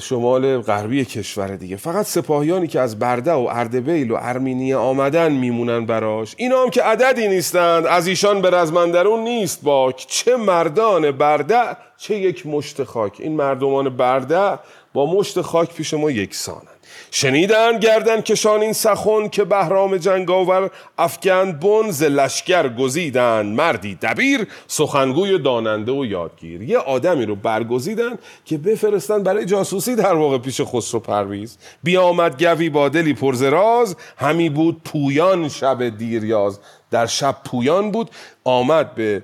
شمال 0.00 0.60
غربی 0.60 1.04
کشور 1.04 1.56
دیگه. 1.56 1.76
فقط 1.76 2.06
سپاهیانی 2.06 2.66
که 2.66 2.80
از 2.80 2.98
برده 2.98 3.32
و 3.32 3.48
اردبیل 3.50 4.10
و 4.10 4.16
ارمینیه 4.20 4.76
آمدن 4.76 5.32
میمونن 5.32 5.86
براش. 5.86 6.34
اینا 6.38 6.62
هم 6.62 6.70
که 6.70 6.82
عددی 6.82 7.28
نیستند 7.28 7.86
از 7.86 8.06
ایشان 8.06 8.42
به 8.42 8.50
رزمندرون 8.50 9.20
نیست 9.20 9.62
باک. 9.62 10.06
چه 10.08 10.36
مردان 10.36 11.10
برده 11.10 11.76
چه 11.96 12.16
یک 12.16 12.46
مشت 12.46 12.84
خاک. 12.84 13.12
این 13.18 13.36
مردمان 13.36 13.96
برده 13.96 14.58
با 14.92 15.14
مشت 15.14 15.40
خاک 15.40 15.74
پیش 15.74 15.94
ما 15.94 16.10
یکسانند 16.10 16.79
شنیدن 17.10 17.78
گردن 17.78 18.20
کشان 18.20 18.60
این 18.60 18.72
سخن 18.72 19.28
که 19.28 19.44
بهرام 19.44 19.96
جنگاور 19.96 20.70
افکند 20.98 21.60
بن 21.60 21.90
ز 21.90 22.02
لشکر 22.02 22.68
گزیدن. 22.68 23.46
مردی 23.46 23.94
دبیر 23.94 24.46
سخنگوی 24.66 25.38
داننده 25.38 25.92
و 25.92 26.04
یادگیر. 26.04 26.62
یه 26.62 26.78
آدمی 26.78 27.26
رو 27.26 27.36
برگزیدن 27.36 28.18
که 28.44 28.58
بفرستن 28.58 29.22
برای 29.22 29.44
جاسوسی 29.44 29.94
در 29.94 30.14
واقع 30.14 30.38
پیش 30.38 30.60
خسرو 30.60 31.00
پرویز. 31.00 31.58
بیامد 31.82 32.44
گوی 32.44 32.70
با 32.70 32.88
دلی 32.88 33.14
پرزراز 33.14 33.96
همی 34.16 34.48
بود 34.48 34.82
پویان 34.84 35.48
شب 35.48 35.88
دیریاز. 35.88 36.58
در 36.90 37.06
شب 37.06 37.36
پویان 37.44 37.90
بود. 37.90 38.10
آمد 38.44 38.94
به 38.94 39.22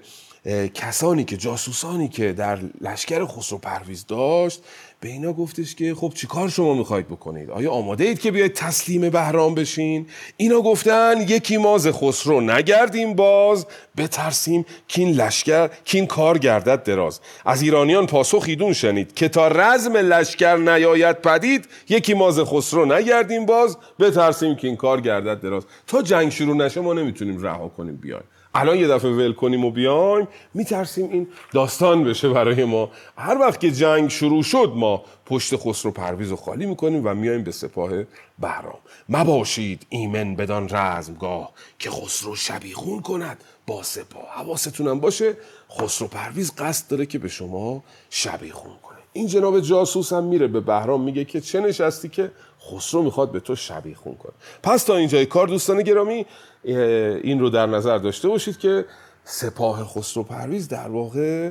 کسانی 0.75 1.25
که 1.25 1.37
جاسوسانی 1.37 2.09
که 2.09 2.33
در 2.33 2.59
لشکر 2.81 3.27
خسرو 3.27 3.59
پرویز 3.59 4.07
داشت. 4.07 4.63
به 5.01 5.09
اینا 5.09 5.33
گفتش 5.33 5.75
که 5.75 5.95
خب 5.95 6.13
چیکار 6.15 6.49
شما 6.49 6.75
می‌خواید 6.75 7.07
بکنید؟ 7.07 7.51
آیا 7.51 7.71
آماده 7.71 8.05
اید 8.05 8.21
که 8.21 8.31
بیاید 8.31 8.53
تسلیم 8.53 9.11
بهرام 9.11 9.55
بشین؟ 9.55 10.07
اینا 10.37 10.61
گفتن 10.61 11.21
یکی 11.29 11.57
ماز 11.57 11.89
خسرو 11.89 12.41
نگردیم 12.41 13.15
باز 13.15 13.67
بترسیم 13.97 14.67
که 14.89 15.03
این 15.03 15.15
لشکر 15.15 15.71
که 15.85 15.99
این 15.99 16.07
کار 16.07 16.39
گردد 16.39 16.83
دراز. 16.83 17.21
از 17.45 17.63
ایرانیان 17.63 18.07
پاسخ 18.07 18.45
ایدون 18.47 18.73
شنید 18.73 19.15
که 19.15 19.29
تا 19.29 19.49
رزم 19.49 19.97
لشکر 19.97 20.57
نیاید 20.57 21.17
پدید 21.17 21.69
یکی 21.89 22.15
ماز 22.15 22.41
خسرو 22.41 22.87
نگردیم 22.87 23.47
باز 23.47 23.77
بترسیم 23.99 24.57
که 24.57 24.67
این 24.67 24.77
کار 24.77 25.01
گردد 25.01 25.41
دراز. 25.41 25.63
تا 25.87 26.03
جنگ 26.03 26.33
شروع 26.33 26.57
نشه 26.57 26.81
ما 26.81 26.93
نمی‌تونیم 26.93 27.43
رها 27.43 27.69
کنیم 27.69 27.97
بیایم. 27.97 28.25
الان 28.57 28.79
یه 28.79 28.89
دفعه 28.89 29.11
ول 29.11 29.33
کنیم 29.33 29.65
و 29.65 29.71
بیایم 29.71 30.29
میترسیم 30.55 31.11
این 31.11 31.29
داستان 31.53 32.05
بشه 32.05 32.29
برای 32.29 32.65
ما. 32.65 32.91
هر 33.19 33.39
وقت 33.39 33.61
که 33.61 33.71
جنگ 33.71 34.09
شروع 34.11 34.43
شد 34.43 34.73
ما 34.75 35.05
پشت 35.27 35.57
خسرو 35.57 35.91
پرویز 35.91 36.31
رو 36.31 36.37
خالی 36.37 36.67
می‌کنیم 36.67 37.07
و 37.07 37.15
میایم 37.15 37.45
به 37.45 37.53
سپاه 37.53 37.91
بهرام. 38.39 38.79
مباشید 39.09 39.87
ایمن 39.89 40.37
بدان 40.37 40.69
رزمگاه 40.71 41.53
که 41.79 41.91
خسرو 41.91 42.37
شبیخون 42.37 43.01
کند. 43.01 43.45
با 43.67 43.83
سپاه 43.83 44.29
حواستونم 44.35 45.01
باشه 45.01 45.37
خسرو 45.71 46.09
پرویز 46.09 46.53
قصد 46.59 46.89
داره 46.89 47.07
که 47.07 47.19
به 47.19 47.29
شما 47.29 47.83
شبیخون 48.11 48.73
کنه. 48.83 48.97
این 49.13 49.27
جناب 49.27 49.61
جاسوس 49.61 50.13
هم 50.13 50.25
میره 50.25 50.47
به 50.47 50.61
بهرام 50.61 51.01
میگه 51.01 51.25
که 51.25 51.41
چه 51.41 51.61
نشستی 51.61 52.09
که 52.09 52.31
خسرو 52.71 53.03
می‌خواد 53.03 53.33
به 53.33 53.41
تو 53.41 53.57
شبیخون 53.57 54.15
کنه. 54.15 54.33
پس 54.63 54.85
تا 54.85 54.97
اینجای 54.97 55.27
کار 55.27 55.49
دوستان 55.49 55.83
گرامی 55.83 56.27
این 56.67 57.41
رو 57.41 57.51
در 57.51 57.67
نظر 57.67 57.99
داشته 57.99 58.29
باشید 58.29 58.59
که 58.59 58.85
سپاه 59.25 59.85
خسرو 59.85 60.23
پرویز 60.23 60.69
در 60.69 60.89
واقع 60.89 61.51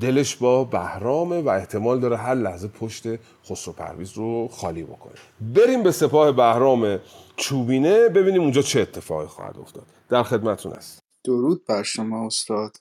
دلش 0.00 0.36
با 0.36 0.64
بهرامه 0.64 1.40
و 1.40 1.48
احتمال 1.48 2.00
داره 2.00 2.16
هر 2.16 2.34
لحظه 2.34 2.68
پشت 2.68 3.02
خسرو 3.44 3.72
پرویز 3.72 4.12
رو 4.12 4.48
خالی 4.48 4.82
بکنه. 4.82 5.12
بریم 5.40 5.82
به 5.82 5.90
سپاه 5.90 6.32
بهرام 6.32 6.98
چوبینه 7.36 8.08
ببینیم 8.08 8.40
اونجا 8.42 8.62
چه 8.62 8.80
اتفاقی 8.80 9.26
خواهد 9.26 9.58
افتاد. 9.58 9.86
در 10.08 10.22
خدمتون 10.22 10.72
است 10.72 10.98
درود 11.24 11.66
بر 11.66 11.82
شما 11.82 12.26
استاد. 12.26 12.76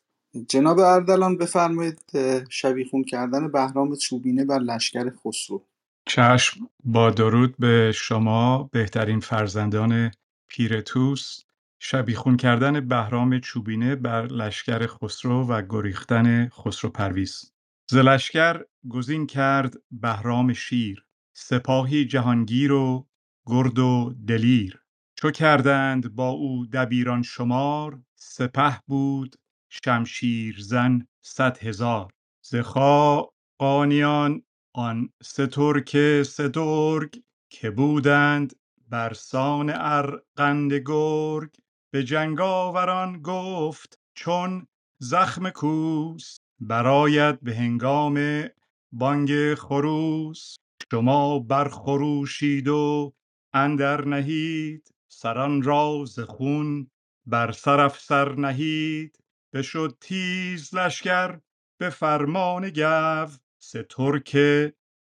جناب 0.49 0.79
اردلان 0.79 1.37
بفرمایید 1.37 2.01
شبیخون 2.49 3.03
کردن 3.03 3.51
بهرام 3.51 3.95
چوبینه 3.95 4.45
بر 4.45 4.59
لشکر 4.59 5.11
خسرو. 5.25 5.63
چشم 6.05 6.69
با 6.83 7.09
درود 7.09 7.55
به 7.59 7.91
شما 7.95 8.69
بهترین 8.71 9.19
فرزندان 9.19 10.11
پیرتوس 10.49 11.39
شبیخون 11.79 12.37
کردن 12.37 12.87
بهرام 12.87 13.39
چوبینه 13.39 13.95
بر 13.95 14.27
لشکر 14.27 14.87
خسرو 14.87 15.47
و 15.47 15.61
گریختن 15.69 16.49
خسرو 16.49 16.89
پرویز. 16.89 17.53
ز 17.89 17.95
لشکر 17.95 18.61
گزین 18.89 19.27
کرد 19.27 19.73
بهرام 19.91 20.53
شیر 20.53 21.05
سپاهی 21.37 22.05
جهانگیر 22.05 22.71
و 22.71 23.07
گرد 23.45 23.79
و 23.79 24.15
دلیر. 24.27 24.81
چو 25.15 25.31
کردند 25.31 26.15
با 26.15 26.29
او 26.29 26.65
دبیران 26.65 27.23
شمار 27.23 27.99
سپه 28.15 28.81
بود 28.87 29.35
شمشیر 29.69 30.55
زن 30.59 31.07
صد 31.25 31.57
هزار. 31.57 32.11
ز 32.45 32.55
خاقانیان 32.55 34.41
آن 34.73 35.09
سه 35.23 35.47
ترک 35.47 36.23
سترگ 36.23 37.23
که 37.51 37.71
بودند 37.71 38.53
برسان 38.89 39.71
ارغند 39.75 40.73
گرگ 40.73 41.49
به 41.91 42.03
جنگاوران 42.03 43.21
گفت 43.21 43.99
چون 44.15 44.67
زخم 44.99 45.49
کوس 45.49 46.37
برآید 46.59 47.41
به 47.41 47.55
هنگام 47.55 48.45
بانگ 48.91 49.55
خروس. 49.55 50.57
شما 50.91 51.39
برخروشید 51.39 52.67
و 52.67 53.13
اندر 53.53 54.05
نهید 54.05 54.91
سران 55.11 55.61
را 55.63 56.05
ز 56.05 56.19
خون 56.19 56.91
بر 57.25 57.51
سر 57.51 57.79
افسر 57.79 58.35
نهید. 58.35 59.19
بشد 59.53 59.97
تیز 60.01 60.75
لشکر 60.75 61.39
به 61.79 61.89
فرمان 61.89 62.69
گو 62.69 63.27
سه 63.59 63.83
ترک 63.83 64.37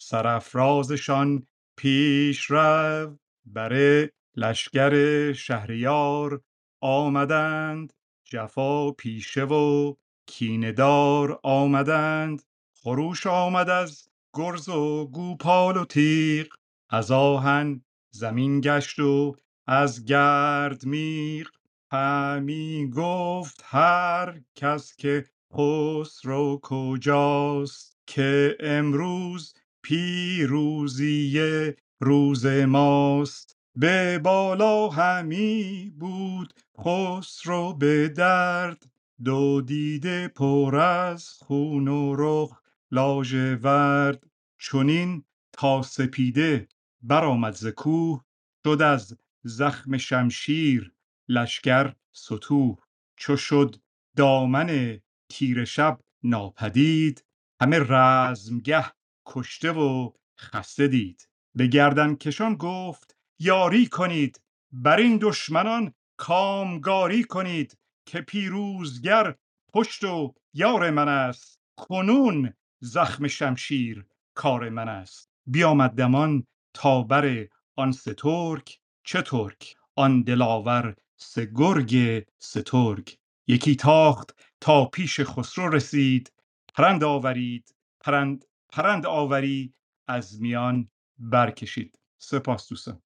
سرافرازشان 0.02 1.48
پیش 1.78 2.46
رو 2.46 3.18
بر 3.46 4.08
لشکر 4.36 5.34
شهریار 5.34 6.42
آمدند 6.82 7.94
جفا 8.26 8.92
پیشه 8.92 9.44
و 9.44 9.94
کینه 10.26 10.72
دار 10.72 11.40
آمدند. 11.44 12.42
خروش 12.74 13.28
آمد 13.28 13.70
از 13.70 14.10
گرز 14.34 14.70
و 14.70 15.08
گوپال 15.08 15.78
و 15.78 15.86
تیغ 15.86 16.48
از 16.90 17.12
آهن 17.12 17.84
زمین 18.12 18.62
گشت 18.62 19.00
و 19.00 19.36
از 19.68 20.06
گرد 20.06 20.86
میغ. 20.86 21.48
همی 21.92 22.90
گفت 22.96 23.62
هر 23.66 24.42
کس 24.56 24.96
که 24.96 25.26
خسرو 25.54 26.60
کجاست 26.64 27.98
که 28.08 28.58
امروز 28.60 29.54
پیروزی 29.82 31.74
روز 32.04 32.46
ماست 32.46 33.58
به 33.76 34.20
بالا 34.20 34.90
همی 34.90 35.94
بود 36.00 36.54
خسرو 36.80 37.74
به 37.74 38.10
درد. 38.10 38.86
دو 39.24 39.62
دیده 39.62 40.28
پر 40.28 40.76
از 40.76 41.30
خون 41.30 41.88
و 41.88 42.16
رخ 42.18 42.62
لاژورد. 42.92 44.28
چنین 44.60 45.24
تا 45.54 45.82
سپیده 45.82 46.68
برآمد 47.02 47.56
ز 47.56 47.68
کوه 47.68 48.24
شد 48.66 48.82
از 48.82 49.18
زخم 49.44 49.98
شمشیر 49.98 50.94
لشکر 51.30 51.94
ستوه. 52.12 52.78
چو 53.18 53.38
شد 53.38 53.76
دامن 54.18 55.00
تیره 55.30 55.66
شب 55.66 56.00
ناپدید 56.24 57.26
همه 57.62 57.80
رزمگه 57.80 58.86
کشته 59.26 59.72
و 59.72 60.12
خسته 60.40 60.88
دید. 60.88 61.31
به 61.56 61.68
گردنکشان 61.68 62.56
گفت 62.56 63.16
یاری 63.40 63.88
کنید 63.88 64.42
بر 64.72 64.98
این 64.98 65.20
دشمنان 65.22 65.94
کامگاری 66.18 67.24
کنید 67.24 67.78
که 68.06 68.22
پیروزگر 68.22 69.36
پشت 69.74 70.04
و 70.04 70.34
یار 70.54 70.90
من 70.90 71.08
است. 71.10 71.60
کنون 71.78 72.54
زخم 72.80 73.28
شمشیر 73.28 74.06
کار 74.34 74.70
من 74.70 74.90
است. 74.90 75.30
بیامد 75.46 75.92
دمان 75.92 76.48
تا 76.74 77.02
بر 77.04 77.48
آن 77.76 77.92
سه 77.92 78.14
ترک. 78.14 78.80
چه 79.04 79.22
ترک؟ 79.22 79.76
آن 79.96 80.22
دلاور 80.22 80.96
سه 81.18 81.52
گرگ 81.56 82.24
سه 82.40 82.62
ترک. 82.62 83.18
یکی 83.48 83.76
تاخت 83.76 84.36
تا 84.62 84.86
پیش 84.86 85.20
خسرو 85.20 85.70
رسید. 85.70 86.32
پرند 86.76 87.04
آورید 87.04 87.76
پرند 88.00 88.46
پرند 88.70 89.06
آوری 89.06 89.74
از 90.08 90.42
میان 90.42 90.91
برکشید. 91.22 92.00
سپاس 92.18 92.70
دوستان. 92.70 92.98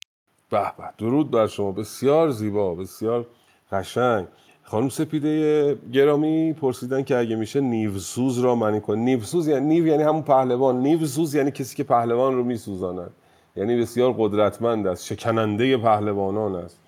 به 0.50 0.62
به 0.78 0.84
درود 0.98 1.32
بر 1.32 1.48
شما. 1.48 1.72
بسیار 1.72 2.30
زیبا 2.30 2.76
بسیار 2.76 3.28
قشنگ. 3.72 4.28
خانم 4.64 4.90
سپیده 4.90 5.78
گرامی 5.94 6.54
پرسیدن 6.54 7.04
که 7.04 7.18
اگه 7.18 7.36
میشه 7.36 7.62
نیوسوز 7.62 8.40
را 8.40 8.56
معنی 8.56 8.82
کن. 8.82 8.98
نیوسوز 8.98 9.48
یعنی 9.48 9.66
نیو 9.66 9.88
یعنی 9.88 10.04
همون 10.04 10.22
پهلوان. 10.22 10.80
نیوسوز 10.80 11.36
یعنی 11.36 11.52
کسی 11.52 11.76
که 11.76 11.84
پهلوان 11.84 12.36
رو 12.36 12.44
میسوزاند. 12.44 13.12
یعنی 13.56 13.82
بسیار 13.82 14.16
قدرتمند 14.18 14.88
است 14.88 15.06
شکننده 15.06 15.78
پهلوانان 15.78 16.56
است. 16.56 16.80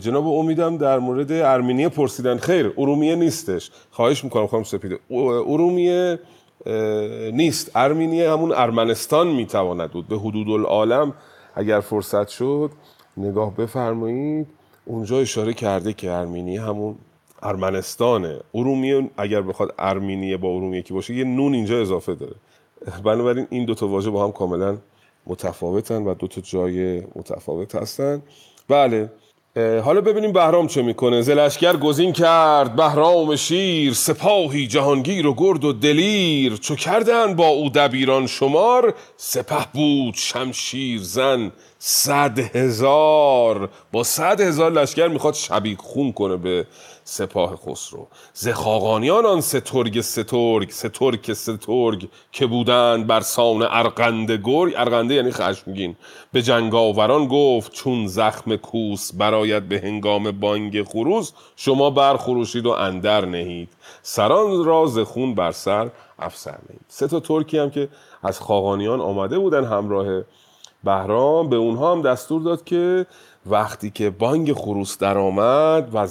جناب 0.00 0.26
امیدم 0.26 0.76
در 0.76 0.98
مورد 0.98 1.32
ارمینیه 1.32 1.88
پرسیدن. 1.88 2.36
خیر 2.36 2.72
ارومیه 2.78 3.16
نیستش. 3.16 3.70
خواهش 3.90 4.24
می‌کنم 4.24 4.46
خانم 4.46 4.64
سپیده. 4.64 4.98
ارومیه 5.10 6.18
نیست. 7.32 7.70
ارمینیه 7.74 8.30
همون 8.30 8.52
ارمنستان 8.52 9.28
می‌تواند 9.28 9.90
بود. 9.90 10.08
به 10.08 10.18
حدود 10.18 10.48
العالم 10.48 11.14
اگر 11.54 11.80
فرصت 11.80 12.28
شد 12.28 12.70
نگاه 13.16 13.56
بفرمایید. 13.56 14.46
اونجا 14.84 15.18
اشاره 15.18 15.54
کرده 15.54 15.92
که 15.92 16.10
ارمینیه 16.10 16.62
همون 16.62 16.94
ارمنستانه. 17.42 18.40
ارومیه 18.54 19.10
اگر 19.16 19.42
بخواد 19.42 19.74
ارمینیه 19.78 20.36
با 20.36 20.48
ارومیه 20.48 20.82
که 20.82 20.94
باشه 20.94 21.14
یه 21.14 21.24
نون 21.24 21.54
اینجا 21.54 21.80
اضافه 21.80 22.14
داره. 22.14 22.34
بنابراین 23.04 23.46
این 23.50 23.64
دو 23.64 23.74
تا 23.74 23.88
واژه 23.88 24.10
با 24.10 24.24
هم 24.24 24.32
کاملا 24.32 24.78
متفاوتن 25.26 26.02
و 26.02 26.14
دو 26.14 26.26
تا 26.26 26.40
جای 26.40 27.00
متفاوت 27.16 27.74
هستن. 27.74 28.22
بله. 28.68 29.10
حالا 29.56 30.00
ببینیم 30.00 30.32
بهرام 30.32 30.66
چه 30.66 30.82
می‌کنه. 30.82 31.22
زلشگر 31.22 31.76
گزین 31.76 32.12
کرد. 32.12 32.76
بهرام 32.76 33.36
شیر 33.36 33.92
سپاهی 33.92 34.66
جهانگیر 34.66 35.26
و 35.26 35.34
گرد 35.34 35.64
و 35.64 35.72
دلیر. 35.72 36.56
چو 36.56 36.76
کردن 36.76 37.34
با 37.34 37.46
او 37.48 37.68
دبیران 37.68 38.26
شمار 38.26 38.94
سپه 39.16 39.66
بود 39.74 40.14
شمشیر 40.14 41.00
زن 41.02 41.52
صد 41.78 42.38
هزار. 42.38 43.68
با 43.92 44.02
صد 44.02 44.40
هزار 44.40 44.72
لشکر 44.72 45.08
می‌خواد 45.08 45.34
شبیه 45.34 45.76
خون 45.76 46.12
کنه 46.12 46.36
به 46.36 46.66
سپاه 47.04 47.56
خسرو. 47.56 48.08
زخاقانیان 48.34 49.26
آن 49.26 49.40
سترگ 49.40 50.00
سترگ 50.00 50.70
سترگ 50.70 51.32
سترگ 51.32 52.08
که 52.32 52.46
بودند 52.46 53.06
بر 53.06 53.20
سان 53.20 53.62
ارقنده 53.62 54.36
گرگ. 54.36 54.72
ارقنده 54.76 55.14
یعنی 55.14 55.30
خشمگین. 55.30 55.96
به 56.32 56.42
جنگاوران 56.42 57.28
گفت 57.28 57.72
چون 57.72 58.06
زخم 58.06 58.56
کوس 58.56 59.12
براید 59.14 59.68
به 59.68 59.80
هنگام 59.80 60.30
بانگ 60.30 60.82
خروس 60.82 61.32
شما 61.56 61.90
برخروشید 61.90 62.66
و 62.66 62.70
اندر 62.70 63.24
نهید. 63.24 63.68
سران 64.02 64.64
راز 64.64 64.98
خون 64.98 65.34
بر 65.34 65.52
سر 65.52 65.90
افسر 66.18 66.58
نهید 66.68 66.84
سه 66.88 67.08
تا 67.08 67.20
ترکی 67.20 67.58
هم 67.58 67.70
که 67.70 67.88
از 68.22 68.40
خاقانیان 68.40 69.00
آمده 69.00 69.38
بودن 69.38 69.64
همراه 69.64 70.22
بهرام 70.84 71.48
به 71.48 71.56
اونها 71.56 71.92
هم 71.92 72.02
دستور 72.02 72.42
داد 72.42 72.64
که 72.64 73.06
وقتی 73.46 73.90
که 73.90 74.10
بانگ 74.10 74.52
خروس 74.52 74.98
در 74.98 75.18
آمد 75.18 75.94
و 75.94 76.08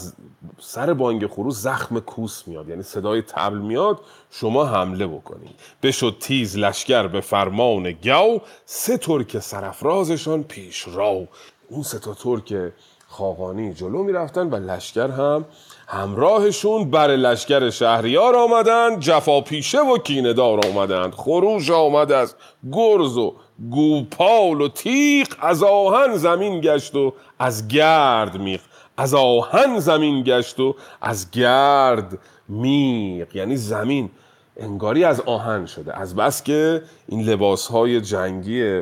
سر 0.59 0.93
بانگ 0.93 1.27
خروس 1.27 1.61
زخم 1.61 1.99
کوس 1.99 2.47
میاد 2.47 2.69
یعنی 2.69 2.83
صدای 2.83 3.21
تبل 3.21 3.57
میاد 3.57 3.99
شما 4.31 4.65
حمله 4.65 5.07
بکنید. 5.07 5.55
بشد 5.83 6.17
تیز 6.19 6.57
لشکر 6.57 7.07
به 7.07 7.21
فرمان 7.21 7.91
گو 7.91 8.39
سه 8.65 8.97
ترک 8.97 9.39
سرفرازشان 9.39 10.43
پیش 10.43 10.87
راو 10.87 11.27
اون 11.69 11.83
سه 11.83 11.99
تا 11.99 12.13
ترک 12.13 12.71
خاقانی 13.07 13.73
جلو 13.73 14.03
می‌رفتن 14.03 14.49
و 14.49 14.55
لشکر 14.55 15.07
هم 15.07 15.45
همراهشون 15.93 16.89
بر 16.89 17.07
لشکر 17.07 17.69
شهریار 17.69 18.35
آمدند 18.35 18.99
جفا 18.99 19.41
پیشه 19.41 19.79
و 19.79 19.97
کیندار 19.97 20.65
آمدند. 20.67 21.13
خروش 21.13 21.71
آمد 21.71 22.11
از 22.11 22.35
گرز 22.71 23.17
و 23.17 23.35
گوپال 23.71 24.61
و 24.61 24.67
تیغ 24.67 25.27
از 25.41 25.63
آهن 25.63 26.17
زمین 26.17 26.61
گشت 26.61 26.95
و 26.95 27.13
از 27.39 27.67
گرد 27.67 28.37
میغ. 28.37 28.59
از 28.97 29.13
آهن 29.13 29.79
زمین 29.79 30.23
گشت 30.23 30.59
و 30.59 30.75
از 31.01 31.31
گرد 31.31 32.17
میغ. 32.49 33.35
یعنی 33.35 33.55
زمین 33.55 34.09
انگاری 34.57 35.03
از 35.03 35.21
آهن 35.21 35.65
شده. 35.65 35.97
از 35.97 36.15
بس 36.15 36.43
که 36.43 36.81
این 37.07 37.21
لباس 37.21 37.67
های 37.67 38.01
جنگی 38.01 38.81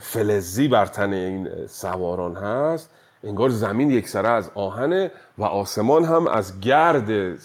فلزی 0.00 0.68
بر 0.68 0.86
تن 0.86 1.12
این 1.12 1.48
سواران 1.66 2.36
هست. 2.36 2.90
انگار 3.24 3.48
زمین 3.48 3.90
یک 3.90 4.08
سره 4.08 4.28
از 4.28 4.50
آهنه 4.54 5.10
و 5.38 5.44
آسمان 5.44 6.04
هم 6.04 6.26
از 6.26 6.60
گرد 6.60 7.40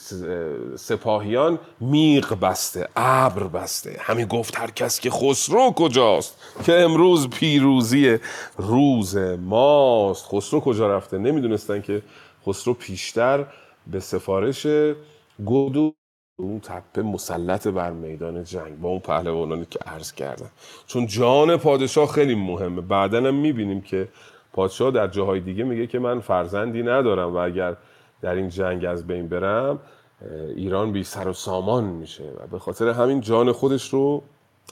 سپاهیان 0.76 1.60
میغ 1.80 2.40
بسته 2.40 2.88
ابر 2.96 3.44
بسته. 3.44 3.98
همین 4.00 4.26
گفت 4.26 4.58
هر 4.58 4.72
کس 4.72 5.00
که 5.00 5.10
خسرو 5.10 5.72
کجاست؟ 5.72 6.38
که 6.64 6.74
امروز 6.74 7.30
پیروزی 7.30 8.18
روز 8.58 9.18
ماست. 9.18 10.26
خسرو 10.32 10.60
کجا 10.60 10.96
رفته؟ 10.98 11.18
نمی‌دونستن 11.18 11.82
که 11.82 12.02
خسرو 12.48 12.74
پیشتر 12.74 13.46
به 13.88 14.00
سفارش 14.00 14.68
گودو 15.46 15.94
اون 16.40 16.60
تپه 16.60 17.02
مسلط 17.02 17.68
بر 17.68 17.92
میدان 17.92 18.44
جنگ. 18.44 18.80
با 18.80 18.90
اون 18.90 19.00
پهلوانانی 19.00 19.66
که 19.70 19.80
عرض 19.86 20.12
کردن. 20.12 20.50
چون 20.88 21.08
جان 21.08 21.58
پادشاه 21.58 22.08
خیلی 22.08 22.36
مهمه. 22.36 22.82
بعدا 22.82 23.18
هم 23.18 23.36
می‌بینیم 23.36 23.82
که 23.82 24.08
پادشاه 24.54 24.92
در 24.92 25.08
جاهای 25.08 25.40
دیگه 25.40 25.64
میگه 25.64 25.88
که 25.88 26.00
من 26.00 26.20
فرزندی 26.20 26.84
ندارم 26.84 27.34
و 27.34 27.38
اگر 27.38 27.76
در 28.22 28.36
این 28.36 28.50
جنگ 28.50 28.86
از 28.86 29.08
بین 29.08 29.28
برم 29.28 29.80
ایران 30.56 30.92
بی 30.92 31.04
سر 31.04 31.28
و 31.28 31.34
سامان 31.34 31.84
میشه 31.84 32.24
و 32.24 32.48
به 32.48 32.60
خاطر 32.60 32.90
همین 32.90 33.22
جان 33.22 33.52
خودش 33.52 33.90
رو 33.90 34.24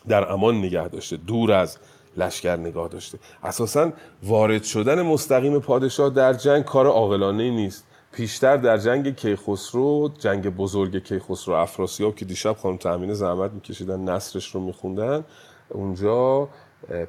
در 0.08 0.32
امان 0.32 0.58
نگه 0.58 0.88
داشته 0.88 1.18
دور 1.18 1.52
از 1.52 1.78
لشکر 2.18 2.56
نگاه 2.56 2.88
داشته. 2.88 3.20
اساسا 3.44 3.92
وارد 4.24 4.64
شدن 4.64 5.02
مستقیم 5.02 5.60
پادشاه 5.60 6.10
در 6.10 6.34
جنگ 6.34 6.64
کار 6.64 6.88
عاقلانه 6.88 7.50
نیست. 7.52 7.86
پیشتر 8.12 8.58
در 8.58 8.78
جنگ 8.78 9.16
کیخسرو 9.16 10.10
جنگ 10.20 10.50
بزرگ 10.50 11.04
کیخسرو 11.04 11.54
افراسیاب 11.54 12.16
که 12.16 12.26
دیشب 12.26 12.54
خانم 12.54 12.78
تامین 12.78 13.14
زحمت 13.14 13.52
میکشیدن 13.52 14.00
نصرش 14.00 14.56
رو 14.56 14.62
میخوندن 14.62 15.24
اونجا 15.70 16.48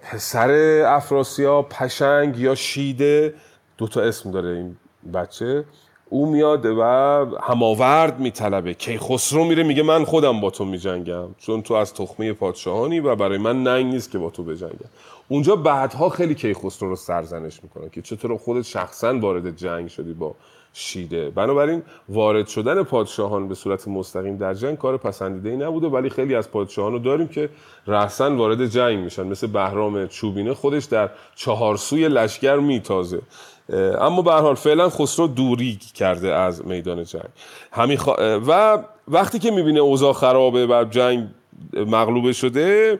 پسر 0.02 0.50
افراسیاب 0.86 1.68
پشنگ 1.68 2.38
یا 2.38 2.54
شیده 2.54 3.34
دو 3.78 3.88
تا 3.88 4.00
اسم 4.00 4.30
داره 4.30 4.48
این 4.48 4.76
بچه. 5.14 5.64
او 6.08 6.26
میاد 6.30 6.66
و 6.66 6.82
هماورد 7.42 8.20
میطلبه. 8.20 8.74
کیخسرو 8.74 9.44
میره 9.44 9.62
میگه 9.62 9.82
من 9.82 10.04
خودم 10.04 10.40
با 10.40 10.50
تو 10.50 10.64
میجنگم. 10.64 11.34
چون 11.38 11.62
تو 11.62 11.74
از 11.74 11.94
تخمه 11.94 12.32
پادشاهانی 12.32 13.00
و 13.00 13.16
برای 13.16 13.38
من 13.38 13.62
ننگ 13.62 13.86
نیست 13.86 14.10
که 14.10 14.18
با 14.18 14.30
تو 14.30 14.44
بجنگم. 14.44 14.90
اونجا 15.28 15.56
بعدها 15.56 16.08
خیلی 16.08 16.34
کیخسرو 16.34 16.88
رو 16.88 16.96
سرزنش 16.96 17.62
می‌کنن 17.62 17.88
که 17.88 18.02
چطور 18.02 18.36
خودت 18.36 18.62
شخصا 18.62 19.18
وارد 19.18 19.56
جنگ 19.56 19.88
شدی 19.88 20.12
با 20.12 20.34
شیده. 20.72 21.30
بنابراین 21.30 21.82
وارد 22.08 22.46
شدن 22.46 22.82
پادشاهان 22.82 23.48
به 23.48 23.54
صورت 23.54 23.88
مستقیم 23.88 24.36
در 24.36 24.54
جنگ 24.54 24.78
کار 24.78 24.96
پسندیده 24.96 25.48
ای 25.48 25.56
نبوده 25.56 25.86
ولی 25.86 26.10
خیلی 26.10 26.34
از 26.34 26.50
پادشاهان 26.50 26.92
رو 26.92 26.98
داریم 26.98 27.28
که 27.28 27.48
رأسا 27.86 28.36
وارد 28.36 28.66
جنگ 28.66 28.98
میشن. 28.98 29.22
مثل 29.22 29.46
بهرام 29.46 30.06
چوبینه 30.06 30.54
خودش 30.54 30.84
در 30.84 31.10
چهارسوی 31.34 32.08
لشکر 32.08 32.56
میتازه. 32.56 33.22
اما 34.00 34.22
به 34.22 34.32
حال 34.32 34.54
فعلا 34.54 34.88
خسرو 34.88 35.26
دوری 35.26 35.78
کرده 35.94 36.34
از 36.34 36.66
میدان 36.66 37.04
جنگ. 37.04 37.30
همین 37.72 37.98
و 38.46 38.78
وقتی 39.08 39.38
که 39.38 39.50
می‌بینه 39.50 39.80
اوضاع 39.80 40.12
خرابه 40.12 40.66
و 40.66 40.84
جنگ 40.90 41.28
مغلوبه 41.72 42.32
شده 42.32 42.98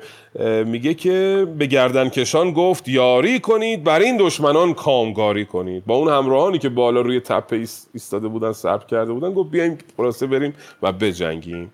میگه 0.67 0.95
که 0.95 1.47
به 1.59 1.67
گردن 1.67 2.09
کشان 2.09 2.53
گفت 2.53 2.89
یاری 2.89 3.41
کنید 3.41 3.85
بر 3.85 4.01
این 4.01 4.17
دشمنان 4.17 4.75
کامگاری 4.75 5.45
کنید. 5.45 5.87
با 5.87 5.95
اون 5.95 6.09
همراهانی 6.09 6.59
که 6.59 6.69
بالا 6.69 7.01
روی 7.01 7.21
تپه 7.21 7.67
ایستاده 7.95 8.29
بودن 8.29 8.53
صبر 8.53 8.87
کرده 8.87 9.13
بودن 9.13 9.33
گفت 9.33 9.51
بیایم 9.51 9.79
خلاصه 9.97 10.27
بریم 10.27 10.55
و 10.83 10.93
بجنگیم. 10.93 11.73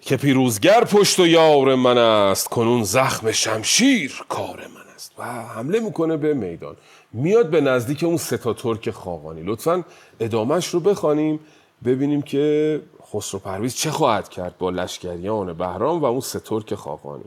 که 0.00 0.16
پیروزگر 0.16 0.84
پشت 0.84 1.18
و 1.18 1.26
یار 1.26 1.74
من 1.74 1.98
است 1.98 2.48
کنون 2.48 2.82
زخم 2.82 3.32
شمشیر 3.32 4.12
کار 4.28 4.56
من 4.56 4.94
است. 4.94 5.12
و 5.18 5.24
حمله 5.24 5.80
می‌کنه 5.80 6.16
به 6.16 6.34
میدان. 6.34 6.76
میاد 7.12 7.50
به 7.50 7.60
نزدیک 7.60 8.04
اون 8.04 8.16
ستا 8.16 8.52
ترک 8.52 8.90
خاقانی. 8.90 9.42
لطفا 9.42 9.84
ادامهش 10.20 10.66
رو 10.66 10.80
بخوانیم 10.80 11.40
ببینیم 11.84 12.22
که 12.22 12.80
خسرو 13.12 13.40
پرویز 13.40 13.74
چه 13.74 13.90
خواهد 13.90 14.28
کرد 14.28 14.58
با 14.58 14.70
لشکریان 14.70 15.52
بهرام 15.52 16.02
و 16.02 16.04
اون 16.04 16.20
سه 16.20 16.40
ترک 16.40 16.74
خاقانی؟ 16.74 17.24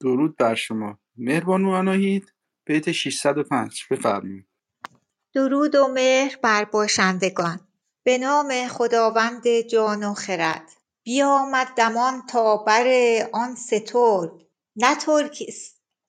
درود 0.00 0.36
بر 0.36 0.54
شما. 0.54 0.98
مهربانو 1.16 1.70
اناهید 1.70 2.32
بیت 2.66 2.92
605 2.92 3.82
بفرمایید. 3.90 4.46
درود 5.34 5.74
و 5.74 5.88
مهر 5.88 6.36
بر 6.42 6.64
باشندگان. 6.64 7.60
به 8.02 8.18
نام 8.18 8.68
خداوند 8.68 9.48
جان 9.60 10.04
و 10.04 10.14
خرد. 10.14 10.70
بیامد 11.04 11.68
دمان 11.76 12.26
تا 12.26 12.56
بر 12.56 12.86
آن 13.32 13.54
سه 13.54 13.80
ترک 13.80 14.32
نه 14.76 14.94
ترک 14.94 15.42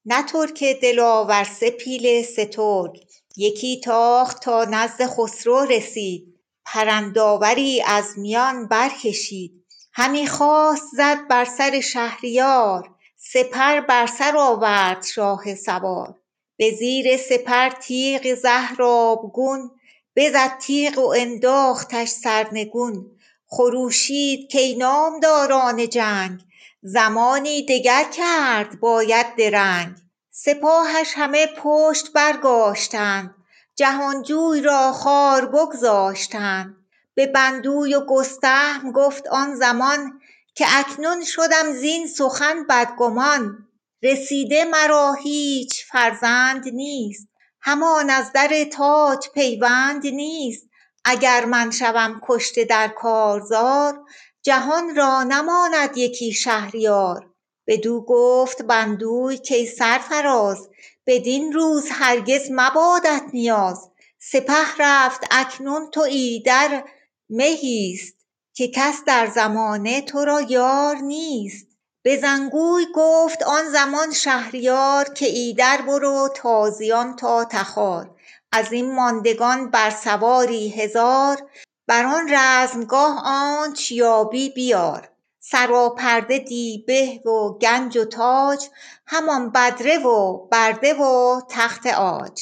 نه 0.06 0.24
ترک 0.24 0.64
دلاور 0.82 1.44
سه 1.44 1.72
پیل 1.72 2.24
سترگ 2.24 3.06
یکی 3.38 3.82
تاخت 3.82 4.44
تا 4.44 4.66
نزد 4.66 5.06
خسرو 5.06 5.60
رسید. 5.60 6.29
پرندآوری 6.74 7.82
از 7.82 8.20
میان 8.20 8.68
برکشید. 8.68 9.66
همی 9.94 10.28
خواست 10.28 10.88
زد 10.94 11.28
بر 11.28 11.46
سر 11.46 11.80
شهریار 11.80 12.96
سپر 13.18 13.80
بر 13.82 14.06
سر 14.06 14.38
آورد 14.38 15.06
شاه 15.06 15.56
سوار. 15.56 16.16
به 16.58 16.72
زیر 16.72 17.18
سپر 17.18 17.70
تیغ 17.70 18.34
زهر 18.34 18.84
آبگون 18.84 19.72
بزد 20.16 20.58
تیغ 20.58 20.98
و 20.98 21.14
انداختش 21.18 22.10
سرنگون. 22.10 23.06
خروشید 23.48 24.52
کای 24.52 24.76
نامداران 24.76 25.90
جنگ 25.90 26.40
زمانی 26.82 27.66
دگر 27.66 28.04
کرد 28.04 28.80
باید 28.80 29.36
درنگ. 29.36 29.96
سپاهش 30.32 31.14
همه 31.16 31.48
پشت 31.58 32.14
برگاشتند 32.14 33.39
جهانجوی 33.80 34.62
را 34.62 34.92
خوار 34.92 35.46
بگذاشتند 35.46 36.76
به 37.16 37.28
بندوی 37.28 37.96
و 37.96 38.06
گستهم 38.06 38.92
گفت 38.92 39.28
آن 39.28 39.56
زمان 39.56 40.20
که 40.56 40.66
اکنون 40.70 41.24
شدم 41.26 41.74
زین 41.74 42.08
سخن 42.08 42.64
بدگمان. 42.70 43.68
رسیده 44.04 44.66
مرا 44.66 45.14
هیچ 45.14 45.86
فرزند 45.92 46.64
نیست. 46.74 47.28
همان 47.62 48.10
از 48.10 48.32
در 48.32 48.64
تاج 48.72 49.30
پیوند 49.34 50.08
نیست. 50.08 50.70
اگر 51.06 51.46
من 51.46 51.72
شوم 51.72 52.22
کشته 52.24 52.66
در 52.66 52.88
کارزار 52.88 54.06
جهان 54.44 54.96
را 54.96 55.24
نماند 55.24 55.98
یکی 55.98 56.34
شهریار. 56.34 57.30
بدو 57.68 58.06
گفت 58.08 58.62
بندوی 58.62 59.38
کای 59.50 59.66
سرفراز 59.66 60.70
بدین 61.10 61.54
روز 61.54 61.88
هرگز 61.92 62.48
مبادت 62.52 63.24
نیاز. 63.34 63.90
سپه 64.20 64.78
رفت 64.80 65.22
اکنون 65.32 65.90
تو 65.92 66.02
ایدر 66.02 66.84
مهی 67.30 67.94
است 67.94 68.16
که 68.54 68.68
کس 68.68 69.04
در 69.06 69.28
زمانه 69.28 70.02
تو 70.02 70.26
را 70.26 70.42
یار 70.42 70.96
نیست. 70.96 71.68
به 72.02 72.18
زنگوی 72.18 72.86
گفت 72.96 73.44
آن 73.44 73.70
زمان 73.72 74.14
شهریار 74.14 75.14
که 75.14 75.26
ایدر 75.26 75.82
برو 75.82 76.30
تازیان 76.36 77.16
تا 77.16 77.46
تخار. 77.46 78.16
از 78.52 78.72
این 78.72 78.96
ماندگان 78.96 79.72
بر 79.72 79.90
سواری 79.90 80.70
هزار. 80.70 81.50
بر 81.88 82.06
آن 82.06 82.30
رزمگاه 82.36 83.22
آنچ 83.26 83.92
یابی 83.92 84.50
بیار. 84.50 85.10
سراپرده 85.52 86.40
دیبه 86.40 87.22
و 87.26 87.58
گنج 87.62 87.98
و 87.98 88.06
تاج 88.06 88.60
همان 89.08 89.52
بدره 89.52 89.98
و 89.98 90.48
برده 90.52 90.94
و 90.94 91.42
تخت 91.50 91.88
عاج 91.88 92.42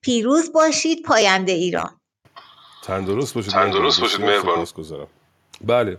پیروز 0.00 0.52
باشید 0.52 1.02
پاینده 1.02 1.52
ایران. 1.52 2.00
تندرست 2.84 3.34
باشید 3.34 3.52
تندرست 3.52 4.00
باشید، 4.00 4.20
مهربان. 4.20 4.66
بله 5.60 5.98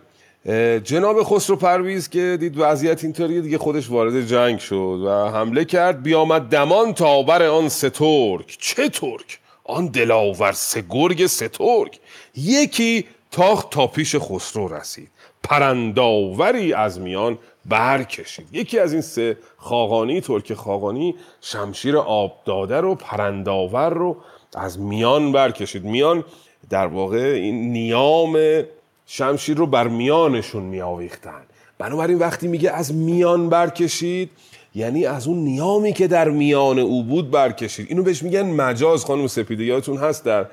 جناب 0.80 1.24
خسرو 1.24 1.56
پرویز 1.56 2.10
که 2.10 2.38
دید 2.40 2.54
وضعیت 2.58 3.04
اینطوریه 3.04 3.42
دیگه 3.42 3.58
خودش 3.58 3.90
وارد 3.90 4.28
جنگ 4.28 4.60
شد 4.60 5.02
و 5.06 5.30
حمله 5.30 5.66
کرد. 5.66 6.04
بیامد 6.04 6.42
دمان 6.42 6.94
تا 6.94 7.24
بر 7.24 7.44
آن 7.44 7.70
سه 7.70 7.90
ترک. 7.90 8.58
چه 8.60 8.90
ترک؟ 8.90 9.40
آن 9.64 9.88
دلاور 9.88 10.52
سه 10.52 10.84
گرگ 10.90 11.28
سه 11.28 11.48
ترک. 11.48 12.00
یکی 12.36 13.08
تاخت 13.32 13.70
تا 13.70 13.88
پیش 13.88 14.16
خسرو 14.16 14.68
رسید. 14.68 15.12
پرنداوری 15.50 16.74
از 16.74 17.00
میان 17.00 17.38
برکشید. 17.66 18.48
یکی 18.52 18.80
از 18.80 18.94
این 18.94 19.02
سه 19.02 19.38
خاقانی 19.58 20.22
ترک 20.22 20.54
خاقانی 20.54 21.16
شمشیر 21.42 21.98
آب 21.98 22.42
داده 22.46 22.82
رو 22.82 22.96
پرنداور 22.96 23.90
رو 23.90 24.18
از 24.56 24.80
میان 24.80 25.32
برکشید. 25.32 25.84
میان 25.84 26.24
در 26.70 26.88
واقع 26.88 27.18
این 27.18 27.72
نیام 27.72 28.64
شمشیر 29.06 29.58
رو 29.58 29.68
بر 29.68 29.88
میانشون 29.88 30.64
می 30.64 30.82
آویختن 30.82 31.42
بنابراین 31.78 32.18
وقتی 32.18 32.48
میگه 32.48 32.72
از 32.72 32.94
میان 32.94 33.50
برکشید 33.50 34.30
یعنی 34.76 35.06
از 35.06 35.28
اون 35.28 35.38
نیامی 35.38 35.94
که 35.94 36.08
در 36.08 36.30
میان 36.30 36.80
او 36.80 37.04
بود 37.04 37.32
برکشید. 37.32 37.86
اینو 37.90 38.04
بهش 38.04 38.24
میگن 38.24 38.46
مجاز 38.46 39.06
خانم 39.06 39.28
سپیده. 39.28 39.64
یادتون 39.64 39.98
هست 39.98 40.26
در 40.26 40.46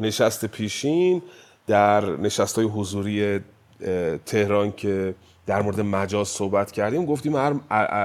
نشست 0.00 0.44
پیشین 0.44 1.22
در 1.66 2.16
نشست 2.16 2.56
های 2.56 2.66
حضوری 2.66 3.40
تهران 4.26 4.72
که 4.72 5.14
در 5.46 5.62
مورد 5.62 5.80
مجاز 5.80 6.28
صحبت 6.28 6.72
کردیم 6.72 7.06
گفتیم 7.06 7.36
هر 7.36 7.52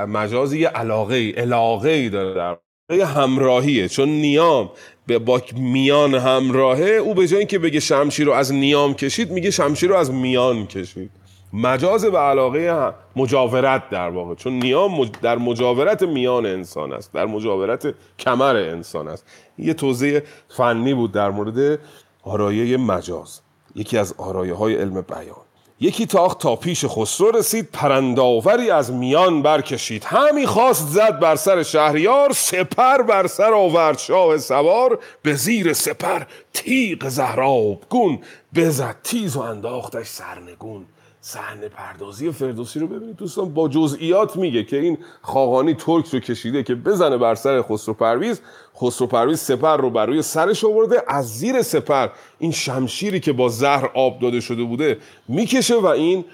مجازی 0.06 0.60
یه 0.60 0.68
علاقه 0.68 1.16
ای 1.16 1.32
علاقه 1.32 1.90
ای 1.90 2.10
داره 2.10 2.34
در 2.34 2.58
یه 2.90 3.06
همراهیه. 3.06 3.88
چون 3.88 4.10
نیام 4.10 4.70
به 5.08 5.20
با 5.20 5.42
میان 5.56 6.16
همراهه 6.16 6.86
او 6.86 7.14
به 7.14 7.28
جای 7.28 7.40
اینکه 7.40 7.60
بگه 7.60 7.80
شمشیر 7.80 8.26
رو 8.26 8.34
از 8.34 8.54
نیام 8.54 8.94
کشید 8.94 9.32
میگه 9.32 9.52
شمشیر 9.52 9.90
رو 9.90 9.96
از 9.96 10.12
میان 10.12 10.68
کشید. 10.68 11.12
مجاز 11.54 12.06
به 12.06 12.18
علاقه 12.18 12.92
مجاورت 13.16 13.90
در 13.90 14.10
واقع. 14.10 14.36
چون 14.36 14.54
نیام 14.54 15.06
در 15.06 15.38
مجاورت 15.38 16.04
میان 16.04 16.46
انسان 16.46 16.94
است 16.94 17.14
در 17.14 17.26
مجاورت 17.26 17.94
کمر 18.20 18.56
انسان 18.56 19.08
است. 19.08 19.26
یه 19.58 19.74
توضیح 19.74 20.20
فنی 20.58 20.94
بود 20.94 21.12
در 21.12 21.30
مورد 21.30 21.80
آرایه 22.24 22.78
مجاز. 22.78 23.42
یکی 23.76 23.98
از 23.98 24.14
آرایه 24.18 24.54
های 24.54 24.76
علم 24.76 25.02
بیان. 25.02 25.45
یکی 25.80 26.06
تاخت 26.06 26.40
تا 26.40 26.56
پیش 26.56 26.86
خسرو 26.86 27.32
رسید 27.32 27.70
پرنداوری 27.72 28.72
از 28.72 28.92
میان 28.92 29.42
برکشید. 29.42 30.04
همی 30.04 30.46
خواست 30.46 30.88
زد 30.88 31.20
بر 31.20 31.36
سر 31.36 31.64
شهریار 31.64 32.34
سپر 32.34 33.02
بر 33.02 33.28
سر 33.28 33.54
آورد 33.54 34.00
شاه 34.00 34.38
سوار. 34.38 35.00
به 35.22 35.34
زیر 35.34 35.74
سپر 35.74 36.24
تیغ 36.54 37.08
زهراب 37.10 37.84
گون 37.90 38.20
بزد 38.56 38.96
تیز 39.04 39.36
و 39.36 39.42
انداختش 39.42 40.08
سرنگون. 40.08 40.86
صحنه 41.28 41.70
پردازی 41.70 42.32
فردوسی 42.32 42.80
رو 42.80 42.88
ببینید. 42.88 43.16
دوستان 43.16 43.54
با 43.54 43.68
جزئیات 43.68 44.36
میگه 44.36 44.64
که 44.64 44.78
این 44.78 44.98
خاقانی 45.22 45.74
ترک 45.74 46.08
رو 46.08 46.20
کشیده 46.20 46.64
که 46.64 46.76
بزنه 46.76 47.18
بر 47.18 47.36
سر 47.36 47.62
خسرو 47.62 47.94
پرویز. 47.94 48.42
خسرو 48.82 49.08
پرویز 49.08 49.40
سپر 49.40 49.78
رو 49.78 49.90
بر 49.90 50.06
روی 50.06 50.22
سرش 50.22 50.64
آورده. 50.64 51.04
از 51.08 51.38
زیر 51.38 51.62
سپر 51.62 52.08
این 52.40 52.52
شمشیری 52.52 53.20
که 53.20 53.34
با 53.34 53.50
زهر 53.50 53.90
آب 53.94 54.20
داده 54.20 54.40
شده 54.40 54.64
بوده 54.64 54.98
می‌کشه 55.28 55.76
و 55.76 55.86
این 55.86 56.26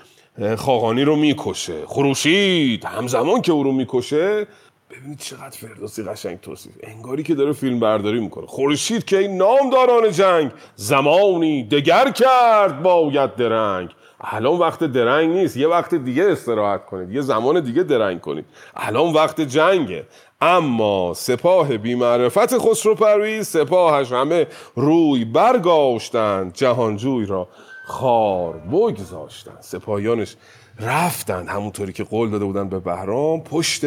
خاقانی 0.57 1.03
رو 1.03 1.15
می‌کشه. 1.15 1.85
خروشید 1.85 2.85
همزمان 2.85 3.41
که 3.41 3.51
او 3.51 3.63
رو 3.63 3.71
می‌کشه. 3.71 4.47
ببینید 4.89 5.19
چقدر 5.19 5.57
فردوسی 5.57 6.03
قشنگ 6.03 6.39
توصیف. 6.39 6.73
انگاری 6.83 7.23
که 7.23 7.35
داره 7.35 7.53
فیلم 7.53 7.79
برداری 7.79 8.19
می‌کنه. 8.19 8.47
خورشید 8.47 9.05
که 9.05 9.17
این 9.17 9.37
نامداران 9.37 10.11
جنگ 10.11 10.51
زمانی 10.75 11.63
دگر 11.63 12.11
کرد 12.11 12.83
باید 12.83 13.35
درنگ. 13.35 13.89
الان 14.22 14.59
وقت 14.59 14.84
درنگ 14.84 15.30
نیست. 15.30 15.57
یه 15.57 15.67
وقت 15.67 15.95
دیگه 15.95 16.24
استراحت 16.24 16.86
کنید. 16.86 17.11
یه 17.11 17.22
زمان 17.22 17.59
دیگه 17.59 17.84
درنگ 17.84 18.22
کنید. 18.22 18.45
الان 18.76 19.13
وقت 19.13 19.41
جنگه. 19.41 20.05
اما 20.41 21.13
سپاه 21.13 21.78
بیمعرفت 21.78 22.57
خسرو 22.57 22.95
پرویز 22.95 23.47
سپاهش 23.47 24.11
همه 24.11 24.47
روی 24.76 25.26
برگاشتند 25.26 26.53
جهانجوی 26.53 27.26
را 27.26 27.47
خار 27.86 28.53
بگذاشتند 28.53 29.57
سپاهیانش 29.61 30.36
رفتند 30.80 31.47
همونطوری 31.47 31.93
که 31.93 32.03
قول 32.03 32.30
داده 32.30 32.45
بودند 32.45 32.69
به 32.69 32.80
بهرام 32.80 33.43
پشت 33.43 33.82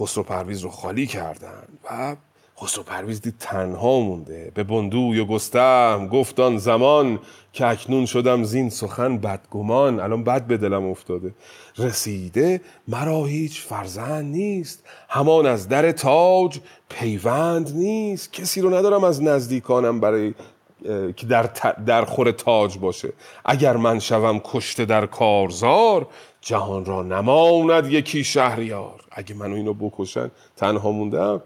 خسرو 0.00 0.22
پرویز 0.22 0.60
رو 0.60 0.70
خالی 0.70 1.06
کردند 1.06 1.78
و 1.84 2.16
خسرو 2.60 2.82
پرویز 2.82 3.20
دید 3.20 3.34
تنها 3.40 4.00
مونده. 4.00 4.52
به 4.54 4.64
بندوی 4.64 5.20
و 5.20 5.24
گستهم 5.24 6.08
گفت 6.08 6.40
آن 6.40 6.58
زمان 6.58 7.18
که 7.52 7.66
اکنون 7.66 8.06
شدم 8.06 8.44
زین 8.44 8.70
سخن 8.70 9.18
بدگمان. 9.18 10.00
الان 10.00 10.24
بد 10.24 10.46
به 10.46 10.56
دلم 10.56 10.86
افتاده. 10.86 11.34
رسیده 11.78 12.60
مرا 12.88 13.24
هیچ 13.24 13.60
فرزند 13.60 14.24
نیست. 14.34 14.84
همان 15.08 15.46
از 15.46 15.68
در 15.68 15.92
تاج 15.92 16.58
پیوند 16.88 17.74
نیست. 17.74 18.32
کسی 18.32 18.60
رو 18.60 18.74
ندارم 18.74 19.04
از 19.04 19.22
نزدیکانم 19.22 20.00
برای 20.00 20.34
که 21.16 21.26
در, 21.26 21.50
در 21.86 22.04
خور 22.04 22.30
تاج 22.30 22.78
باشه. 22.78 23.12
اگر 23.44 23.76
من 23.76 23.98
شوم 23.98 24.40
کشته 24.44 24.84
در 24.84 25.06
کارزار 25.06 26.06
جهان 26.40 26.84
را 26.84 27.02
نماند 27.02 27.92
یکی 27.92 28.24
شهریار. 28.24 29.00
اگه 29.10 29.34
منو 29.34 29.54
اینو 29.54 29.74
بکشن 29.74 30.30
تنها 30.56 30.90
موندم. 30.90 31.42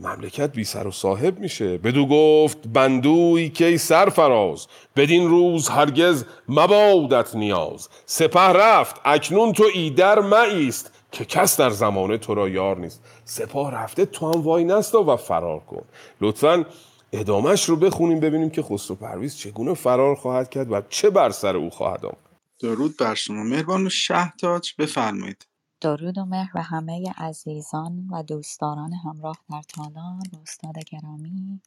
مملکت 0.00 0.52
بی 0.52 0.64
سر 0.64 0.86
و 0.86 0.90
صاحب 0.90 1.38
میشه. 1.38 1.78
بدو 1.78 2.06
گفت 2.06 2.58
بندوی 2.68 3.48
کی 3.48 3.78
سرفراز. 3.78 4.66
بدین 4.96 5.28
روز 5.28 5.68
هرگز 5.68 6.24
مبادت 6.48 7.36
نیاز. 7.36 7.88
سپه 8.06 8.40
رفت 8.40 9.00
اکنون 9.04 9.52
تو 9.52 9.64
ایدر 9.74 10.20
مایست 10.20 10.92
که 11.12 11.24
کس 11.24 11.60
در 11.60 11.70
زمانه 11.70 12.18
تو 12.18 12.34
را 12.34 12.48
یار 12.48 12.78
نیست. 12.78 13.00
سپاه 13.24 13.74
رفته 13.74 14.06
تو 14.06 14.32
هم 14.32 14.42
وای 14.42 14.64
نستا 14.64 15.02
و 15.02 15.16
فرار 15.16 15.60
کن. 15.60 15.84
لطفا 16.20 16.64
ادامش 17.12 17.64
رو 17.64 17.76
بخونیم 17.76 18.20
ببینیم 18.20 18.50
که 18.50 18.62
خسرو 18.62 18.96
پرویز 18.96 19.36
چگونه 19.36 19.74
فرار 19.74 20.14
خواهد 20.14 20.50
کرد 20.50 20.72
و 20.72 20.82
چه 20.88 21.10
بر 21.10 21.30
سر 21.30 21.56
او 21.56 21.70
خواهد 21.70 22.06
آمد. 22.06 22.16
درود 22.60 22.96
بر 22.96 23.14
شما. 23.14 23.42
مهربان 23.42 23.88
شهتاج 23.88 24.72
بفرمایید. 24.78 25.46
درود 25.82 26.18
و 26.18 26.24
مهر 26.24 26.52
به 26.52 26.62
همه 26.62 27.12
عزیزان 27.16 28.08
و 28.10 28.22
دوستداران 28.22 28.92
همراه 28.92 29.36
در 29.50 29.62
تالار 29.62 30.22
استاد 30.42 30.78
گرامی 30.78 31.60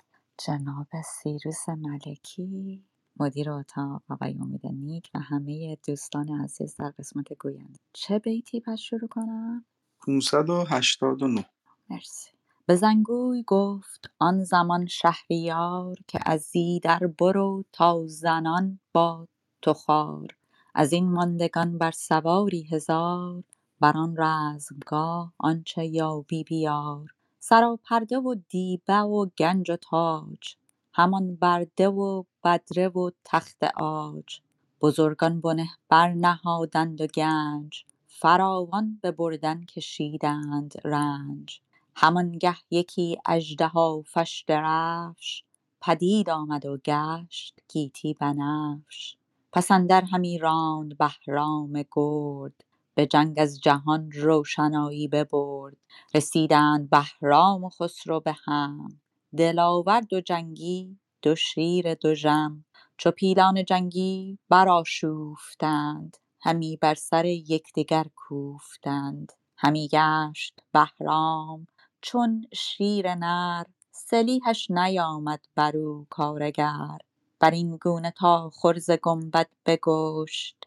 جناب 0.45 0.87
سیروس 1.05 1.69
ملکی 1.69 2.83
مدیر 3.19 3.51
اتاق 3.51 4.01
آقای 4.09 4.37
امید 4.41 4.65
نیک 4.65 5.09
و 5.13 5.19
همه 5.19 5.77
دوستان 5.87 6.41
عزیز 6.43 6.75
در 6.75 6.93
قسمت 6.99 7.33
گوینده. 7.33 7.79
چه 7.93 8.19
بیتی 8.19 8.59
پس 8.59 8.79
شروع 8.79 9.07
کنم؟ 9.07 9.65
589 10.05 11.45
مرسی. 11.89 12.31
به 12.65 12.75
زنگوی 12.75 13.43
گفت 13.47 14.09
آن 14.19 14.43
زمان 14.43 14.85
شهریار 14.85 15.95
که 16.07 16.19
از 16.25 16.49
ایدر 16.53 16.99
برو 16.99 17.63
تا 17.71 18.07
زنان 18.07 18.79
باد 18.93 19.29
تو 19.61 19.73
خوار. 19.73 20.27
از 20.75 20.93
این 20.93 21.11
ماندگان 21.11 21.77
بر 21.77 21.91
سواری 21.91 22.67
هزار 22.71 23.43
بر 23.79 23.97
آن 23.97 24.15
رزمگاه 24.17 25.33
آنچه 25.37 25.85
یابی 25.85 26.43
بیار 26.43 27.13
سراپرده 27.39 28.17
و 28.17 28.35
دیبه 28.49 28.97
و 28.97 29.25
گنج 29.37 29.71
و 29.71 29.75
تاج 29.75 30.55
همان 30.93 31.35
برده 31.35 31.87
و 31.89 32.23
بدره 32.43 32.87
و 32.87 33.11
تخت 33.25 33.63
عاج. 33.63 34.39
بزرگان 34.81 35.41
بنه 35.41 35.69
برنهادند 35.89 37.01
و 37.01 37.07
گنج 37.07 37.85
فراوان 38.07 38.99
به 39.01 39.11
بردن 39.11 39.65
کشیدند 39.65 40.73
رنج. 40.83 41.59
همانگه 41.95 42.55
یکی 42.71 43.17
اژدهافش 43.25 44.43
درفش 44.47 45.43
پدید 45.81 46.29
آمد 46.29 46.65
و 46.65 46.77
گشت 46.77 47.59
گیتی 47.67 48.13
بنفش. 48.13 49.15
پس 49.53 49.71
اندر 49.71 50.01
همی 50.01 50.37
راند 50.37 50.97
بهرام 50.97 51.83
گرد 51.91 52.64
به 52.95 53.05
جنگ 53.07 53.35
از 53.39 53.61
جهان 53.61 54.11
روشنایی 54.11 55.07
ببرد. 55.07 55.77
رسیدند 56.15 56.89
بهرام 56.89 57.63
و 57.63 57.69
خسرو 57.69 58.19
به 58.19 58.35
هم. 58.45 59.01
دلاور 59.37 60.01
دو 60.01 60.21
جنگی 60.21 60.99
دو 61.21 61.35
شیر 61.35 61.93
دژم 61.93 62.65
چو 62.97 63.11
پیلان 63.11 63.65
جنگی 63.65 64.39
برآشوفتند. 64.49 66.17
همی 66.41 66.77
بر 66.81 66.95
سر 66.95 67.25
یکدیگر 67.25 68.05
کوفتند. 68.15 69.33
همی 69.57 69.89
گشت 69.93 70.59
بهرام. 70.73 71.67
چون 72.01 72.45
شیر 72.55 73.15
نر 73.15 73.63
سلیحش 73.91 74.71
نیامد 74.71 75.45
برو 75.55 76.07
کارگر. 76.09 76.97
برین 77.39 77.77
گونه 77.77 78.11
تا 78.11 78.49
خور 78.53 78.79
گنبد 79.03 79.49
بگشت. 79.65 80.64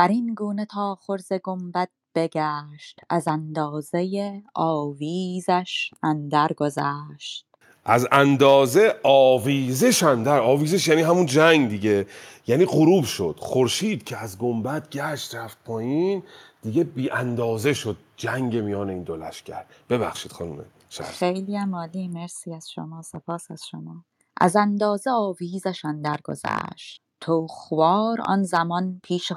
برین 0.00 0.34
گونه 0.34 0.64
تا 0.64 0.94
خور 0.94 1.18
ز 1.18 1.32
گنبد 1.32 1.88
بگشت 2.14 3.00
از 3.10 3.28
اندازه 3.28 4.42
آویزش 4.54 5.90
اندر 6.02 6.48
گذشت. 6.56 7.46
از 7.84 8.08
اندازه 8.12 8.94
آویزش 9.04 10.02
اندر 10.02 10.38
آویزش 10.40 10.88
یعنی 10.88 11.02
همون 11.02 11.26
جنگ 11.26 11.68
دیگه 11.68 12.06
یعنی 12.46 12.64
غروب 12.64 13.04
شد. 13.04 13.36
خورشید 13.38 14.04
که 14.04 14.16
از 14.16 14.38
گنبد 14.38 14.90
گشت 14.90 15.34
رفت 15.34 15.58
پایین 15.64 16.22
دیگه 16.62 16.84
بی 16.84 17.10
اندازه 17.10 17.74
شد. 17.74 17.96
جنگ 18.16 18.56
میان 18.56 18.90
این 18.90 19.02
دو 19.02 19.16
لشکر. 19.16 19.64
ببخشید 19.90 20.32
خانم 20.32 20.64
خیلی 21.02 21.56
هم 21.56 21.74
عالی 21.74 22.08
مرسی 22.08 22.54
از 22.54 22.70
شما 22.70 23.02
سپاس 23.02 23.50
از 23.50 23.62
شما. 23.70 24.04
از 24.40 24.56
اندازه 24.56 25.10
آویزش 25.10 25.84
اندر 25.84 26.20
گذشت. 26.24 27.02
خوار 27.48 28.20
آن 28.20 28.42
زمان 28.42 29.00
پیش 29.02 29.32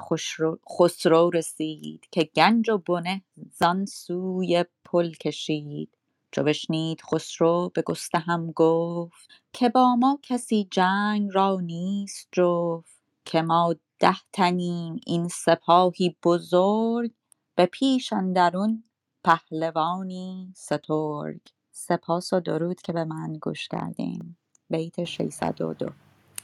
خسرو, 0.78 1.30
رسید 1.30 2.08
که 2.10 2.24
گنج 2.36 2.70
و 2.70 2.78
بنه 2.78 3.22
زان 3.52 3.86
سوی 3.86 4.64
پل 4.84 5.12
کشید. 5.12 5.90
چو 6.30 6.42
بشنید 6.42 7.02
خسرو 7.02 7.70
به 7.74 7.82
گستهم 7.82 8.50
گفت 8.50 9.30
که 9.52 9.68
با 9.68 9.96
ما 9.96 10.18
کسی 10.22 10.68
جنگ 10.70 11.30
را 11.32 11.60
نیست 11.60 12.28
جفت. 12.32 12.94
که 13.24 13.42
ما 13.42 13.74
ده 13.98 14.16
تنیم 14.32 15.00
این 15.06 15.28
سپاهی 15.28 16.16
بزرگ 16.24 17.10
به 17.54 17.66
پیش 17.66 18.12
اندرون 18.12 18.84
پهلوانی 19.24 20.52
سترگ. 20.56 21.40
سپاس 21.72 22.32
و 22.32 22.40
درود 22.40 22.82
که 22.82 22.92
به 22.92 23.04
من 23.04 23.32
گوش 23.32 23.68
کردین. 23.68 24.36
بیت 24.70 25.04
602 25.04 25.74
به 25.74 25.92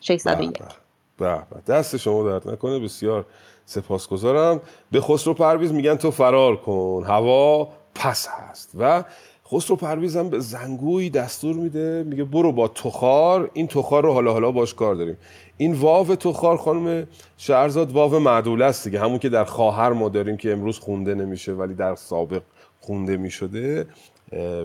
601 0.00 0.89
به 1.20 1.42
دست 1.66 1.96
شما 1.96 2.30
درد 2.30 2.50
نکنه 2.50 2.78
بسیار 2.78 3.26
سپاسگزارم. 3.64 4.60
به 4.90 5.00
خسرو 5.00 5.34
پرویز 5.34 5.72
میگن 5.72 5.94
تو 5.94 6.10
فرار 6.10 6.56
کن. 6.56 7.04
هوا 7.06 7.68
پس 7.94 8.28
هست. 8.28 8.70
و 8.78 9.04
خسرو 9.52 9.76
پرویز 9.76 10.16
هم 10.16 10.28
به 10.28 10.38
زنگوی 10.38 11.10
دستور 11.10 11.56
میده 11.56 12.02
میگه 12.06 12.24
برو 12.24 12.52
با 12.52 12.68
تخار. 12.68 13.50
این 13.52 13.66
تخار 13.66 14.02
رو 14.02 14.12
حالا 14.12 14.32
حالا 14.32 14.50
باش 14.50 14.74
کار 14.74 14.94
داریم. 14.94 15.16
این 15.56 15.72
واو 15.72 16.14
تخار 16.14 16.56
خانم 16.56 17.06
شهرزاد 17.36 17.92
واو 17.92 18.18
معدوله 18.18 18.64
است 18.64 18.84
دیگه. 18.84 19.00
همون 19.00 19.18
که 19.18 19.28
در 19.28 19.44
خواهر 19.44 19.92
ما 19.92 20.08
داریم 20.08 20.36
که 20.36 20.52
امروز 20.52 20.78
خونده 20.78 21.14
نمیشه 21.14 21.52
ولی 21.52 21.74
در 21.74 21.94
سابق 21.94 22.42
خونده 22.80 23.16
می‌شده 23.16 23.86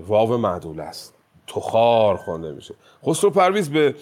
واو 0.07 0.37
معدوله 0.37 0.83
است. 0.83 1.13
تخار 1.47 2.15
خوانده 2.15 2.51
میشه. 2.51 2.75
خسرو 3.05 3.29
پرویز 3.29 3.69
به 3.69 3.95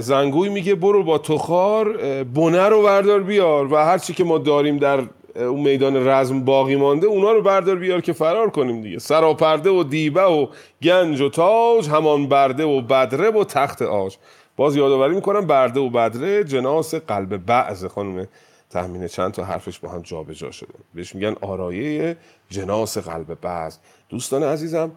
زنگوی 0.00 0.48
میگه 0.48 0.74
برو 0.74 1.02
با 1.02 1.18
تخار 1.18 1.92
بنه 2.24 2.68
رو 2.68 2.82
بردار 2.82 3.20
بیار 3.20 3.72
و 3.72 3.76
هر 3.76 3.98
چی 3.98 4.14
که 4.14 4.24
ما 4.24 4.38
داریم 4.38 4.78
در 4.78 5.02
اون 5.36 5.60
میدان 5.60 6.08
رزم 6.08 6.44
باقی 6.44 6.76
مانده 6.76 7.06
اونا 7.06 7.32
رو 7.32 7.42
بردار 7.42 7.76
بیار 7.76 8.00
که 8.00 8.12
فرار 8.12 8.50
کنیم 8.50 8.80
دیگه. 8.80 8.98
سراپرده 8.98 9.70
و 9.70 9.82
دیبه 9.82 10.22
و 10.22 10.46
گنج 10.82 11.20
و 11.20 11.28
تاج 11.28 11.88
همان 11.88 12.28
برده 12.28 12.64
و 12.64 12.80
بدره 12.80 13.30
و 13.30 13.44
تخت 13.44 13.82
آج. 13.82 14.16
باز 14.56 14.76
یادآوری 14.76 15.14
می‌کنم 15.14 15.46
برده 15.46 15.80
و 15.80 15.90
بدره 15.90 16.44
جناس 16.44 16.94
قلب 16.94 17.36
بعض 17.36 17.84
خانم 17.84 18.28
تهمینه 18.70 19.08
چند 19.08 19.32
تا 19.32 19.44
حرفش 19.44 19.78
با 19.78 19.88
هم 19.88 20.02
جابجا 20.02 20.50
شده. 20.50 20.74
بهش 20.94 21.14
میگن 21.14 21.34
آرایه 21.40 22.16
جناس 22.50 22.98
قلب 22.98 23.40
بعض. 23.40 23.76
دوستان 24.08 24.42
عزیزم 24.42 24.90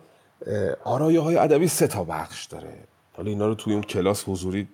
آرایه 0.83 1.19
های 1.19 1.37
ادبی 1.37 1.67
سه 1.67 1.87
تا 1.87 2.03
بخش 2.03 2.45
داره. 2.45 2.73
حالا 3.13 3.29
اینا 3.29 3.47
رو 3.47 3.55
توی 3.55 3.73
اون 3.73 3.83
کلاس 3.83 4.29
حضوری 4.29 4.67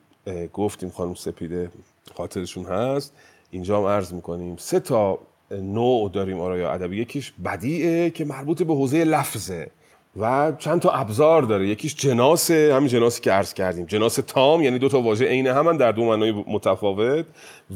گفتیم 0.53 0.89
خانم 0.89 1.13
سپیده 1.13 1.69
خاطرشون 2.15 2.65
هست. 2.65 3.13
اینجا 3.51 3.77
هم 3.77 3.85
عرض 3.85 4.13
می‌کنیم. 4.13 4.55
سه 4.57 4.79
تا 4.79 5.19
نوع 5.51 6.09
داریم 6.09 6.39
آرایه 6.39 6.69
ادبی. 6.69 7.01
یکیش 7.01 7.33
بدیعه 7.45 8.09
که 8.09 8.25
مربوط 8.25 8.63
به 8.63 8.73
حوزه 8.73 9.03
لفظه 9.03 9.71
و 10.19 10.53
چند 10.59 10.81
تا 10.81 10.91
ابزار 10.91 11.41
داره. 11.41 11.67
یکیش 11.67 11.95
جناس 11.95 12.51
همین 12.51 12.87
جناسی 12.87 13.21
که 13.21 13.31
عرض 13.31 13.53
کردیم. 13.53 13.85
جناس 13.85 14.15
تام 14.15 14.61
یعنی 14.61 14.79
دو 14.79 14.89
تا 14.89 15.01
واژه 15.01 15.25
عین 15.25 15.47
همن 15.47 15.77
در 15.77 15.91
دو 15.91 16.05
معنای 16.05 16.31
متفاوت 16.47 17.25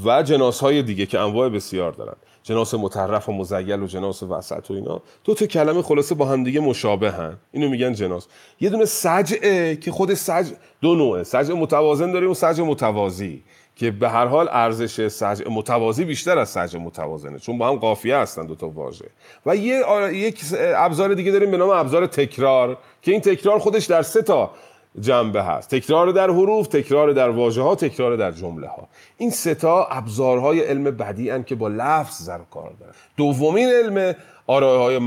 و 0.06 0.24
جناس 0.24 0.60
های 0.60 0.84
دیگه 0.84 1.06
که 1.06 1.20
انواع 1.20 1.50
بسیار 1.50 1.92
دارن. 1.92 2.16
جناس 2.48 2.74
مطرف 2.74 3.30
و 3.30 3.32
مزیل 3.32 3.84
و 3.84 3.88
جناس 3.88 4.24
وسط 4.24 4.72
و 4.72 4.74
اینا. 4.74 5.02
دو 5.24 5.34
تا 5.34 5.45
کلمه 5.45 5.82
خلاصه 5.82 6.16
با 6.16 6.26
هم 6.26 6.43
دیگه 6.43 6.60
مشابه 6.60 7.12
هن 7.12 7.38
اینو 7.52 7.70
میگن 7.70 7.93
جناس. 7.93 8.28
یه 8.60 8.70
دونه 8.70 8.86
سجعه 8.86 9.76
که 9.76 9.91
خود 9.91 10.14
سجع 10.14 10.56
دو 10.82 10.95
نوعه. 10.95 11.24
سجع 11.24 11.54
متوازن 11.54 12.12
داریم 12.12 12.32
و 12.32 12.34
سجع 12.34 12.64
متوازی. 12.64 13.43
که 13.76 13.91
به 13.91 14.10
هر 14.10 14.26
حال 14.26 14.48
ارزش 14.52 15.08
سجع 15.08 15.50
متوازی 15.50 16.06
بیشتر 16.06 16.38
از 16.38 16.50
سجع 16.50 16.80
متوازنه. 16.80 17.39
چون 17.39 17.58
با 17.58 17.70
هم 17.70 17.76
قافیه 17.76 18.18
هستن 18.18 18.45
دو 18.45 18.56
تا 18.56 18.70
واژه. 18.70 19.06
و 19.45 19.56
یه 19.56 19.84
یک 20.14 20.41
ابزار 20.54 21.14
دیگه 21.14 21.32
داریم 21.32 21.52
به 21.52 21.58
نام 21.58 21.70
ابزار 21.70 22.08
تکرار. 22.08 22.78
که 23.02 23.12
این 23.12 23.22
تکرار 23.22 23.60
خودش 23.60 23.86
در 23.86 24.02
سه 24.02 24.22
تا 24.22 24.52
جنبه 25.00 25.43
هست. 25.43 25.70
تکرار 25.70 26.12
در 26.12 26.30
حروف 26.30 26.68
تکرار 26.68 27.12
در 27.12 27.30
واژه 27.30 27.62
ها 27.62 27.76
تکرار 27.76 28.16
در 28.16 28.32
جمله 28.32 28.68
ها 28.68 28.88
این 29.18 29.30
سه 29.30 29.56
تا 29.56 29.86
ابزارهای 29.86 30.60
علم 30.60 30.84
بدیعن 30.84 31.43
که 31.43 31.56
با 31.56 31.68
لفظ 31.68 32.26
سر 32.26 32.39
کار 32.52 32.72
دارن. 32.80 32.93
دومین 33.18 33.70
علم 33.70 34.16
آرایه 34.48 34.80
های 34.80 34.98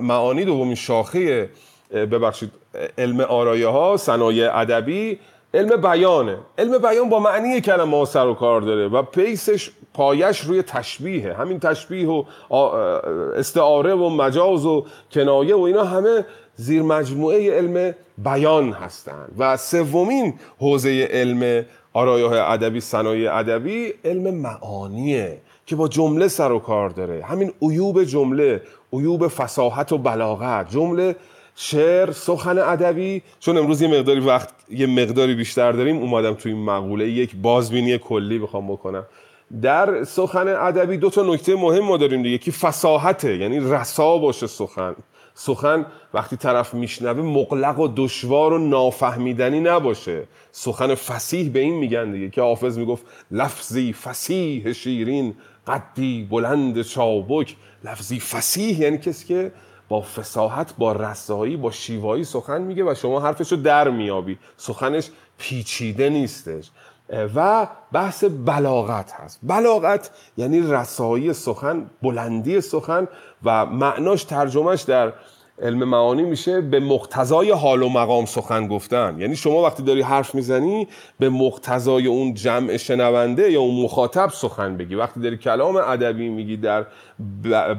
معانی 0.00 0.44
دومین 0.44 0.74
شاخه 0.74 1.50
ببخشید 1.92 2.52
علم 2.98 3.20
آرایه 3.20 3.68
ها 3.68 3.96
صنایع 3.96 4.58
ادبی 4.58 5.18
علم 5.54 5.76
بیانه. 5.76 6.38
علم 6.58 6.78
بیان 6.78 7.08
با 7.08 7.20
معنی 7.20 7.60
کلمه 7.60 7.96
ها 7.96 8.04
سر 8.04 8.26
و 8.26 8.34
کار 8.34 8.60
داره 8.60 8.88
و 8.88 9.02
پیسش 9.02 9.70
پایش 9.94 10.40
روی 10.40 10.62
تشبیهه 10.62 11.34
همین 11.34 11.60
تشبیه 11.60 12.08
و 12.08 12.24
استعاره 13.36 13.94
و 13.94 14.08
مجاز 14.08 14.66
و 14.66 14.86
کنایه 15.12 15.56
و 15.56 15.60
اینا 15.60 15.84
همه 15.84 16.24
زیر 16.62 16.82
مجموعه 16.82 17.50
علم 17.50 17.94
بیان 18.18 18.72
هستند 18.72 19.34
و 19.38 19.56
سومین 19.56 20.34
حوزه 20.58 21.08
علم 21.10 21.64
آرایه 21.92 22.42
ادبی 22.50 22.80
صنایع 22.80 23.36
ادبی 23.36 23.92
علم 24.04 24.34
معانیه 24.34 25.38
که 25.66 25.76
با 25.76 25.88
جمله 25.88 26.28
سر 26.28 26.52
و 26.52 26.58
کار 26.58 26.88
داره. 26.88 27.24
همین 27.24 27.52
عیوب 27.62 28.04
جمله 28.04 28.62
عیوب 28.92 29.28
فصاحت 29.28 29.92
و 29.92 29.98
بلاغت. 29.98 30.70
جمله 30.70 31.16
شعر 31.56 32.12
سخن 32.12 32.58
ادبی. 32.58 33.22
چون 33.40 33.58
امروز 33.58 33.82
یه 33.82 33.88
مقداری 33.88 34.20
وقت 34.20 34.48
یه 34.70 34.86
مقداری 34.86 35.34
بیشتر 35.34 35.72
داریم 35.72 35.96
اومدم 35.96 36.34
توی 36.34 36.52
این 36.52 36.64
مقوله 36.64 37.08
یک 37.08 37.36
بازبینی 37.36 37.98
کلی 37.98 38.38
بخوام 38.38 38.72
بکنم. 38.72 39.06
در 39.62 40.04
سخن 40.04 40.48
ادبی 40.48 40.96
دو 40.96 41.10
تا 41.10 41.22
نکته 41.22 41.56
مهم 41.56 41.84
ما 41.84 41.96
داریم 41.96 42.22
دیگه 42.22 42.34
یکی 42.34 42.52
فصاحته 42.52 43.36
یعنی 43.36 43.60
رسا 43.60 44.18
باشه 44.18 44.46
سخن. 44.46 44.94
سخن 45.34 45.86
وقتی 46.14 46.36
طرف 46.36 46.74
میشنوه 46.74 47.22
مغلق 47.22 47.78
و 47.78 47.88
دشوار 47.96 48.52
و 48.52 48.58
نافهمیدنی 48.58 49.60
نباشه. 49.60 50.22
سخن 50.52 50.94
فسیح 50.94 51.50
به 51.50 51.60
این 51.60 51.74
میگن 51.74 52.10
دیگه 52.10 52.30
که 52.30 52.42
حافظ 52.42 52.78
می‌گفت 52.78 53.06
لفظی 53.30 53.92
فسیح 53.92 54.72
شیرین 54.72 55.34
قدی 55.66 56.28
بلند 56.30 56.82
چابک. 56.82 57.56
لفظی 57.84 58.20
فسیح 58.20 58.80
یعنی 58.80 58.98
کسی 58.98 59.26
که 59.26 59.52
با 59.88 60.00
فساحت 60.00 60.74
با 60.78 60.92
رسایی 60.92 61.56
با 61.56 61.70
شیوایی 61.70 62.24
سخن 62.24 62.62
میگه 62.62 62.84
و 62.84 62.94
شما 62.94 63.20
حرفش 63.20 63.52
رو 63.52 63.58
در 63.58 63.90
میابی. 63.90 64.38
سخنش 64.56 65.10
پیچیده 65.38 66.10
نیستش. 66.10 66.70
و 67.34 67.66
بحث 67.92 68.24
بلاغت 68.24 69.12
هست. 69.12 69.38
بلاغت 69.42 70.10
یعنی 70.36 70.60
رسایی 70.60 71.32
سخن 71.32 71.90
بلندی 72.02 72.60
سخن 72.60 73.08
و 73.44 73.66
معناش 73.66 74.24
ترجمهش 74.24 74.82
در 74.82 75.12
علم 75.62 75.84
معانی 75.84 76.22
میشه 76.22 76.60
به 76.60 76.80
مقتضای 76.80 77.50
حال 77.50 77.82
و 77.82 77.88
مقام 77.88 78.26
سخن 78.26 78.68
گفتن. 78.68 79.16
یعنی 79.18 79.36
شما 79.36 79.62
وقتی 79.62 79.82
داری 79.82 80.02
حرف 80.02 80.34
می‌زنی 80.34 80.88
به 81.18 81.28
مقتضای 81.28 82.06
اون 82.06 82.34
جمع 82.34 82.76
شنونده 82.76 83.52
یا 83.52 83.60
اون 83.60 83.84
مخاطب 83.84 84.30
سخن 84.32 84.76
بگی. 84.76 84.94
وقتی 84.94 85.20
داری 85.20 85.36
کلام 85.36 85.76
ادبی 85.76 86.28
میگی 86.28 86.56
در 86.56 86.86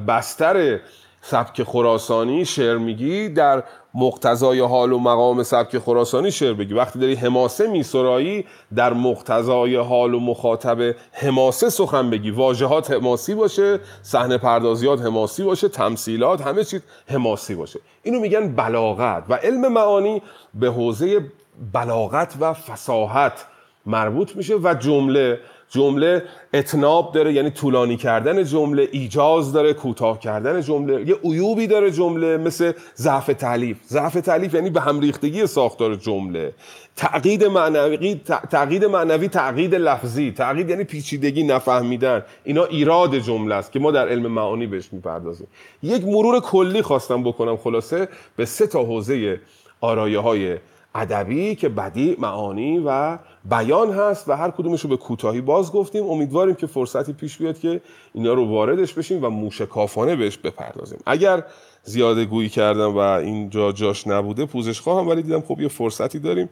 بستر 0.08 0.80
سبک 1.22 1.64
خراسانی 1.64 2.46
شعر 2.46 2.78
میگی 2.78 3.30
در 3.30 3.64
مقتضای 3.94 4.60
حال 4.60 4.94
و 4.94 5.00
مقام 5.00 5.44
سبک 5.44 5.78
خراسانی 5.78 6.32
شعر 6.32 6.54
بگی. 6.54 6.74
وقتی 6.74 7.00
داری 7.00 7.16
حماسه 7.16 7.68
میسرایی 7.68 8.46
در 8.76 8.94
مقتضای 8.94 9.76
حال 9.76 10.14
و 10.14 10.20
مخاطب 10.20 10.96
حماسه 11.12 11.70
سخن 11.70 12.10
بگی. 12.10 12.32
واژهات 12.32 12.92
حماسی 12.92 13.36
باشه 13.36 13.80
صحنه 14.02 14.38
پردازیات 14.38 15.02
حماسی 15.02 15.44
باشه 15.44 15.68
تمثیلات 15.68 16.42
همه 16.42 16.64
چیز 16.64 16.82
حماسی 17.08 17.56
باشه. 17.56 17.80
اینو 18.04 18.20
میگن 18.20 18.56
بلاغت 18.56 19.24
و 19.30 19.34
علم 19.34 19.68
معانی 19.68 20.22
به 20.54 20.68
حوزه 20.68 21.26
بلاغت 21.74 22.34
و 22.40 22.54
فساحت 22.54 23.46
مربوط 23.86 24.36
میشه 24.36 24.56
و 24.56 24.76
جمله 24.80 25.40
جمله 25.74 26.24
اتناب 26.54 27.12
داره 27.14 27.34
یعنی 27.34 27.50
طولانی 27.50 27.98
کردن 27.98 28.44
جمله 28.44 28.88
ایجاز 28.92 29.54
داره 29.54 29.74
کوتاه 29.74 30.20
کردن 30.20 30.62
جمله 30.62 31.10
یه 31.10 31.16
عیوبی 31.24 31.68
داره 31.68 31.92
جمله 31.92 32.38
مثل 32.38 32.72
ضعف 32.98 33.28
تعلیف 33.28 33.78
ضعف 33.88 34.14
تعلیف 34.14 34.54
یعنی 34.54 34.70
به 34.70 34.82
هم 34.82 35.00
ریختگی 35.00 35.48
ساختار 35.48 35.96
جمله. 35.96 36.54
تعقید 36.96 37.44
معنوی 37.44 38.22
تعقید 38.52 38.86
معنوی 38.86 39.28
تعقید 39.28 39.76
لفظی. 39.76 40.32
تعقید 40.32 40.70
یعنی 40.70 40.84
پیچیدگی 40.84 41.44
نفهمیدن. 41.44 42.24
اینا 42.44 42.66
ایراد 42.66 43.18
جمله 43.18 43.56
است 43.56 43.72
که 43.72 43.80
ما 43.80 43.92
در 43.92 44.10
علم 44.10 44.28
معانی 44.28 44.68
بهش 44.68 44.90
می‌پردازیم. 44.92 45.48
یک 45.84 46.04
مرور 46.06 46.40
کلی 46.40 46.82
خواستم 46.82 47.24
بکنم 47.24 47.58
خلاصه. 47.58 48.08
به 48.36 48.46
سه 48.46 48.68
تا 48.68 48.84
حوزه 48.84 49.40
آرایه 49.82 50.20
های 50.20 50.58
ادبی 50.96 51.56
که 51.56 51.70
بدی 51.70 52.16
معانی 52.20 52.84
و 52.86 53.18
بیان 53.50 53.92
هست 53.92 54.30
و 54.30 54.34
هر 54.34 54.52
کدومش 54.52 54.82
رو 54.82 54.90
به 54.90 54.98
کوتاهی 54.98 55.42
باز 55.42 55.72
گفتیم. 55.72 56.04
امیدواریم 56.04 56.56
که 56.56 56.68
فرصتی 56.68 57.14
پیش 57.14 57.38
بیاد 57.38 57.60
که 57.60 57.82
اینا 58.14 58.34
رو 58.34 58.46
واردش 58.46 58.94
بشیم 58.94 59.26
و 59.26 59.30
موشکافانه 59.30 60.16
بهش 60.16 60.38
بپردازیم. 60.38 61.00
اگر 61.06 61.44
زیاده 61.84 62.26
گویی 62.26 62.50
کردم 62.50 62.96
و 62.96 62.98
اینجا 62.98 63.72
جاش 63.72 64.08
نبوده 64.08 64.46
پوزش 64.46 64.82
خواهم 64.82 65.08
ولی 65.08 65.22
دیدم 65.22 65.42
خب 65.42 65.62
یه 65.62 65.68
فرصتی 65.68 66.20
داریم. 66.20 66.50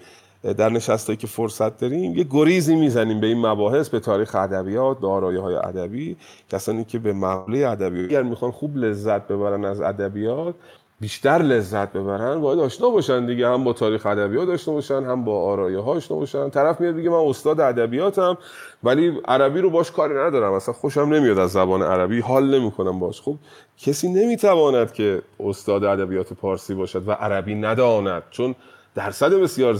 در 0.57 0.69
نشستایی 0.69 1.17
که 1.17 1.27
فرصت 1.27 1.77
داریم 1.77 2.17
یه 2.17 2.25
گریزی 2.29 2.75
می‌زنیم 2.75 3.19
به 3.19 3.27
این 3.27 3.45
مباحث 3.45 3.89
به 3.89 3.99
تاریخ 3.99 4.35
ادبیات 4.35 5.01
دارایی 5.01 5.37
های 5.37 5.55
ادبی. 5.55 6.17
کسانی 6.51 6.83
که 6.83 6.99
به 6.99 7.13
مقوله 7.13 7.67
ادبیات 7.67 8.09
اگر 8.09 8.23
می‌خوان 8.23 8.51
خوب 8.51 8.77
لذت 8.77 9.27
ببرن 9.27 9.65
از 9.65 9.81
ادبیات 9.81 10.55
بیشتر 11.01 11.37
لذت 11.37 11.93
ببرن 11.93 12.41
باید 12.41 12.59
آشنا 12.59 12.89
باشن 12.89 13.25
دیگه. 13.25 13.47
هم 13.47 13.63
با 13.63 13.73
تاریخ 13.73 14.05
ادبیات 14.05 14.49
آشنا 14.49 14.73
باشن 14.73 15.03
هم 15.03 15.23
با 15.23 15.43
آرایه 15.43 15.79
ها 15.79 15.91
آشنا 15.91 16.17
باشن. 16.17 16.49
طرف 16.49 16.81
میاد 16.81 16.95
میگه 16.95 17.09
من 17.09 17.15
استاد 17.17 17.59
ادبیاتم 17.59 18.37
ولی 18.83 19.21
عربی 19.27 19.61
رو 19.61 19.69
باش 19.69 19.91
کاری 19.91 20.13
ندارم. 20.13 20.53
اصلا 20.53 20.73
خوشم 20.73 21.01
نمیاد 21.01 21.39
از 21.39 21.51
زبان 21.51 21.81
عربی 21.81 22.19
حال 22.19 22.59
نمی‌کنم 22.59 22.99
باش. 22.99 23.21
خب 23.21 23.35
کسی 23.77 24.07
نمی‌تواند 24.07 24.93
که 24.93 25.21
استاد 25.39 25.83
ادبیات 25.83 26.33
پارسی 26.33 26.73
باشد 26.73 27.07
و 27.07 27.11
عربی 27.11 27.55
نداند 27.55 28.23
چون 28.29 28.55
درصد 28.95 29.33
بسیار 29.33 29.73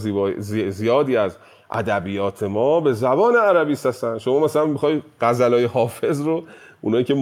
زیادی 0.70 1.16
از 1.16 1.36
ادبیات 1.70 2.42
ما 2.42 2.80
به 2.80 2.92
زبان 2.92 3.36
عربی 3.36 3.72
هستن. 3.72 4.18
شما 4.18 4.40
مثلا 4.40 4.66
می‌خوای 4.66 5.02
غزلای 5.20 5.64
حافظ 5.64 6.20
رو 6.20 6.42
اونایی 6.84 7.04
که 7.04 7.14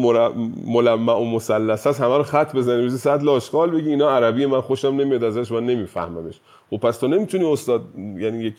ملمع 0.66 1.14
و 1.14 1.24
مثلث 1.24 1.86
هست 1.86 2.00
همه 2.00 2.16
رو 2.16 2.22
خط 2.22 2.56
بزنی 2.56 2.82
روزی 2.82 2.98
صد 2.98 3.22
لاشقال 3.22 3.70
بگی 3.70 3.88
اینا 3.88 4.10
عربی 4.10 4.46
من 4.46 4.60
خوشم 4.60 4.88
نمیاد 4.88 5.24
ازش 5.24 5.52
و 5.52 5.60
نمیفهممش. 5.60 6.40
و 6.72 6.76
خب 6.76 6.82
پس 6.82 6.98
تو 6.98 7.08
نمی‌تونی 7.08 7.52
استاد 7.52 7.82
یعنی 7.96 8.44
یک 8.44 8.54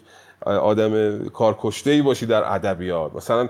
آدم 0.46 1.24
کارکشته 1.30 1.92
ای 1.92 2.02
باشی 2.02 2.26
در 2.26 2.54
ادبیات. 2.54 3.16
مثلا 3.16 3.50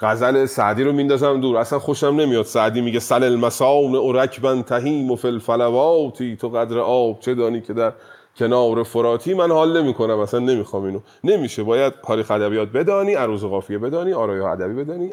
غزل 0.00 0.46
سعدی 0.46 0.84
رو 0.84 0.92
میندازم 0.92 1.40
دور 1.40 1.56
اصلا 1.56 1.78
خوشم 1.78 2.06
نمیاد. 2.06 2.44
سعدی 2.44 2.80
میگه 2.80 3.00
سل 3.00 3.24
المساون 3.24 3.94
اورکبن 3.94 4.62
تهیم 4.62 5.10
و 5.10 5.16
فلفلواتی 5.16 6.36
تو 6.36 6.48
قدر 6.48 6.78
آب 6.78 7.20
چه 7.20 7.34
دانی 7.34 7.60
که 7.60 7.72
در 7.72 7.92
کنار 8.38 8.82
فراتی؟ 8.82 9.34
من 9.34 9.50
حال 9.50 9.82
نمی 9.82 9.94
کنم 9.94 10.18
اصلا 10.18 10.40
نمی‌خوام 10.40 10.84
اینو. 10.84 11.00
نمیشه 11.24 11.62
باید 11.62 11.92
تاریخ 12.06 12.30
ادبیات 12.30 12.68
بدانی 12.68 13.14
عروض 13.14 13.44
قافیه 13.44 13.78
بدانی 13.78 14.12
آرایه 14.12 14.44
ادبی 14.44 14.84
بدانی 14.84 15.12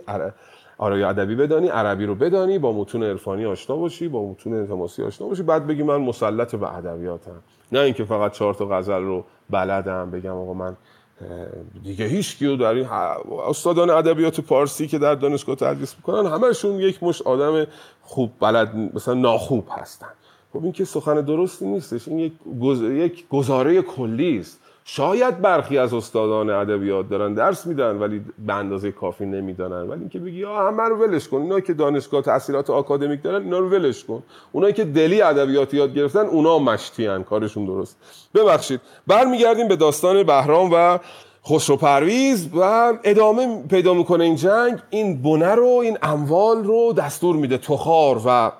آرای 0.78 1.04
ادبی 1.04 1.36
بدانی 1.36 1.68
عربی 1.68 2.06
رو 2.06 2.16
بدانی 2.16 2.60
با 2.60 2.72
متون 2.72 3.04
عرفانی 3.04 3.46
آشنا 3.46 3.76
باشی 3.76 4.08
با 4.08 4.30
متون 4.32 4.54
التماسی 4.54 5.04
آشنا 5.04 5.28
باشی. 5.28 5.44
بعد 5.44 5.68
بگی 5.68 5.84
من 5.84 5.98
مسلط 5.98 6.56
به 6.56 6.76
ادبیاتم. 6.78 7.44
نه 7.72 7.80
اینکه 7.80 8.04
فقط 8.06 8.32
چهار 8.32 8.54
تا 8.54 8.66
غزل 8.66 9.02
رو 9.02 9.26
بلدم 9.50 10.12
بگم 10.12 10.36
آقا 10.36 10.54
من 10.54 10.78
دیگه 11.84 12.06
هیچ 12.06 12.38
کیو 12.38 12.58
در 12.58 12.74
این 12.74 12.86
استادان 13.48 13.90
ادبیات 13.90 14.42
پارسی 14.42 14.88
که 14.88 15.00
در 15.00 15.16
دانشگاه 15.16 15.56
تدریس 15.56 15.96
می‌کنن 15.98 16.32
همشون 16.32 16.80
یک 16.80 17.04
مش 17.04 17.22
آدم 17.22 17.68
خوب 18.02 18.32
بلد 18.40 18.76
مثلا 18.94 19.14
ناخوب 19.14 19.68
هستن. 19.72 20.08
خب 20.54 20.64
این 20.64 20.72
که 20.72 20.86
سخن 20.86 21.22
درستی 21.22 21.66
نیستش. 21.66 22.08
این 22.08 22.20
یک, 22.20 22.34
یک 22.82 23.28
گزاره 23.30 23.82
کلی 23.82 24.38
است 24.40 24.60
شاید 24.88 25.42
برخی 25.42 25.78
از 25.78 25.94
استادان 25.94 26.50
ادبیات 26.50 27.10
دارن 27.10 27.34
درس 27.34 27.66
میدن 27.66 27.98
ولی 27.98 28.22
به 28.46 28.54
اندازه 28.54 28.92
کافی 28.92 29.26
نمی‌دانن 29.26 29.90
ولی 29.90 30.00
اینکه 30.00 30.20
بگی 30.20 30.46
آ 30.46 30.68
همه 30.68 30.84
رو 30.84 30.96
ولش 30.96 31.28
کن. 31.28 31.42
اینا 31.42 31.60
که 31.60 31.74
دانشگاه 31.74 32.22
تحصیلات 32.22 32.70
آکادمیک 32.70 33.24
دارن 33.24 33.44
اینا 33.44 33.60
رو 33.60 33.70
ولش 33.70 34.04
کن. 34.04 34.24
اونایی 34.52 34.74
که 34.74 34.84
دلی 34.84 35.22
ادبیات 35.22 35.74
یاد 35.74 35.94
گرفتن 35.94 36.26
اونا 36.26 36.60
مشتی 36.60 37.24
کارشون 37.24 37.66
درست. 37.66 37.98
ببخشید. 38.36 38.82
برمیگردیم 39.08 39.68
به 39.68 39.76
داستان 39.76 40.24
بهرام 40.24 40.70
و 40.74 41.00
خسرو 41.50 41.78
پرویز 41.78 42.50
و 42.56 42.94
ادامه 43.04 43.64
پیدا 43.70 43.94
می‌کنه 43.94 44.24
این 44.24 44.36
جنگ. 44.36 44.80
این 44.90 45.22
بنه 45.22 45.56
رو 45.56 45.66
این 45.84 45.98
اموال 46.02 46.64
رو 46.64 46.94
دستور 46.94 47.36
میده. 47.36 47.58
تخار 47.58 48.22
و 48.26 48.52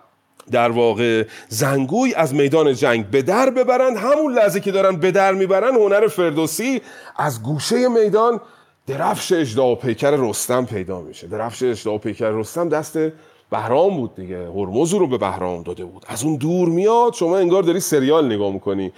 در 0.52 0.72
واقع 0.72 1.24
زنگوی 1.50 2.14
از 2.14 2.34
میدان 2.34 2.74
جنگ 2.74 3.06
به 3.10 3.22
در 3.22 3.50
ببرند. 3.50 3.98
همون 3.98 4.34
لحظه 4.34 4.60
که 4.60 4.72
دارن 4.72 4.96
به 4.96 5.12
در 5.12 5.34
می‌برن 5.34 5.76
هنر 5.76 6.08
فردوسی 6.08 6.82
از 7.18 7.44
گوشه 7.44 7.88
میدان 7.88 8.40
درفش 8.88 9.32
اجدا 9.32 9.68
و 9.68 9.76
پیکر 9.76 10.12
رستم 10.12 10.66
پیدا 10.66 11.02
میشه. 11.02 11.28
درفش 11.28 11.64
اجدا 11.64 11.94
و 11.94 11.98
پیکر 11.98 12.30
رستم 12.30 12.70
دست 12.70 12.98
بهرام 13.52 13.98
بود 13.98 14.16
دیگه. 14.16 14.48
هرمز 14.48 14.94
رو 14.94 15.08
به 15.08 15.18
بهرام 15.18 15.64
داده 15.64 15.86
بود. 15.86 16.06
از 16.08 16.24
اون 16.24 16.36
دور 16.36 16.70
میاد. 16.70 17.14
شما 17.14 17.38
انگار 17.38 17.64
داری 17.64 17.80
سریال 17.80 18.26
نگاه 18.26 18.54
می‌کنی. 18.54 18.94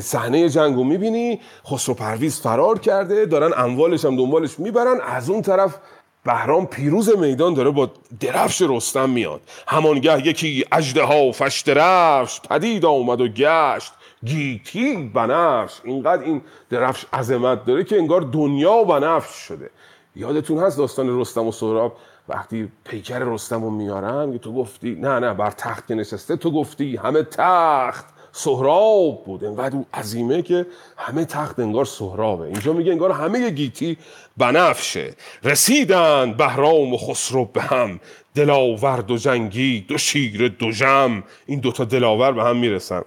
صحنه 0.00 0.48
جنگ 0.48 0.76
رو 0.76 0.84
می‌بینی. 0.84 1.40
خسرو 1.70 1.94
پرویز 1.94 2.40
فرار 2.40 2.78
کرده. 2.78 3.26
دارن 3.26 3.52
اموالش 3.56 4.04
هم 4.04 4.16
دنبالش 4.16 4.58
می‌برن. 4.58 5.00
از 5.06 5.30
اون 5.30 5.42
طرف 5.42 5.76
بهرام 6.24 6.66
پیروز 6.66 7.16
میدان 7.18 7.54
داره 7.54 7.70
با 7.70 7.90
درفش 8.20 8.62
رستم 8.62 9.10
میاد. 9.10 9.40
همانگه 9.68 10.26
یکی 10.26 10.64
اجده 10.72 11.02
ها 11.02 11.32
فشت 11.32 11.68
رفش 11.68 12.40
پدید 12.40 12.84
آمد 12.84 13.20
و 13.20 13.28
گشت. 13.28 13.92
گیتی 14.24 15.10
بنفش. 15.14 15.80
اینقدر 15.84 16.22
این 16.22 16.42
درفش 16.70 17.04
عظمت 17.12 17.64
داره 17.64 17.84
که 17.84 17.96
انگار 17.96 18.20
دنیا 18.20 18.84
بنفش 18.84 19.34
شده. 19.34 19.70
یادتون 20.16 20.58
هست 20.58 20.78
داستان 20.78 21.20
رستم 21.20 21.46
و 21.46 21.52
سهراب؟ 21.52 21.96
وقتی 22.28 22.72
پیکر 22.84 23.18
رستم 23.18 23.64
رو 23.64 23.70
میارن 23.70 24.38
تو 24.38 24.54
گفتی 24.54 24.94
نه 24.94 25.18
نه 25.18 25.34
بر 25.34 25.50
تخت 25.50 25.90
نشسته. 25.90 26.36
تو 26.36 26.50
گفتی 26.50 26.96
همه 26.96 27.22
تخت 27.22 28.13
سهراب 28.36 29.24
بود. 29.24 29.44
انقدر 29.44 29.76
او 29.76 29.86
عظیمه 29.94 30.42
که 30.42 30.66
همه 30.96 31.24
تخت 31.24 31.58
انگار 31.58 31.84
سهرابه. 31.84 32.44
اینجا 32.44 32.72
میگه 32.72 32.92
انگار 32.92 33.12
همه 33.12 33.50
گیتی 33.50 33.98
بنفشه. 34.36 35.14
رسیدن 35.44 36.32
بهرام 36.32 36.94
و 36.94 36.96
خسرو 36.96 37.44
به 37.44 37.62
هم. 37.62 38.00
دلاورد 38.34 39.10
و 39.10 39.16
جنگی 39.16 39.80
دو 39.88 39.98
شیر 39.98 40.48
دو 40.48 40.70
جم 40.70 41.22
این 41.46 41.60
دوتا 41.60 41.84
دلاور 41.84 42.32
به 42.32 42.42
هم 42.44 42.56
می‌رسن. 42.56 43.02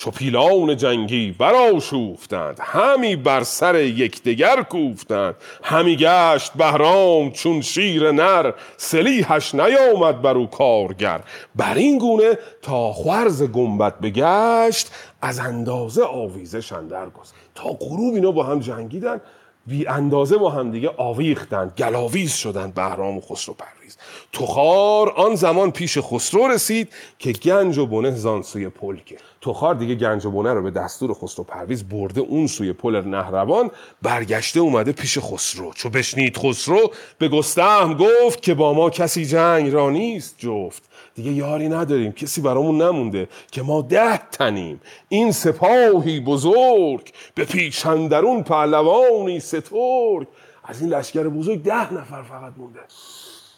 چو 0.00 0.10
پیلان 0.10 0.76
جنگی 0.76 1.34
براشوفتند 1.38 2.58
همی 2.60 3.16
بر 3.16 3.42
سر 3.42 3.80
یکدیگر 3.80 4.62
کوفتند 4.62 5.34
همی 5.62 5.96
گشت 5.96 6.52
بهرام 6.52 7.30
چون 7.30 7.60
شیر 7.60 8.10
نر 8.10 8.52
سلیحش 8.76 9.54
نیامد 9.54 10.22
بر 10.22 10.36
او 10.36 10.46
کارگر. 10.46 11.20
بر 11.56 11.74
این 11.74 11.98
گونه 11.98 12.38
تا 12.62 12.92
خور 12.92 13.32
ز 13.32 13.42
گنبد 13.42 14.00
بگشت 14.00 14.90
از 15.22 15.38
اندازه 15.38 16.04
آویزش 16.04 16.72
اندر 16.72 17.10
گذشت. 17.10 17.34
تا 17.54 17.68
غروب 17.68 18.14
اینا 18.14 18.30
با 18.30 18.42
هم 18.42 18.60
جنگیدن 18.60 19.20
بی 19.66 19.86
اندازه 19.86 20.36
با 20.36 20.50
هم 20.50 20.70
دیگه 20.70 20.90
آویختن 20.96 21.72
گلاویز 21.78 22.32
شدن 22.32 22.70
بهرام 22.70 23.16
و 23.16 23.20
خسرو 23.20 23.54
پرویز. 23.54 23.96
تخار 24.32 25.10
آن 25.10 25.34
زمان 25.34 25.70
پیش 25.70 25.98
خسرو 25.98 26.48
رسید 26.48 26.88
که 27.18 27.32
گنج 27.32 27.78
و 27.78 27.86
بنه 27.86 28.10
زان 28.10 28.42
سوی 28.42 28.70
که 29.06 29.16
تخار 29.42 29.74
دیگه 29.74 29.94
گنج 29.94 30.26
و 30.26 30.30
بنه 30.30 30.54
رو 30.54 30.62
به 30.62 30.70
دستور 30.70 31.14
خسرو 31.14 31.44
پرویز 31.44 31.88
برده 31.88 32.20
اون 32.20 32.46
سوی 32.46 32.72
پل 32.72 33.00
نهروان 33.00 33.70
برگشته 34.02 34.60
اومده 34.60 34.92
پیش 34.92 35.18
خسرو. 35.18 35.72
چو 35.72 35.90
بشنید 35.90 36.36
خسرو 36.36 36.90
به 37.18 37.28
گستهم 37.28 37.94
گفت 37.94 38.42
که 38.42 38.54
با 38.54 38.72
ما 38.72 38.90
کسی 38.90 39.26
جنگ 39.26 39.72
را 39.72 39.90
نیست 39.90 40.34
جفت. 40.38 40.82
دیگه 41.14 41.30
یاری 41.30 41.68
نداریم 41.68 42.12
کسی 42.12 42.40
برامون 42.40 42.82
نمونده 42.82 43.28
که 43.52 43.62
ما 43.62 43.82
ده 43.82 44.18
تنیم. 44.18 44.80
این 45.08 45.32
سپاهی 45.32 46.20
بزرگ 46.20 47.12
به 47.34 47.44
پیچندرون 47.44 48.42
پهلوانی 48.42 49.40
سترگ. 49.40 50.26
از 50.64 50.80
این 50.80 50.90
لشکر 50.90 51.28
بزرگ 51.28 51.62
ده 51.62 51.94
نفر 51.94 52.22
فقط 52.22 52.52
مونده. 52.56 52.80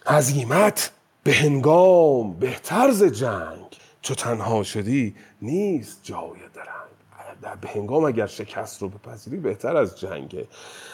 هزیمت 0.06 0.92
به 1.22 1.32
هنگام 1.32 2.32
بهتر 2.32 2.90
ز 2.90 3.04
جنگ. 3.04 3.81
چو 4.02 4.14
تنها 4.14 4.62
شدی 4.62 5.14
نیست 5.42 6.00
جای 6.02 6.38
درنگ. 6.54 6.92
در 7.42 7.54
به 7.54 7.68
هنگام 7.68 8.04
اگر 8.04 8.26
شکست 8.26 8.82
رو 8.82 8.88
بپذیری 8.88 9.36
بهتر 9.36 9.76
از 9.76 10.00
جنگه 10.00 10.46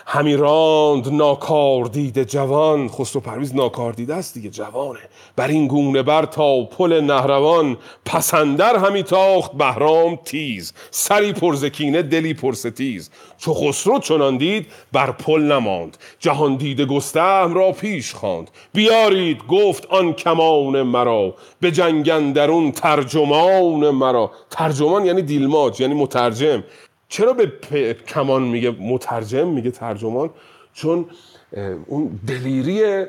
همی 0.07 0.37
راند 0.37 1.09
ناکار 1.09 1.85
دیده 1.85 2.25
جوان. 2.25 2.89
خسرو 2.89 3.21
پرویز 3.21 3.55
ناکار 3.55 3.93
دیده 3.93 4.15
است 4.15 4.35
دیگه 4.35 4.51
جوانه 4.51 5.01
بر 5.37 5.49
این 5.49 5.69
گونه 5.69 6.03
بر 6.03 6.25
تا 6.25 6.65
پل 6.65 7.01
نهروان. 7.01 7.77
پسندر 8.05 8.77
همی 8.77 9.03
تاخت 9.03 9.53
بهرام 9.53 10.17
تیز. 10.25 10.73
سری 10.91 11.33
پرزکینه 11.33 12.03
دلی 12.03 12.35
پرستیز 12.35 13.11
چو 13.39 13.55
خسرو 13.55 13.99
چنان 13.99 14.37
دید 14.37 14.67
بر 14.93 15.13
پل 15.13 15.43
نماند. 15.43 15.97
جهان 16.19 16.57
دیده 16.57 16.85
گستهم 16.87 17.55
را 17.55 17.73
پیش 17.73 18.15
خواند. 18.15 18.51
بیارید 18.73 19.47
گفت 19.49 19.87
آن 19.87 20.13
کمان 20.13 20.83
مرا. 20.83 21.35
به 21.61 21.71
جنگندرون 21.71 22.73
ترجمان 22.73 23.91
مرا. 23.91 24.31
ترجمان 24.51 25.07
یعنی 25.07 25.23
دیلماج 25.23 25.81
یعنی 25.81 25.95
مترجم. 25.95 26.65
چرا 27.09 27.33
به 27.33 27.53
پ- 27.63 27.75
کمان 28.09 28.43
میگه 28.43 28.71
مترجم؟ 28.71 29.49
میگه 29.49 29.71
ترجمان. 29.71 30.31
چون 30.75 31.07
اون 31.87 32.21
دلیری 32.27 33.05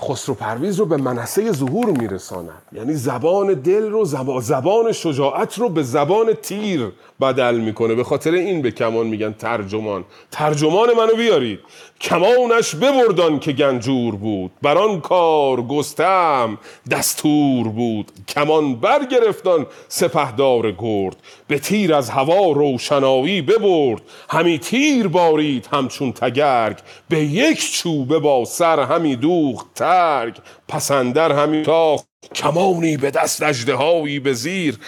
خسرو 0.00 0.34
پرویز 0.34 0.78
رو 0.78 0.86
به 0.86 0.96
منصه 0.96 1.52
ظهور 1.52 1.90
میرساند. 1.90 2.62
یعنی 2.72 2.94
زبان 2.94 3.54
دل 3.54 3.82
رو 3.82 4.04
زبان, 4.04 4.40
زبان 4.40 4.92
شجاعت 4.92 5.58
رو 5.58 5.68
به 5.68 5.82
زبان 5.82 6.32
تیر 6.32 6.92
بدل 7.20 7.54
می‌کنه. 7.54 7.94
به 7.94 8.04
خاطر 8.04 8.30
این 8.30 8.62
به 8.62 8.70
کمان 8.70 9.06
میگن 9.06 9.32
ترجمان. 9.32 10.04
ترجمان 10.30 10.92
منو 10.96 11.16
بیارید. 11.16 11.60
کمانش 12.00 12.74
ببردان 12.74 13.38
که 13.38 13.52
گنجور 13.52 14.16
بود. 14.16 14.50
بر 14.62 14.78
آن 14.78 15.00
کار 15.00 15.62
گستم 15.62 16.58
دستور 16.90 17.68
بود. 17.68 18.10
کمان 18.28 18.74
برگرفتان 18.74 19.66
سپهدار 19.88 20.72
گرد. 20.72 21.16
به 21.46 21.58
تیر 21.58 21.94
از 21.94 22.10
هوا 22.10 22.50
روشنایی 22.50 23.42
ببرد. 23.42 24.02
همی 24.30 24.58
تیر 24.58 25.08
بارید 25.08 25.68
همچون 25.72 26.12
تگرگ. 26.12 26.78
به 27.08 27.18
یک 27.18 27.72
چوبه 27.72 28.18
با 28.18 28.44
سر 28.44 28.80
همی 28.80 29.16
دوخت 29.16 29.66
ترگ. 29.74 30.36
پسندر 30.68 31.32
همی 31.32 31.62
تاخت 31.62 32.06
کمانی 32.34 32.96
به 32.96 33.10
دست 33.10 33.42
اژدهایی 33.42 34.20
به 34.20 34.32
زیر. 34.32 34.78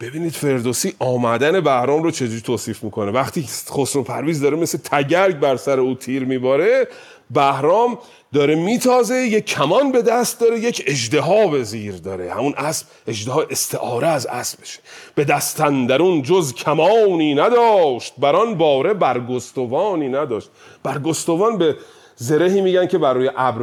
ببینید 0.00 0.32
فردوسی 0.32 0.94
آمدن 0.98 1.60
بهرام 1.60 2.02
رو 2.02 2.10
چجوری 2.10 2.40
توصیف 2.40 2.84
می‌کنه؟ 2.84 3.10
وقتی 3.10 3.48
خسرو 3.70 4.02
پرویز 4.02 4.40
داره 4.40 4.56
مثل 4.56 4.78
تگرگ 4.78 5.38
بر 5.38 5.56
سر 5.56 5.80
او 5.80 5.94
تیر 5.94 6.24
میباره 6.24 6.88
بهرام 7.30 7.98
داره 8.32 8.54
میتازه 8.54 9.16
یک 9.16 9.44
کمان 9.46 9.92
به 9.92 10.02
دست 10.02 10.40
داره 10.40 10.58
یک 10.58 10.84
اژدها 10.86 11.46
به 11.46 11.62
زیر 11.62 11.94
داره. 11.94 12.34
همون 12.34 12.54
اسب 12.56 12.86
اژدها 13.06 13.42
استعاره 13.50 14.08
از 14.08 14.26
اسبشه. 14.26 14.80
به 15.14 15.24
دستندرون 15.24 16.22
جز 16.22 16.54
کمانی 16.54 17.34
نداشت 17.34 18.12
بر 18.18 18.36
آن 18.36 18.54
باره 18.54 18.94
برگستوانی 18.94 20.08
نداشت. 20.08 20.50
برگستوان 20.82 21.58
به 21.58 21.76
زرهی 22.20 22.60
میگن 22.60 22.86
که 22.86 22.98
بر 22.98 23.14
روی 23.14 23.30
ابر 23.36 23.62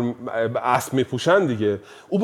اسب 0.64 0.94
میپوشن 0.94 1.46
دیگه. 1.46 1.80
او 2.10 2.20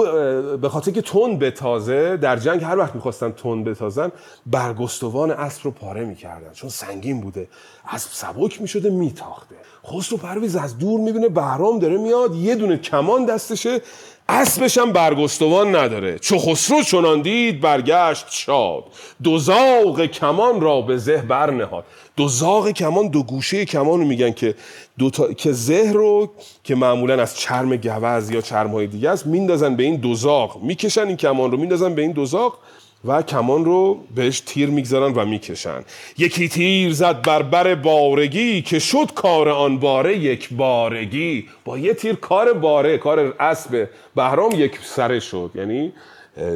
به- 0.61 0.69
خاطر 0.69 0.91
که 0.91 1.01
تون 1.01 1.39
بتازه 1.39 2.17
در 2.17 2.38
جنگ 2.38 2.63
هر 2.63 2.77
وقت 2.77 2.95
می‌خواستن 2.95 3.32
تون 3.32 3.63
بتازن 3.63 4.11
برگستوان 4.45 5.32
اسب 5.32 5.61
رو 5.63 5.71
پاره 5.71 6.05
می‌کردن. 6.05 6.51
چون 6.53 6.69
سنگین 6.69 7.21
بوده. 7.21 7.47
اسب 7.89 8.09
سبک 8.13 8.61
می‌شده 8.61 8.89
میتاخته. 8.89 9.55
خسرو 9.86 10.17
پرویز 10.17 10.55
از 10.55 10.77
دور 10.77 10.99
می‌بینه 10.99 11.29
بهرام 11.29 11.79
داره 11.79 11.97
میاد 11.97 12.36
یه 12.36 12.55
دونه 12.55 12.77
کمان 12.77 13.25
دستشه. 13.25 13.82
اسبش 14.29 14.77
هم 14.77 14.91
برگستوان 14.91 15.75
نداره. 15.75 16.19
چو 16.19 16.38
خسرو 16.38 16.84
چنان 16.84 17.21
دید 17.21 17.61
برگشت 17.61 18.25
شاد 18.29 18.84
دو 19.23 19.38
زاغ 19.38 20.05
کمان 20.05 20.61
را 20.61 20.82
به 20.82 20.97
زه 20.97 21.17
برنهاد 21.17 21.84
دو 22.16 22.28
زاغ 22.28 22.70
کمان 22.70 23.07
دو 23.07 23.24
گوشه 23.24 23.66
کمان 23.66 23.99
رو 23.99 24.05
میگن 24.05 24.32
که 24.32 24.55
دو 24.99 25.09
تا... 25.09 25.34
که 25.34 25.51
زه 25.51 25.91
رو 25.91 26.32
که 26.64 26.76
معمولا 26.76 27.22
از 27.22 27.38
چرم 27.38 27.76
گوز 27.76 28.32
یا 28.32 28.41
چرم 28.41 28.72
های 28.72 28.88
دیگه 28.88 29.09
است 29.09 29.28
میندازن 29.28 29.76
به 29.76 29.84
این 29.84 29.95
دو 29.95 30.16
زاغ. 30.16 30.64
می‌کشن 30.64 31.07
این 31.07 31.18
کمان 31.18 31.51
رو 31.51 31.57
میندازن 31.57 31.95
به 31.95 32.01
این 32.01 32.12
دو 32.12 32.26
زاغ 32.26 32.57
و 33.05 33.22
کمان 33.22 33.66
رو 33.66 33.99
بهش 34.16 34.39
تیر 34.39 34.70
می‌گذارن 34.70 35.14
و 35.14 35.26
می‌کشن. 35.26 35.84
یکی 36.18 36.49
تیر 36.49 36.93
زد 36.93 37.22
بر 37.22 37.41
بر 37.41 37.76
بارگی 37.76 38.62
که 38.62 38.80
شد 38.80 39.12
کار 39.16 39.49
آن 39.49 39.80
باره 39.80 40.18
یک 40.18 40.53
بارگی. 40.53 41.45
با 41.66 41.78
یه 41.78 41.93
تیر 41.93 42.16
کار 42.16 42.53
باره 42.53 42.97
کار 42.97 43.36
اسب 43.39 43.89
بهرام 44.16 44.51
یک 44.55 44.80
سره 44.84 45.20
شد. 45.20 45.51
یعنی 45.55 45.93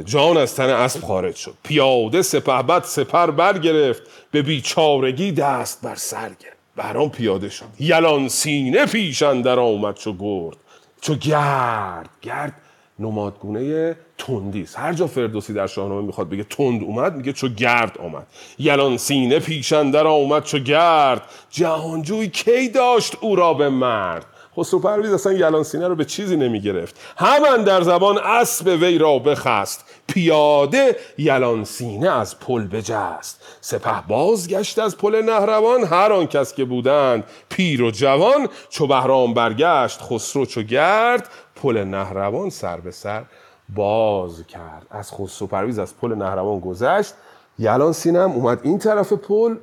جان 0.06 0.38
از 0.38 0.56
تن 0.56 0.70
اسب 0.70 1.02
خارج 1.02 1.36
شد. 1.36 1.54
پیاده 1.64 2.22
سپهبد 2.22 2.84
سپر 2.84 3.32
برگرفت 3.32 4.02
به 4.32 4.42
بیچارگی 4.42 5.32
دست 5.32 5.82
بر 5.82 5.96
سر 5.96 6.30
گرفت. 6.30 6.58
بهرام 6.76 7.10
پیاده 7.10 7.50
شد. 7.50 7.66
یلان 7.80 8.28
سینه 8.28 8.86
پیش 8.86 9.24
اندر 9.24 9.60
آمد 9.60 9.96
چو 9.96 10.14
گرد. 10.14 10.58
چو 11.02 11.16
گرد 11.16 12.10
گرد 12.22 12.54
نمادگونه 13.00 13.96
تندی 14.18 14.62
است. 14.62 14.80
هر 14.80 14.94
جا 14.94 15.08
فردوسی 15.08 15.54
در 15.54 15.68
شاهنامه 15.68 16.02
می‌خواد 16.02 16.30
بگه 16.30 16.44
تند 16.44 16.84
اومد 16.84 17.16
میگه 17.16 17.34
چو 17.34 17.48
گرد 17.48 17.98
آمد. 17.98 18.28
یلان 18.60 18.98
سینه 18.98 19.40
پیشندر 19.40 20.08
آمد 20.08 20.44
چو 20.44 20.60
گرد. 20.60 21.22
جهانجوی 21.50 22.28
کی 22.30 22.70
داشت 22.70 23.16
او 23.22 23.36
را 23.36 23.54
به 23.54 23.70
مرد؟ 23.70 24.26
خسرو 24.58 24.80
پرویز 24.80 25.14
اصلا 25.14 25.34
یلان 25.34 25.64
سینه 25.64 25.88
رو 25.88 25.96
به 25.96 26.06
چیزی 26.06 26.36
نمی‌گرفت. 26.36 27.00
همان 27.18 27.64
در 27.64 27.82
زبان 27.82 28.18
اسب 28.18 28.68
وی 28.68 28.98
را 28.98 29.20
بخست. 29.20 29.86
پیاده 30.08 30.96
یلان 31.18 31.64
سینه 31.64 32.10
از 32.10 32.40
پل 32.40 32.68
بجست. 32.68 33.42
سپه 33.62 34.02
بازگشت 34.08 34.80
از 34.80 34.98
پل 34.98 35.22
نهروان 35.22 35.84
هر 35.84 36.12
آن 36.12 36.28
کس 36.28 36.54
که 36.54 36.66
بودند. 36.66 37.24
پیر 37.50 37.84
و 37.84 37.92
جوان 37.92 38.48
چو 38.70 38.88
بهرام 38.88 39.34
برگشت 39.34 40.02
خسرو 40.02 40.46
چو 40.46 40.62
گرد 40.62 41.30
پل 41.56 41.84
نهروان 41.84 42.50
سر 42.50 42.78
به 42.78 42.92
سر 42.92 43.24
باز 43.76 44.48
کرد. 44.48 44.88
از 44.92 45.12
خسرو 45.12 45.48
پرویز 45.48 45.80
از 45.80 45.98
پل 45.98 46.16
نهروان 46.16 46.60
گذشت. 46.60 47.14
یلان 47.60 47.94
هم 48.06 48.32
اومد 48.32 48.60
این 48.64 48.80
طرف 48.80 49.14
پل 49.14 49.56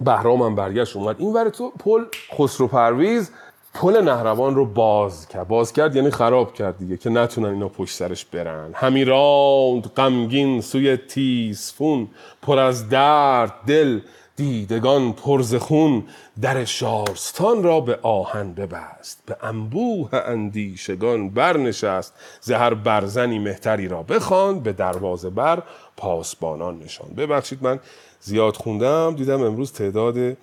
بهرام 0.00 0.42
هم 0.42 0.54
برگشت 0.54 0.96
اومد 0.96 1.16
این 1.18 1.32
ور 1.32 1.48
تو 1.48 1.70
پل. 1.70 2.04
خسرو 2.38 2.66
پرویز 2.66 3.30
پل 3.78 4.00
نهروان 4.00 4.54
رو 4.54 4.64
باز 4.64 5.28
کرد. 5.28 5.48
باز 5.48 5.72
کرد 5.72 5.96
یعنی 5.96 6.10
خراب 6.10 6.54
کرد 6.54 6.78
دیگه 6.78 6.96
که 6.96 7.10
نتونن 7.10 7.48
اینا 7.48 7.68
پشت 7.68 7.96
سرش 7.96 8.24
برن. 8.24 8.70
همی 8.74 9.04
راند 9.04 9.86
غمگین 9.96 10.60
سوی 10.60 10.96
تیسفون 10.96 12.08
پر 12.42 12.58
از 12.58 12.88
درد 12.88 13.52
دل 13.66 14.00
دیدگان 14.36 15.12
پر 15.12 15.40
ز 15.40 15.54
خون. 15.54 16.04
در 16.40 16.64
شارستان 16.64 17.62
را 17.62 17.80
به 17.80 17.98
آهن 18.02 18.52
ببست. 18.52 19.22
به 19.26 19.36
انبوه 19.42 20.14
اندیشگان 20.14 21.30
برنشست. 21.30 22.14
زهر 22.40 22.74
برزنی 22.74 23.38
مهتری 23.38 23.88
را 23.88 24.02
بخواند. 24.02 24.62
به 24.62 24.72
دروازه 24.72 25.30
بر 25.30 25.62
پاسبانان 25.96 26.78
نشان 26.78 27.08
ببخشید 27.16 27.62
من 27.62 27.80
زیاد 28.20 28.56
خوندم. 28.56 29.14
دیدم 29.14 29.42
امروز 29.42 29.72
تعداد 29.72 30.36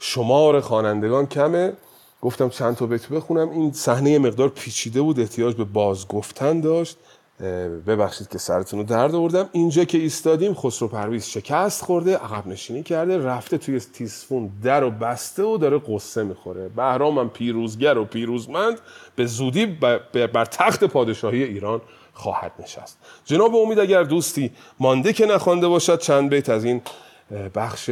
شمار 0.00 0.60
خوانندگان 0.60 1.26
کمه. 1.26 1.72
گفتم 2.22 2.48
چند 2.48 2.76
تا 2.76 2.86
بیت 2.86 3.08
بخونم. 3.08 3.50
این 3.50 3.72
صحنه 3.72 4.18
مقدار 4.18 4.48
پیچیده 4.48 5.02
بود 5.02 5.20
احتیاج 5.20 5.54
به 5.54 5.64
بازگفتن 5.64 6.60
داشت. 6.60 6.96
اه، 7.40 7.68
ببخشید 7.68 8.28
که 8.28 8.38
سرتون 8.38 8.80
رو 8.80 8.86
درد 8.86 9.14
آوردم. 9.14 9.48
اینجا 9.52 9.84
که 9.84 9.98
ایستادیم 9.98 10.54
خسرو 10.54 10.88
پرویز 10.88 11.24
شکست 11.26 11.84
خورده 11.84 12.16
عقب 12.16 12.46
نشینی 12.46 12.82
کرده 12.82 13.18
رفته 13.18 13.58
توی 13.58 13.80
تیسفون 13.80 14.50
در 14.62 14.84
و 14.84 14.90
بسته 14.90 15.42
و 15.42 15.56
داره 15.56 15.78
قصه 15.88 16.22
می‌خوره. 16.22 16.68
بهرام 16.68 17.18
هم 17.18 17.30
پیروزگر 17.30 17.98
و 17.98 18.04
پیروزمند 18.04 18.80
به 19.16 19.26
زودی 19.26 19.66
بر 20.12 20.44
تخت 20.44 20.84
پادشاهی 20.84 21.44
ایران 21.44 21.80
خواهد 22.12 22.52
نشست. 22.58 22.98
جناب 23.24 23.54
امید 23.54 23.78
اگر 23.78 24.02
دوستی 24.02 24.50
مانده 24.80 25.12
که 25.12 25.26
نخوانده 25.26 25.68
باشد 25.68 25.98
چند 25.98 26.30
بیت 26.30 26.48
از 26.48 26.64
این 26.64 26.82
بخش 27.54 27.90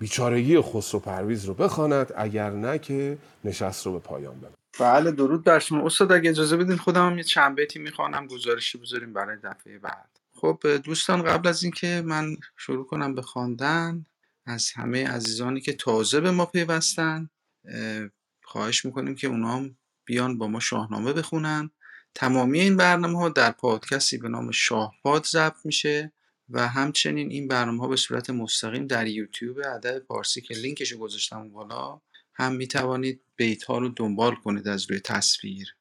بیچارگی 0.00 0.60
خسرو 0.60 1.00
پرویز 1.00 1.44
رو 1.44 1.54
بخواند 1.54 2.12
اگر 2.16 2.50
نه 2.50 2.78
که 2.78 3.18
نشست 3.44 3.86
رو 3.86 3.92
به 3.92 3.98
پایان 3.98 4.38
ببرد. 4.38 4.58
بله 4.80 5.10
درود 5.10 5.44
بر 5.44 5.58
شما. 5.58 5.86
استاد 5.86 6.12
اگه 6.12 6.30
اجازه 6.30 6.56
بدین 6.56 6.76
خودم 6.76 7.10
هم 7.10 7.18
یه 7.18 7.24
چند 7.24 7.56
بیتی 7.56 7.78
می‌خوانم 7.78 8.26
گزارشی 8.26 8.78
بذاریم 8.78 9.12
برای 9.12 9.36
دفعه 9.44 9.78
بعد. 9.78 10.08
خب 10.34 10.60
دوستان 10.84 11.22
قبل 11.22 11.48
از 11.48 11.62
اینکه 11.62 12.02
من 12.04 12.36
شروع 12.56 12.86
کنم 12.86 13.14
به 13.14 13.22
خواندن 13.22 14.06
از 14.46 14.70
همه 14.74 15.08
عزیزانی 15.08 15.60
که 15.60 15.72
تازه 15.72 16.20
به 16.20 16.30
ما 16.30 16.46
پیوستن 16.46 17.30
اه، 17.68 18.08
خواهش 18.42 18.84
می‌کنیم 18.84 19.14
که 19.14 19.26
اونا 19.26 19.56
هم 19.56 19.76
بیان 20.04 20.38
با 20.38 20.46
ما 20.46 20.60
شاهنامه 20.60 21.12
بخونن. 21.12 21.70
تمامی 22.14 22.60
این 22.60 22.76
برنامه 22.76 23.18
ها 23.18 23.28
در 23.28 23.50
پادکستی 23.50 24.18
به 24.18 24.28
نام 24.28 24.50
شاهپاد 24.50 25.26
ضبط 25.26 25.56
میشه. 25.64 26.12
و 26.50 26.68
همچنین 26.68 27.30
این 27.30 27.48
برنامه 27.48 27.80
ها 27.80 27.88
به 27.88 27.96
صورت 27.96 28.30
مستقیم 28.30 28.86
در 28.86 29.06
یوتیوب 29.06 29.58
ادب 29.58 29.98
پارسی 29.98 30.40
که 30.40 30.54
لینکش 30.54 30.92
رو 30.92 30.98
گذاشتم 30.98 31.48
بالا 31.48 32.00
هم 32.34 32.52
می‌توانید 32.52 33.20
بیت 33.36 33.64
ها 33.64 33.78
رو 33.78 33.88
دنبال 33.88 34.34
کنید 34.34 34.68
از 34.68 34.90
روی 34.90 35.00
تصویر. 35.00 35.74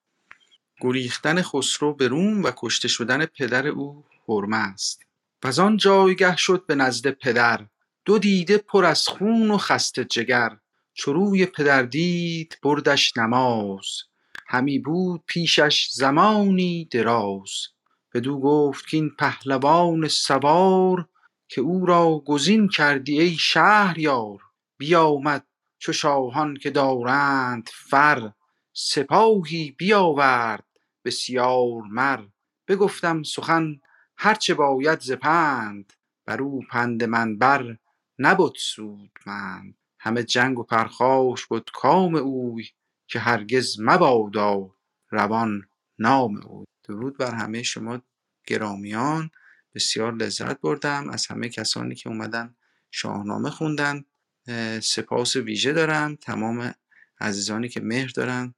گریختن 0.81 1.41
خسرو 1.41 1.93
به 1.93 2.07
روم 2.07 2.43
و 2.43 2.51
کشته 2.57 2.87
شدن 2.87 3.25
پدر 3.25 3.67
او 3.67 4.05
است. 4.53 5.01
و 5.43 5.61
آن 5.61 5.77
جایگه 5.77 6.35
شد 6.35 6.65
به 6.67 6.75
نزد 6.75 7.09
پدر. 7.09 7.65
دو 8.05 8.19
دیده 8.19 8.57
پر 8.57 8.85
از 8.85 9.07
خون 9.07 9.51
و 9.51 9.57
خسته 9.57 10.05
جگر. 10.05 10.57
چو 10.93 11.13
روی 11.13 11.45
پدر 11.45 11.83
دید 11.83 12.57
بردش 12.63 13.17
نماز. 13.17 13.87
همی 14.47 14.79
بود 14.79 15.23
پیشش 15.27 15.89
زمانی 15.91 16.85
دراز. 16.91 17.49
بدو 18.13 18.39
گفت 18.39 18.91
کاین 18.91 19.09
پهلوان 19.09 20.07
سوار 20.07 21.09
که 21.47 21.61
او 21.61 21.85
را 21.85 22.23
گزین 22.25 22.67
کردی 22.67 23.21
ای 23.21 23.35
شهریار. 23.35 24.39
بیامد 24.77 25.47
چو 25.79 25.93
شاهان 25.93 26.55
که 26.55 26.69
دارند 26.69 27.69
فر 27.73 28.31
سپاهی 28.73 29.71
بیاورد 29.71 30.65
بسیار 31.05 31.81
مر. 31.91 32.25
بگفتم 32.67 33.23
سخن 33.23 33.79
هر 34.17 34.33
چه 34.33 34.53
باید 34.53 34.99
ز 34.99 35.11
بر 36.25 36.41
او 36.41 36.63
پند 36.71 37.03
من 37.03 37.37
بر 37.37 37.77
نبد 38.19 38.51
سودمند. 38.57 39.77
همه 39.99 40.23
جنگ 40.23 40.59
و 40.59 40.63
پرخاش 40.63 41.47
بد 41.47 41.69
کام 41.73 42.15
اوی 42.15 42.65
که 43.07 43.19
هرگز 43.19 43.79
مبادا 43.79 44.75
روان 45.11 45.61
نام 45.99 46.37
اوی. 46.47 46.68
درود 46.89 47.17
بر 47.17 47.35
همه 47.35 47.63
شما 47.63 48.01
گرامیان. 48.47 49.31
بسیار 49.75 50.15
لذت 50.15 50.61
بردم 50.61 51.09
از 51.09 51.27
همه 51.27 51.49
کسانی 51.49 51.95
که 51.95 52.09
اومدن 52.09 52.55
شاهنامه 52.91 53.49
خوندن. 53.49 54.05
سپاس 54.81 55.35
ویژه 55.35 55.73
دارم. 55.73 56.15
تمام 56.15 56.73
عزیزانی 57.21 57.69
که 57.69 57.79
مهر 57.79 58.07
دارن 58.15 58.53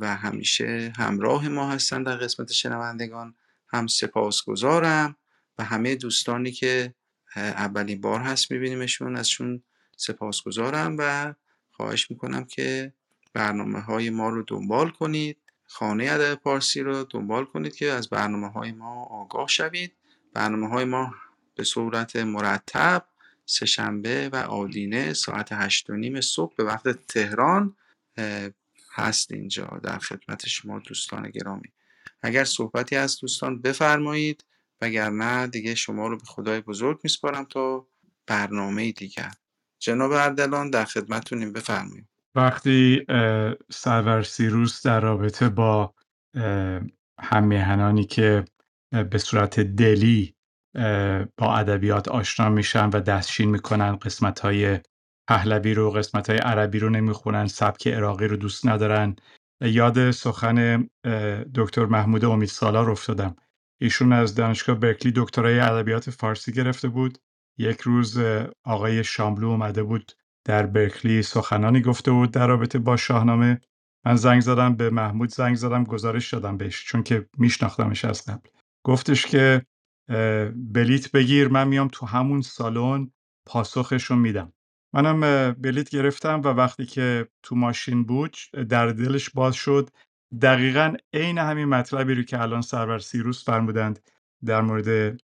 و 0.00 0.16
همیشه 0.16 0.92
همراه 0.96 1.48
ما 1.48 1.70
هستن 1.70 2.02
در 2.02 2.16
قسمت 2.16 2.52
شنوندگان. 2.52 3.34
هم 3.68 3.86
سپاسگزارم. 3.86 5.16
و 5.58 5.64
همه 5.64 5.94
دوستانی 5.94 6.52
که 6.52 6.94
اولین 7.36 8.00
بار 8.00 8.20
هست 8.20 8.50
میبینیمشون 8.50 9.16
ازشون 9.16 9.62
سپاسگزارم 9.96 10.96
و 10.98 11.34
خواهش 11.70 12.10
می‌کنم 12.10 12.44
که 12.44 12.92
برنامه 13.32 13.80
های 13.80 14.10
ما 14.10 14.28
رو 14.28 14.42
دنبال 14.46 14.90
کنید. 14.90 15.41
خانه 15.72 16.04
ادب 16.10 16.34
پارسی 16.34 16.80
رو 16.80 17.04
دنبال 17.04 17.44
کنید 17.44 17.76
که 17.76 17.92
از 17.92 18.08
برنامه 18.08 18.48
های 18.48 18.72
ما 18.72 19.04
آگاه 19.04 19.48
شوید. 19.48 19.92
برنامه 20.34 20.68
های 20.68 20.84
ما 20.84 21.14
به 21.54 21.64
صورت 21.64 22.16
مرتب 22.16 23.04
سهشنبه 23.46 24.28
و 24.28 24.36
آدینه 24.36 25.12
ساعت 25.12 25.48
هشت 25.52 25.90
و 25.90 25.96
نیم 25.96 26.20
صبح 26.20 26.54
به 26.56 26.64
وقت 26.64 27.06
تهران 27.06 27.76
هست 28.92 29.32
اینجا 29.32 29.80
در 29.82 29.98
خدمت 29.98 30.48
شما 30.48 30.78
دوستان 30.78 31.30
گرامی. 31.30 31.72
اگر 32.22 32.44
صحبتی 32.44 32.96
از 32.96 33.20
دوستان 33.20 33.62
بفرمایید 33.62 34.44
وگرنه 34.80 35.46
دیگه 35.46 35.74
شما 35.74 36.06
رو 36.06 36.16
به 36.16 36.24
خدای 36.24 36.60
بزرگ 36.60 37.00
میسپارم 37.02 37.44
تا 37.44 37.86
برنامه 38.26 38.92
دیگر. 38.92 39.32
جناب 39.78 40.12
اردلان 40.12 40.70
در 40.70 40.84
خدمتتونیم. 40.84 41.52
بفرمایید. 41.52 42.11
وقتی 42.34 43.06
سرور 43.70 44.22
سیروس 44.22 44.86
در 44.86 45.00
رابطه 45.00 45.48
با 45.48 45.94
همیهنانی 47.20 48.04
که 48.04 48.44
به 49.10 49.18
صورت 49.18 49.60
دلی 49.60 50.34
با 51.36 51.56
ادبیات 51.56 52.08
آشنا 52.08 52.48
میشن 52.48 52.90
و 52.90 53.00
دستشین 53.00 53.50
می‌کنن 53.50 53.96
قسمت 53.96 54.40
های 54.40 54.80
پهلوی 55.28 55.74
رو 55.74 55.90
قسمت 55.90 56.30
های 56.30 56.38
عربی 56.38 56.78
رو 56.78 56.90
نمی‌خونن 56.90 57.46
سبک 57.46 57.88
عراقی 57.88 58.28
رو 58.28 58.36
دوست 58.36 58.66
ندارن. 58.66 59.16
یاد 59.62 60.10
سخن 60.10 60.88
دکتر 61.54 61.86
محمود 61.86 62.24
امید 62.24 62.48
سالار 62.48 62.90
افتادم. 62.90 63.36
ایشون 63.80 64.12
از 64.12 64.34
دانشگاه 64.34 64.76
برکلی 64.76 65.12
دکترای 65.16 65.60
ادبیات 65.60 66.10
فارسی 66.10 66.52
گرفته 66.52 66.88
بود. 66.88 67.18
یک 67.58 67.80
روز 67.80 68.18
آقای 68.64 69.04
شاملو 69.04 69.48
اومده 69.48 69.82
بود 69.82 70.12
در 70.44 70.66
برکلی 70.66 71.22
سخنانی 71.22 71.80
گفته 71.80 72.10
بود 72.10 72.30
در 72.30 72.46
رابطه 72.46 72.78
با 72.78 72.96
شاهنامه. 72.96 73.60
من 74.06 74.16
زنگ 74.16 74.40
زدم 74.40 74.76
به 74.76 74.90
محمود 74.90 75.30
زنگ 75.30 75.56
زدم 75.56 75.84
گزارش 75.84 76.34
دادم 76.34 76.56
بهش 76.56 76.84
چون 76.84 77.02
که 77.02 77.28
میشناختمش 77.38 78.04
از 78.04 78.24
قبل. 78.24 78.48
گفتش 78.84 79.26
که 79.26 79.66
بلیت 80.54 81.12
بگیر 81.12 81.48
من 81.48 81.68
میام 81.68 81.88
تو 81.92 82.06
همون 82.06 82.40
سالن 82.40 83.10
پاسخش 83.46 84.10
میدم. 84.10 84.52
منم 84.94 85.52
بلیت 85.52 85.90
گرفتم 85.90 86.40
و 86.40 86.48
وقتی 86.48 86.86
که 86.86 87.28
تو 87.42 87.56
ماشین 87.56 88.04
بود 88.04 88.36
در 88.68 88.86
دلش 88.86 89.30
باز 89.30 89.54
شد 89.54 89.90
دقیقا 90.42 90.94
عین 91.12 91.38
همین 91.38 91.64
مطلبی 91.64 92.14
رو 92.14 92.22
که 92.22 92.40
الان 92.42 92.62
سرور 92.62 92.98
سیروس 92.98 93.44
فرمودند 93.44 93.98
در 94.44 94.60
مورد 94.60 95.20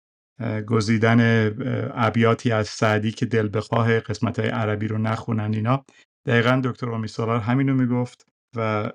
گزیدن 0.67 1.51
ابیاتی 1.95 2.53
از 2.53 2.69
سعدی 2.69 3.11
که 3.11 3.27
دل 3.27 3.49
بخواه 3.55 4.01
قسمت 4.01 4.39
های 4.39 4.49
عربی 4.49 4.89
رو 4.89 4.99
نخونن 4.99 5.55
اینا. 5.55 5.85
دقیقا 6.27 6.61
دکتر 6.65 6.91
امی 6.91 7.09
سالار 7.09 7.41
همینو 7.41 7.75
می‌گفت 7.75 8.27
و 8.57 8.93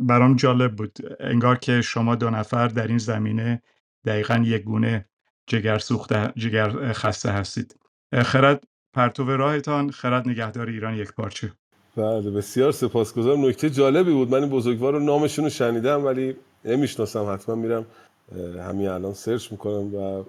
برام 0.00 0.36
جالب 0.36 0.76
بود. 0.76 0.98
انگار 1.20 1.58
که 1.58 1.80
شما 1.80 2.14
دو 2.14 2.30
نفر 2.30 2.68
در 2.68 2.86
این 2.86 2.98
زمینه 2.98 3.62
دقیقا 4.06 4.42
یک 4.44 4.62
گونه 4.62 5.06
جگر 5.46 5.78
سوخته 5.78 6.32
جگر 6.36 6.92
خسته 6.92 7.30
هستید. 7.30 7.76
خرد 8.22 8.64
پرتو 8.94 9.36
راهتان 9.36 9.90
خرد 9.90 10.28
نگهدار 10.28 10.68
ایران 10.68 10.94
یک 10.94 11.12
پارچه 11.12 11.52
بله 11.96 12.30
بسیار 12.30 12.72
سپاسگزارم. 12.72 13.46
نکته 13.46 13.70
جالبی 13.70 14.12
بود. 14.12 14.30
من 14.30 14.42
این 14.42 14.50
بزرگوار 14.50 14.92
رو 14.92 15.00
نامشون 15.00 15.44
رو 15.44 15.50
شنیدم 15.50 16.04
ولی 16.04 16.36
نمی‌شناسم 16.64 17.32
حتما 17.32 17.54
میرم 17.54 17.86
همین 18.68 18.88
الان 18.88 19.14
سرچ 19.14 19.52
می‌کنم 19.52 19.94
و 19.94 20.24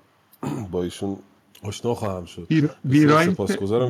با 0.72 0.84
ایشون 0.84 1.18
آشنا 1.64 1.96
خواهم 1.96 2.26
شد. 2.26 2.48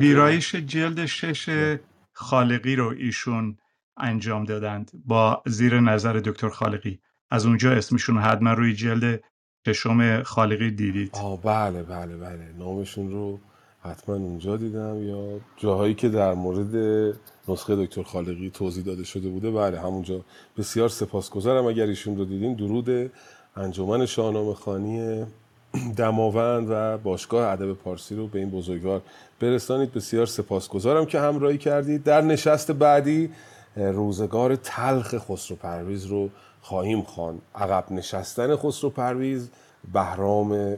ویرایش 0.00 0.54
جلد 0.54 1.06
شش 1.06 1.76
خالقی 2.12 2.76
رو 2.76 2.94
ایشون 2.98 3.56
انجام 3.96 4.44
دادند 4.44 4.90
با 5.04 5.42
زیر 5.46 5.80
نظر 5.80 6.12
دکتر 6.24 6.48
خالقی. 6.48 7.00
از 7.30 7.46
اونجا 7.46 7.72
اسمشون 7.72 8.18
حتما 8.18 8.52
روی 8.52 8.74
جلد 8.74 9.20
ششم 9.66 10.22
خالقی 10.22 10.70
دیدید. 10.70 11.10
آه 11.14 11.40
بله 11.42 11.82
بله 11.82 12.16
بله. 12.16 12.54
نامشون 12.58 13.10
رو 13.10 13.40
حتما 13.82 14.14
اونجا 14.14 14.56
دیدم. 14.56 15.02
یا 15.02 15.40
جاهایی 15.56 15.94
که 15.94 16.08
در 16.08 16.34
مورد 16.34 16.74
نسخه 17.48 17.76
دکتر 17.86 18.02
خالقی 18.02 18.50
توضیح 18.50 18.84
داده 18.84 19.04
شده 19.04 19.28
بوده 19.28 19.50
بله 19.50 19.80
همونجا. 19.80 20.24
بسیار 20.56 20.88
سپاسگزارم 20.88 21.66
اگر 21.66 21.86
ایشون 21.86 22.16
رو 22.16 22.24
دیدین. 22.24 22.54
درود 22.54 23.10
انجمن 23.56 24.06
شاهنامه 24.06 24.54
خانی 24.54 25.24
دماوند 25.96 26.66
و 26.70 26.98
باشگاه 26.98 27.52
ادب 27.52 27.72
پارسی 27.72 28.14
رو 28.14 28.26
به 28.26 28.38
این 28.38 28.50
بزرگوار 28.50 29.02
برسانید. 29.40 29.92
بسیار 29.92 30.26
سپاسگزارم 30.26 31.06
که 31.06 31.20
همراهی 31.20 31.58
کردید. 31.58 32.04
در 32.04 32.20
نشست 32.20 32.72
بعدی 32.72 33.30
روزگار 33.76 34.56
تلخ 34.56 35.14
خسرو 35.18 35.56
پرویز 35.56 36.04
رو 36.04 36.28
خواهیم 36.62 37.02
خواند 37.02 37.38
عقب 37.54 37.84
نشستن 37.92 38.56
خسرو 38.56 38.90
پرویز 38.90 39.48
بهرام 39.92 40.76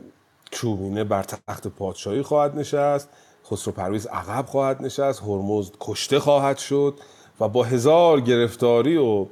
چوبینه 0.51 1.05
بر 1.05 1.23
تخت 1.23 1.69
پادشاهی 1.69 2.23
خواهد 2.23 2.59
نشست. 2.59 3.09
خسرو 3.51 3.73
پرویز 3.73 4.07
عقب 4.07 4.47
خواهد 4.47 4.83
نشست. 4.83 5.23
هرمزد 5.23 5.73
کشته 5.81 6.19
خواهد 6.19 6.59
شد 6.59 6.95
و 7.41 7.49
با 7.49 7.63
هزار 7.63 8.21
گرفتاری 8.21 8.97
و 8.97 9.27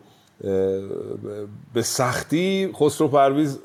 به 1.75 1.83
سختی 1.83 2.73
خسرو 2.75 3.09
پرویز 3.09 3.59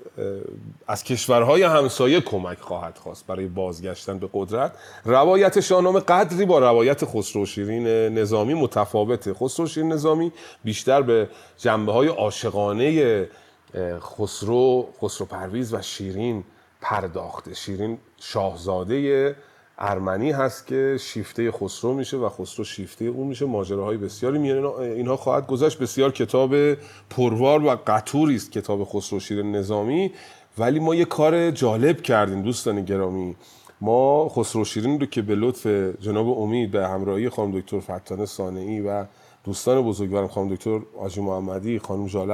از 0.87 1.03
کشورهای 1.03 1.63
همسایه 1.63 2.21
کمک 2.21 2.59
خواهد 2.59 2.97
خواست 2.97 3.27
برای 3.27 3.47
بازگشتن 3.47 4.19
به 4.19 4.29
قدرت. 4.33 4.71
روایت 5.05 5.59
شاهنامه 5.59 5.99
قدری 5.99 6.45
با 6.45 6.59
روایت 6.59 7.05
خسرو 7.05 7.45
شیرین 7.45 7.87
نظامی 8.17 8.53
متفاوته. 8.53 9.33
خسرو 9.33 9.67
شیرین 9.67 9.91
نظامی 9.91 10.31
بیشتر 10.63 11.01
به 11.01 11.29
جنبه 11.57 11.91
های 11.91 12.07
عاشقانه 12.07 13.29
خسرو 13.99 14.87
خسرو 15.01 15.27
پرویز 15.27 15.73
و 15.73 15.81
شیرین 15.81 16.43
پرداخته. 16.81 17.53
شیرین 17.53 17.97
شاهزاده 18.19 19.35
ارمنی 19.79 20.31
هست 20.31 20.67
که 20.67 20.97
شیفته 20.99 21.51
خسرو 21.51 21.93
میشه 21.93 22.17
و 22.17 22.29
خسرو 22.29 22.65
شیفته 22.65 23.05
اون 23.05 23.27
میشه. 23.27 23.45
ماجراهای 23.45 23.97
بسیاری 23.97 24.37
میان 24.37 24.65
اینها 24.65 25.17
خواهد 25.17 25.47
گذشت. 25.47 25.79
بسیار 25.79 26.11
کتاب 26.11 26.73
پروار 27.09 27.65
و 27.65 27.77
قطوری 27.87 28.35
است 28.35 28.51
کتاب 28.51 28.83
خسرو 28.83 29.19
شیر 29.19 29.43
نظامی. 29.43 30.11
ولی 30.57 30.79
ما 30.79 30.95
یه 30.95 31.05
کار 31.05 31.51
جالب 31.51 32.01
کردیم 32.01 32.41
دوستان 32.41 32.85
گرامی. 32.85 33.35
ما 33.81 34.29
خسرو 34.29 34.65
شیرین 34.65 34.99
رو 34.99 35.05
که 35.05 35.21
به 35.21 35.35
لطف 35.35 35.67
جناب 35.99 36.39
امید 36.39 36.71
به 36.71 36.87
همراهی 36.87 37.29
خانم 37.29 37.59
دکتر 37.59 37.79
فتانه 37.79 38.25
سانعی 38.25 38.81
و 38.81 39.05
دوستان 39.43 39.81
بزرگوارم 39.81 40.27
خانم 40.27 40.55
دکتر 40.55 40.79
آجی 40.99 41.21
محمدی 41.21 41.79
خانم 41.79 42.07
جاله 42.07 42.33